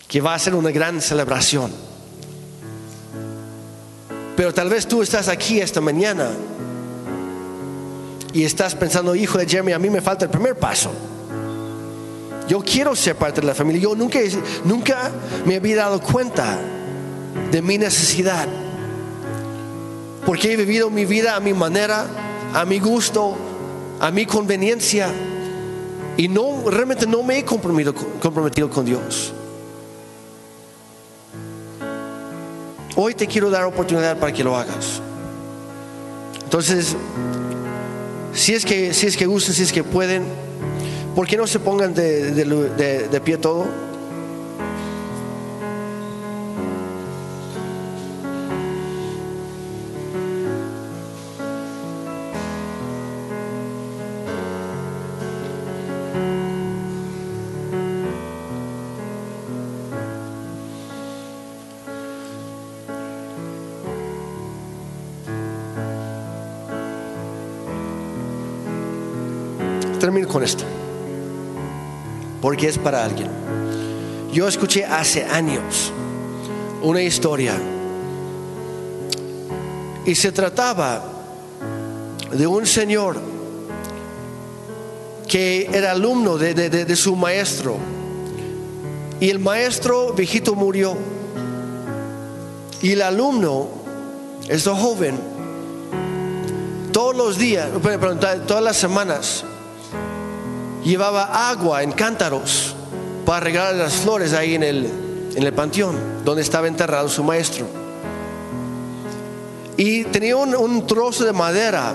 que 0.07 0.21
va 0.21 0.35
a 0.35 0.39
ser 0.39 0.55
una 0.55 0.71
gran 0.71 1.01
celebración. 1.01 1.73
Pero 4.37 4.53
tal 4.53 4.69
vez 4.69 4.87
tú 4.87 5.01
estás 5.01 5.29
aquí 5.29 5.59
esta 5.59 5.81
mañana 5.81 6.33
y 8.35 8.45
estás 8.45 8.75
pensando, 8.75 9.15
hijo 9.15 9.39
de 9.39 9.47
Jeremy, 9.47 9.73
a 9.73 9.79
mí 9.79 9.89
me 9.89 10.03
falta 10.03 10.27
el 10.27 10.31
primer 10.31 10.59
paso. 10.59 10.91
Yo 12.47 12.61
quiero 12.61 12.95
ser 12.95 13.17
parte 13.17 13.41
de 13.41 13.47
la 13.47 13.55
familia. 13.55 13.81
Yo 13.81 13.95
nunca, 13.95 14.19
nunca 14.65 15.11
me 15.47 15.57
había 15.57 15.77
dado 15.77 16.03
cuenta 16.03 16.59
de 17.51 17.63
mi 17.63 17.79
necesidad 17.79 18.47
porque 20.27 20.53
he 20.53 20.57
vivido 20.57 20.91
mi 20.91 21.05
vida 21.05 21.37
a 21.37 21.41
mi 21.41 21.55
manera, 21.55 22.05
a 22.53 22.65
mi 22.65 22.81
gusto, 22.81 23.37
a 24.01 24.11
mi 24.11 24.27
conveniencia 24.27 25.09
y 26.17 26.27
no 26.27 26.69
realmente 26.69 27.07
no 27.07 27.23
me 27.23 27.39
he 27.39 27.45
comprometido, 27.45 28.69
con 28.69 28.85
Dios. 28.85 29.33
Hoy 32.97 33.15
te 33.15 33.27
quiero 33.29 33.51
dar 33.51 33.65
oportunidad 33.65 34.19
para 34.19 34.33
que 34.33 34.43
lo 34.43 34.57
hagas. 34.57 35.01
Entonces, 36.43 36.97
si 38.35 38.55
es 38.55 38.65
que, 38.65 38.93
si 38.95 39.07
es 39.07 39.17
que 39.17 39.27
gustan, 39.27 39.55
si 39.55 39.63
es 39.63 39.73
que 39.73 39.85
pueden, 39.85 40.25
¿por 41.15 41.29
qué 41.29 41.37
no 41.37 41.47
se 41.47 41.61
pongan 41.61 41.95
de 41.95 43.21
pie 43.25 43.37
todo? 43.37 43.86
Porque 72.43 72.69
es 72.69 72.79
para 72.79 73.05
alguien. 73.05 73.31
Yo 74.33 74.47
escuché 74.47 74.85
hace 74.85 75.25
años 75.25 75.93
una 76.83 77.03
historia 77.03 77.55
y 80.05 80.15
se 80.15 80.33
trataba 80.33 81.03
de 82.31 82.47
un 82.47 82.67
señor 82.67 83.19
que 85.27 85.69
era 85.73 85.93
alumno 85.93 86.37
de, 86.37 86.55
de, 86.55 86.97
su 86.97 87.17
maestro. 87.17 87.79
Y 89.19 89.31
el 89.31 89.39
maestro 89.39 90.13
viejito 90.13 90.55
murió. 90.55 90.97
Y 92.83 92.93
el 92.93 93.03
alumno, 93.03 93.69
este 94.49 94.71
joven, 94.71 95.19
todos 96.93 97.17
los 97.17 97.39
días, 97.39 97.69
todas 98.47 98.63
las 98.63 98.77
semanas, 98.77 99.45
llevaba 100.87 101.51
agua 101.51 101.83
en 101.83 101.91
cántaros 101.91 102.75
para 103.25 103.41
regalar 103.41 103.75
las 103.75 103.95
flores 103.95 104.33
ahí 104.33 104.55
en 104.55 104.63
el, 104.63 104.89
en 105.35 105.43
el 105.43 105.53
panteón 105.53 105.97
donde 106.25 106.43
estaba 106.43 106.69
enterrado 106.69 107.09
su 107.09 107.25
maestro. 107.25 107.67
Y 109.77 110.05
tenía 110.05 110.37
un, 110.37 110.87
trozo 110.87 111.25
de 111.25 111.33
madera 111.33 111.93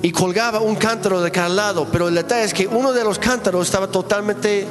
y 0.00 0.12
colgaba 0.12 0.60
un 0.60 0.76
cántaro 0.76 1.20
de 1.20 1.30
cada 1.30 1.48
lado, 1.48 1.88
pero 1.90 2.08
el 2.08 2.14
detalle 2.14 2.44
es 2.44 2.54
que 2.54 2.66
uno 2.66 2.92
de 2.92 3.04
los 3.04 3.18
cántaros 3.18 3.66
estaba 3.66 3.88
totalmente 3.88 4.64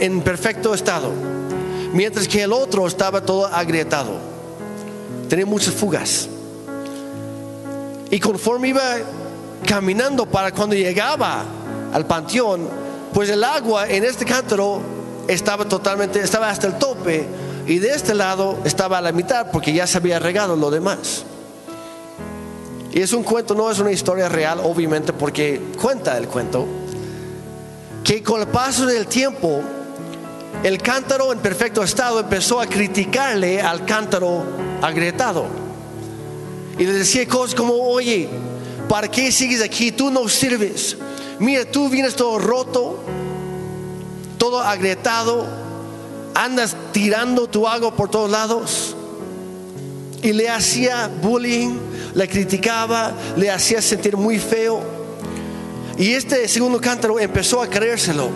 en 0.00 0.22
perfecto 0.22 0.74
estado, 0.74 1.12
mientras 1.92 2.26
que 2.26 2.42
el 2.42 2.52
otro 2.52 2.86
estaba 2.86 3.20
todo 3.20 3.46
agrietado. 3.46 4.18
Tenía 5.28 5.46
muchas 5.46 5.74
fugas. 5.74 6.28
Y 8.10 8.18
conforme 8.18 8.68
iba 8.68 8.82
caminando 9.66 10.26
para 10.26 10.52
cuando 10.52 10.74
llegaba 10.74 11.44
al 11.92 12.06
panteón, 12.06 12.68
pues 13.12 13.30
el 13.30 13.42
agua 13.44 13.88
en 13.88 14.04
este 14.04 14.24
cántaro 14.24 14.80
estaba 15.28 15.64
totalmente, 15.64 16.20
estaba 16.20 16.50
hasta 16.50 16.66
el 16.66 16.78
tope 16.78 17.26
y 17.66 17.78
de 17.78 17.90
este 17.90 18.14
lado 18.14 18.58
estaba 18.64 18.98
a 18.98 19.00
la 19.00 19.12
mitad 19.12 19.50
porque 19.50 19.72
ya 19.72 19.86
se 19.86 19.98
había 19.98 20.18
regado 20.18 20.56
lo 20.56 20.70
demás. 20.70 21.24
Y 22.92 23.00
es 23.00 23.12
un 23.12 23.24
cuento, 23.24 23.54
no 23.54 23.70
es 23.70 23.78
una 23.78 23.92
historia 23.92 24.28
real, 24.28 24.60
obviamente, 24.62 25.12
porque 25.12 25.60
cuenta 25.80 26.16
el 26.16 26.28
cuento 26.28 26.66
que 28.02 28.22
con 28.22 28.40
el 28.40 28.46
paso 28.46 28.86
del 28.86 29.06
tiempo, 29.08 29.62
el 30.62 30.78
cántaro 30.78 31.32
en 31.32 31.40
perfecto 31.40 31.82
estado 31.82 32.20
empezó 32.20 32.60
a 32.60 32.66
criticarle 32.66 33.60
al 33.60 33.84
cántaro 33.84 34.44
agrietado. 34.80 35.46
Y 36.78 36.84
le 36.84 36.92
decía 36.92 37.26
cosas 37.26 37.54
como, 37.54 37.74
oye, 37.74 38.28
¿para 38.88 39.10
qué 39.10 39.32
sigues 39.32 39.60
aquí? 39.60 39.90
Tú 39.90 40.10
no 40.10 40.28
sirves 40.28 40.96
mira, 41.38 41.64
tú 41.64 41.88
vienes 41.88 42.14
todo 42.16 42.38
roto, 42.38 42.98
todo 44.38 44.60
agrietado, 44.60 45.46
andas 46.34 46.76
tirando 46.92 47.48
tu 47.48 47.66
agua 47.66 47.94
por 47.94 48.10
todos 48.10 48.30
lados. 48.30 48.96
Y 50.22 50.32
le 50.32 50.48
hacía 50.48 51.10
bullying, 51.22 51.78
le 52.14 52.28
criticaba, 52.28 53.12
le 53.36 53.50
hacía 53.50 53.80
sentir 53.80 54.16
muy 54.16 54.38
feo. 54.38 54.80
Y 55.98 56.12
este 56.12 56.46
segundo 56.48 56.80
cántaro 56.80 57.18
empezó 57.18 57.62
a 57.62 57.68
creérselo. 57.68 58.28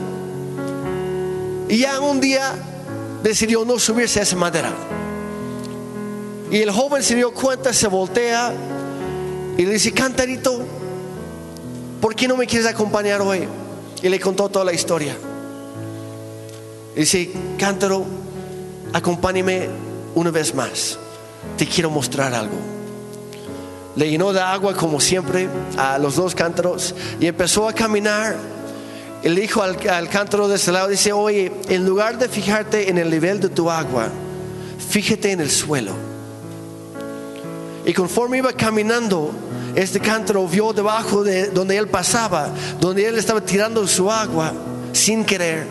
Y 1.69 1.79
ya 1.79 2.01
un 2.01 2.21
día 2.21 2.55
decidió 3.23 3.65
no 3.65 3.79
subirse 3.79 4.21
a 4.21 4.23
esa 4.23 4.37
madera. 4.37 4.73
Y 6.51 6.59
el 6.59 6.71
joven 6.71 7.03
se 7.03 7.15
dio 7.15 7.33
cuenta, 7.33 7.73
se 7.73 7.87
voltea 7.87 8.53
y 9.57 9.65
le 9.65 9.73
dice, 9.73 9.93
cantarito, 9.93 10.65
¿por 12.01 12.15
qué 12.15 12.27
no 12.27 12.37
me 12.37 12.47
quieres 12.47 12.67
acompañar 12.67 13.21
hoy? 13.21 13.47
Y 14.03 14.09
le 14.09 14.19
contó 14.19 14.49
toda 14.49 14.65
la 14.65 14.73
historia. 14.73 15.17
Y 16.97 17.01
dice, 17.01 17.31
cántaro, 17.59 18.05
acompáñame 18.93 19.69
una 20.15 20.31
vez 20.31 20.55
más. 20.55 20.99
Te 21.57 21.67
quiero 21.67 21.91
mostrar 21.91 22.35
algo. 22.35 22.57
Le 23.97 24.09
llenó 24.09 24.33
de 24.33 24.41
agua 24.41 24.75
como 24.75 25.01
siempre 25.01 25.49
a 25.77 25.99
los 25.99 26.17
dos 26.17 26.35
cántaros 26.35 26.95
y 27.19 27.27
empezó 27.27 27.69
a 27.69 27.73
caminar. 27.73 28.37
Y 29.23 29.29
le 29.29 29.41
dijo 29.41 29.63
al, 29.63 30.09
cántaro 30.09 30.49
de 30.49 30.57
ese 30.57 30.73
lado, 30.73 30.89
dice, 30.89 31.13
oye, 31.13 31.53
en 31.69 31.85
lugar 31.85 32.19
de 32.19 32.29
fijarte 32.29 32.89
en 32.89 32.97
el 32.97 33.11
nivel 33.11 33.41
de 33.41 33.51
tu 33.51 33.71
agua, 33.71 34.09
fíjate 34.89 35.33
en 35.33 35.41
el 35.41 35.51
suelo. 35.51 35.93
Y 37.85 37.93
conforme 37.93 38.39
iba 38.39 38.53
caminando, 38.53 39.33
este 39.75 40.01
cántaro 40.01 40.47
vio 40.47 40.73
debajo 40.73 41.23
de 41.23 41.51
donde 41.51 41.77
él 41.77 41.89
pasaba, 41.89 42.51
donde 42.81 43.07
él 43.07 43.19
estaba 43.19 43.41
tirando 43.41 43.87
su 43.87 44.11
agua 44.11 44.53
sin 44.93 45.25
querer. 45.25 45.67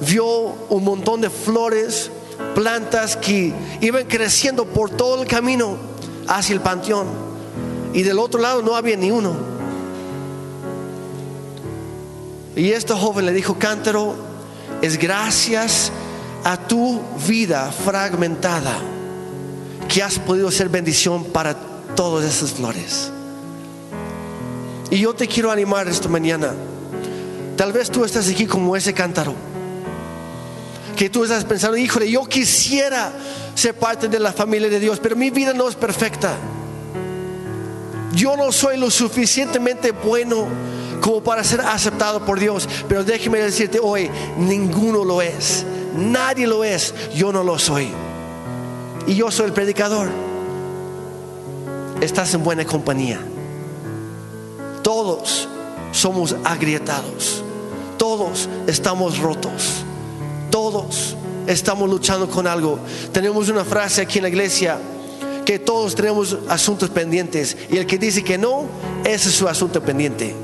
Vio 0.00 0.26
un 0.68 0.84
montón 0.84 1.20
de 1.20 1.30
flores, 1.30 2.10
plantas 2.54 3.16
que 3.16 3.52
iban 3.80 4.04
creciendo 4.06 4.64
por 4.64 4.90
todo 4.90 5.22
el 5.22 5.28
camino 5.28 5.76
hacia 6.26 6.54
el 6.54 6.60
panteón. 6.60 7.06
Y 7.94 8.02
del 8.02 8.18
otro 8.18 8.40
lado 8.40 8.62
no 8.62 8.74
había 8.74 8.96
ni 8.96 9.10
uno. 9.10 9.34
Y 12.56 12.70
este 12.70 12.94
joven 12.94 13.26
le 13.26 13.32
dijo, 13.32 13.58
cántaro, 13.58 14.14
es 14.82 14.98
gracias 14.98 15.92
a 16.44 16.56
tu 16.56 17.00
vida 17.28 17.70
fragmentada 17.70 18.76
que 19.88 20.02
has 20.02 20.18
podido 20.18 20.50
ser 20.50 20.68
bendición 20.68 21.24
para 21.24 21.71
todas 21.94 22.24
esas 22.24 22.52
flores. 22.52 23.10
Y 24.90 24.98
yo 24.98 25.14
te 25.14 25.26
quiero 25.26 25.50
animar 25.50 25.88
esta 25.88 26.08
mañana. 26.08 26.52
Tal 27.56 27.72
vez 27.72 27.90
tú 27.90 28.04
estás 28.04 28.28
aquí 28.28 28.46
como 28.46 28.76
ese 28.76 28.92
cántaro. 28.92 29.34
Que 30.96 31.08
tú 31.08 31.24
estás 31.24 31.44
pensando, 31.44 31.76
híjole, 31.76 32.10
yo 32.10 32.24
quisiera 32.26 33.10
ser 33.54 33.74
parte 33.74 34.08
de 34.08 34.20
la 34.20 34.32
familia 34.32 34.68
de 34.68 34.78
Dios, 34.78 35.00
pero 35.00 35.16
mi 35.16 35.30
vida 35.30 35.54
no 35.54 35.68
es 35.68 35.74
perfecta. 35.74 36.36
Yo 38.14 38.36
no 38.36 38.52
soy 38.52 38.76
lo 38.76 38.90
suficientemente 38.90 39.92
bueno 39.92 40.46
como 41.00 41.22
para 41.22 41.42
ser 41.42 41.62
aceptado 41.62 42.24
por 42.24 42.38
Dios. 42.38 42.68
Pero 42.88 43.04
déjeme 43.04 43.38
decirte 43.38 43.80
hoy, 43.82 44.10
ninguno 44.38 45.04
lo 45.04 45.22
es. 45.22 45.64
Nadie 45.96 46.46
lo 46.46 46.64
es. 46.64 46.94
Yo 47.14 47.32
no 47.32 47.42
lo 47.42 47.58
soy. 47.58 47.88
Y 49.06 49.14
yo 49.14 49.30
soy 49.30 49.46
el 49.46 49.52
predicador. 49.52 50.31
Estás 52.02 52.34
en 52.34 52.42
buena 52.42 52.64
compañía. 52.64 53.20
Todos 54.82 55.48
somos 55.92 56.34
agrietados. 56.42 57.44
Todos 57.96 58.48
estamos 58.66 59.20
rotos. 59.20 59.84
Todos 60.50 61.14
estamos 61.46 61.88
luchando 61.88 62.28
con 62.28 62.48
algo. 62.48 62.80
Tenemos 63.12 63.48
una 63.48 63.64
frase 63.64 64.00
aquí 64.00 64.18
en 64.18 64.22
la 64.24 64.30
iglesia 64.30 64.80
que 65.44 65.60
todos 65.60 65.94
tenemos 65.94 66.36
asuntos 66.48 66.90
pendientes 66.90 67.56
y 67.70 67.76
el 67.76 67.86
que 67.86 67.98
dice 67.98 68.24
que 68.24 68.36
no, 68.36 68.64
ese 69.04 69.28
es 69.28 69.36
su 69.36 69.46
asunto 69.46 69.80
pendiente, 69.80 70.34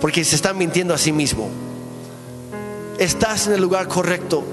porque 0.00 0.24
se 0.24 0.34
está 0.34 0.54
mintiendo 0.54 0.94
a 0.94 0.98
sí 0.98 1.12
mismo. 1.12 1.50
Estás 2.98 3.48
en 3.48 3.52
el 3.52 3.60
lugar 3.60 3.86
correcto 3.86 4.44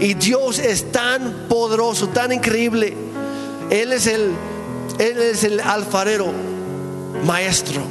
y 0.00 0.14
Dios 0.14 0.60
es 0.60 0.90
tan 0.92 1.44
poderoso, 1.46 2.08
tan 2.08 2.32
increíble. 2.32 2.94
Él 3.68 3.92
es 3.92 4.06
el 4.06 4.32
él 5.00 5.18
es 5.22 5.44
el 5.44 5.60
alfarero 5.60 6.30
maestro. 7.24 7.82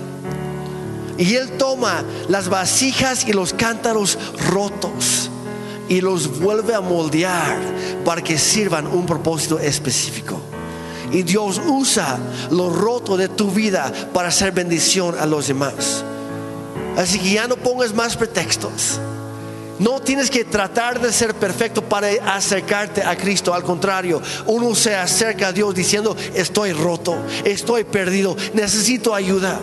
Y 1.18 1.36
Él 1.36 1.58
toma 1.58 2.04
las 2.30 2.48
vasijas 2.48 3.28
y 3.28 3.34
los 3.34 3.54
cántaros 3.54 4.18
rotos 4.50 5.30
y 5.90 6.02
los 6.02 6.40
vuelve 6.40 6.76
a 6.76 6.82
moldear 6.82 7.58
para 8.06 8.24
que 8.24 8.38
sirvan 8.38 8.86
un 8.88 9.06
propósito 9.06 9.60
específico. 9.60 10.40
Y 11.12 11.24
Dios 11.24 11.60
usa 11.66 12.20
lo 12.52 12.70
roto 12.70 13.18
de 13.18 13.28
tu 13.28 13.50
vida 13.50 13.92
para 14.14 14.30
hacer 14.30 14.52
bendición 14.52 15.16
a 15.20 15.26
los 15.26 15.48
demás. 15.48 16.06
Así 16.96 17.18
que 17.18 17.32
ya 17.32 17.48
no 17.48 17.58
pongas 17.58 17.94
más 17.94 18.16
pretextos. 18.16 19.00
No 19.80 20.02
tienes 20.02 20.30
que 20.30 20.44
tratar 20.44 21.00
de 21.00 21.12
ser 21.14 21.34
perfecto 21.36 21.82
para 21.82 22.10
acercarte 22.36 23.02
a 23.02 23.16
Cristo. 23.16 23.54
Al 23.54 23.64
contrario, 23.64 24.22
uno 24.46 24.76
se 24.76 24.94
acerca 24.94 25.48
a 25.48 25.54
Dios 25.54 25.74
diciendo, 25.74 26.16
estoy 26.36 26.74
roto, 26.74 27.18
estoy 27.46 27.86
perdido, 27.86 28.36
necesito 28.54 29.16
ayuda. 29.16 29.60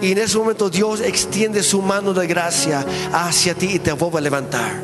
Y 0.00 0.12
en 0.12 0.18
ese 0.18 0.38
momento 0.38 0.70
Dios 0.70 1.00
extiende 1.02 1.62
su 1.62 1.82
mano 1.82 2.14
de 2.14 2.26
gracia 2.26 2.86
hacia 3.12 3.54
ti 3.54 3.66
y 3.74 3.78
te 3.78 3.92
vuelve 3.92 4.18
a 4.18 4.22
levantar. 4.22 4.82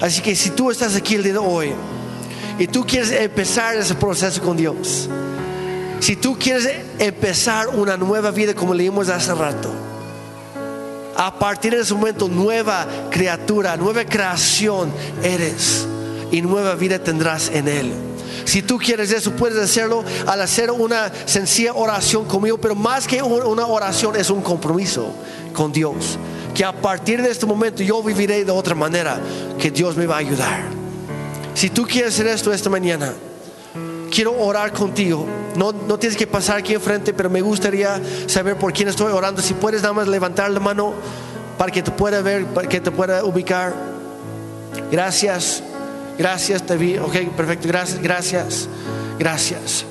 Así 0.00 0.22
que 0.22 0.34
si 0.34 0.50
tú 0.50 0.70
estás 0.70 0.96
aquí 0.96 1.14
el 1.14 1.22
día 1.22 1.34
de 1.34 1.38
hoy 1.38 1.72
y 2.58 2.66
tú 2.66 2.84
quieres 2.84 3.12
empezar 3.12 3.76
ese 3.76 3.94
proceso 3.94 4.42
con 4.42 4.56
Dios, 4.56 5.08
si 6.00 6.16
tú 6.16 6.36
quieres 6.38 6.68
empezar 6.98 7.68
una 7.68 7.96
nueva 7.96 8.30
vida 8.32 8.54
como 8.54 8.74
leímos 8.74 9.08
hace 9.08 9.34
rato, 9.34 9.70
a 11.18 11.36
partir 11.36 11.74
de 11.74 11.80
ese 11.80 11.94
momento 11.94 12.28
nueva 12.28 12.86
criatura, 13.10 13.76
nueva 13.76 14.04
creación 14.04 14.92
eres 15.22 15.86
y 16.30 16.40
nueva 16.40 16.76
vida 16.76 17.00
tendrás 17.00 17.50
en 17.50 17.66
Él. 17.66 17.92
Si 18.44 18.62
tú 18.62 18.78
quieres 18.78 19.10
eso, 19.10 19.32
puedes 19.32 19.58
hacerlo 19.58 20.04
al 20.26 20.40
hacer 20.40 20.70
una 20.70 21.10
sencilla 21.26 21.74
oración 21.74 22.24
conmigo, 22.24 22.56
pero 22.58 22.76
más 22.76 23.08
que 23.08 23.20
una 23.20 23.66
oración 23.66 24.14
es 24.14 24.30
un 24.30 24.42
compromiso 24.42 25.12
con 25.52 25.72
Dios. 25.72 26.16
Que 26.54 26.64
a 26.64 26.72
partir 26.72 27.20
de 27.20 27.30
este 27.30 27.46
momento 27.46 27.82
yo 27.82 28.00
viviré 28.00 28.44
de 28.44 28.52
otra 28.52 28.76
manera, 28.76 29.20
que 29.58 29.72
Dios 29.72 29.96
me 29.96 30.06
va 30.06 30.14
a 30.14 30.18
ayudar. 30.18 30.62
Si 31.52 31.68
tú 31.68 31.84
quieres 31.84 32.14
hacer 32.14 32.28
esto 32.28 32.52
esta 32.52 32.70
mañana, 32.70 33.12
quiero 34.08 34.38
orar 34.38 34.72
contigo. 34.72 35.26
No, 35.56 35.72
no 35.72 35.98
tienes 35.98 36.16
que 36.16 36.26
pasar 36.26 36.58
aquí 36.58 36.74
enfrente, 36.74 37.12
pero 37.12 37.30
me 37.30 37.40
gustaría 37.40 38.00
saber 38.26 38.56
por 38.56 38.72
quién 38.72 38.88
estoy 38.88 39.12
orando. 39.12 39.42
Si 39.42 39.54
puedes 39.54 39.82
nada 39.82 39.94
más 39.94 40.08
levantar 40.08 40.50
la 40.50 40.60
mano 40.60 40.94
para 41.56 41.72
que 41.72 41.82
te 41.82 41.90
pueda 41.90 42.22
ver, 42.22 42.46
para 42.46 42.68
que 42.68 42.80
te 42.80 42.90
pueda 42.90 43.24
ubicar. 43.24 43.74
Gracias, 44.90 45.62
gracias, 46.18 46.62
te 46.62 46.76
vi. 46.76 46.98
Ok, 46.98 47.16
perfecto, 47.36 47.68
gracias, 47.68 48.00
gracias, 48.00 48.68
gracias. 49.18 49.84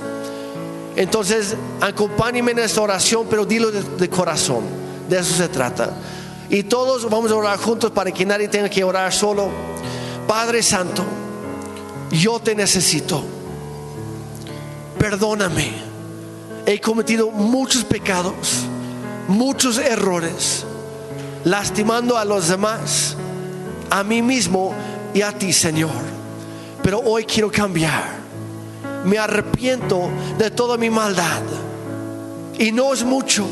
Entonces, 0.95 1.55
acompáñame 1.79 2.51
en 2.53 2.59
esta 2.59 2.81
oración, 2.81 3.27
pero 3.29 3.45
dilo 3.45 3.71
de 3.71 4.09
corazón. 4.09 4.63
De 5.09 5.19
eso 5.19 5.35
se 5.35 5.47
trata. 5.47 5.93
Y 6.49 6.63
todos 6.63 7.09
vamos 7.09 7.31
a 7.31 7.35
orar 7.35 7.57
juntos 7.59 7.91
para 7.91 8.11
que 8.11 8.25
nadie 8.25 8.47
tenga 8.47 8.69
que 8.69 8.83
orar 8.83 9.13
solo. 9.13 9.49
Padre 10.27 10.63
Santo, 10.63 11.03
yo 12.11 12.39
te 12.39 12.55
necesito 12.55 13.36
perdóname. 14.97 15.71
He 16.65 16.79
cometido 16.79 17.31
muchos 17.31 17.83
pecados, 17.83 18.65
muchos 19.27 19.77
errores, 19.77 20.65
lastimando 21.43 22.17
a 22.17 22.25
los 22.25 22.49
demás, 22.49 23.15
a 23.89 24.03
mí 24.03 24.21
mismo 24.21 24.73
y 25.13 25.21
a 25.21 25.31
ti, 25.31 25.53
Señor. 25.53 25.91
Pero 26.83 26.99
hoy 26.99 27.25
quiero 27.25 27.51
cambiar. 27.51 28.17
Me 29.05 29.17
arrepiento 29.17 30.09
de 30.37 30.51
toda 30.51 30.77
mi 30.77 30.89
maldad. 30.89 31.41
Y 32.59 32.71
no 32.71 32.93
es 32.93 33.03
mucho, 33.03 33.45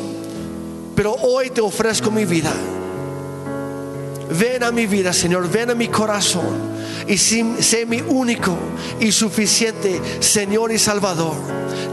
pero 0.96 1.14
hoy 1.14 1.52
te 1.52 1.62
ofrezco 1.62 2.12
mi 2.12 2.26
vida. 2.26 2.52
Ven 4.30 4.64
a 4.64 4.72
mi 4.72 4.88
vida, 4.88 5.14
Señor, 5.14 5.50
ven 5.50 5.70
a 5.70 5.76
mi 5.76 5.88
corazón 5.88 6.76
y 7.08 7.18
sé 7.18 7.86
mi 7.86 8.02
único 8.02 8.58
y 9.00 9.12
suficiente 9.12 10.02
Señor 10.20 10.72
y 10.72 10.80
Salvador 10.80 11.36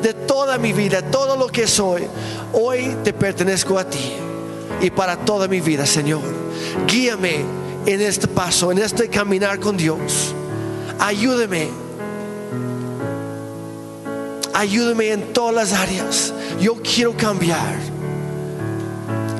de 0.02 0.14
toda 0.14 0.58
mi 0.58 0.72
vida, 0.72 1.02
todo 1.02 1.36
lo 1.36 1.48
que 1.48 1.66
soy. 1.66 2.06
Hoy 2.52 2.96
te 3.04 3.12
pertenezco 3.12 3.78
a 3.78 3.88
ti 3.88 4.12
y 4.80 4.90
para 4.90 5.16
toda 5.16 5.46
mi 5.46 5.60
vida, 5.60 5.86
Señor. 5.86 6.22
Guíame 6.88 7.44
en 7.86 8.00
este 8.00 8.26
paso, 8.28 8.72
en 8.72 8.78
este 8.78 9.08
caminar 9.08 9.60
con 9.60 9.76
Dios. 9.76 10.34
Ayúdame. 10.98 11.68
Ayúdame 14.54 15.10
en 15.10 15.32
todas 15.32 15.54
las 15.54 15.72
áreas. 15.72 16.32
Yo 16.60 16.76
quiero 16.76 17.16
cambiar. 17.16 17.76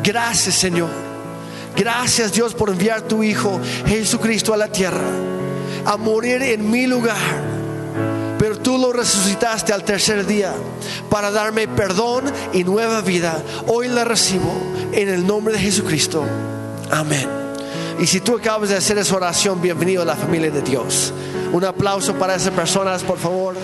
Gracias, 0.03 0.57
Señor 0.57 1.02
Gracias 1.77 2.33
Dios 2.33 2.55
por 2.55 2.71
enviar 2.71 3.03
tu 3.03 3.23
Hijo 3.23 3.61
Jesucristo 3.87 4.53
a 4.53 4.57
la 4.57 4.69
tierra, 4.69 5.05
a 5.85 5.97
morir 5.97 6.43
en 6.43 6.71
mi 6.71 6.87
lugar. 6.87 7.17
Pero 8.39 8.59
tú 8.59 8.77
lo 8.77 8.93
resucitaste 8.93 9.73
al 9.73 9.85
tercer 9.85 10.27
día 10.27 10.53
para 11.09 11.31
darme 11.31 11.69
perdón 11.69 12.25
y 12.53 12.65
nueva 12.65 13.01
vida. 13.01 13.41
Hoy 13.69 13.89
la 13.89 14.05
recibo 14.05 14.53
en 14.93 15.09
el 15.09 15.27
nombre 15.27 15.55
de 15.55 15.61
Jesucristo. 15.61 16.25
Amén. 16.91 17.29
Y 18.01 18.07
si 18.07 18.21
tú 18.21 18.37
acabas 18.37 18.69
de 18.69 18.77
hacer 18.77 18.99
esa 18.99 19.15
oración, 19.15 19.61
bienvenido 19.61 20.03
a 20.03 20.05
la 20.05 20.17
familia 20.17 20.51
de 20.51 20.61
Dios. 20.61 21.13
Un 21.53 21.65
aplauso 21.65 22.15
para 22.15 22.35
esas 22.35 22.53
personas, 22.53 23.03
por 23.03 23.19
favor. 23.19 23.55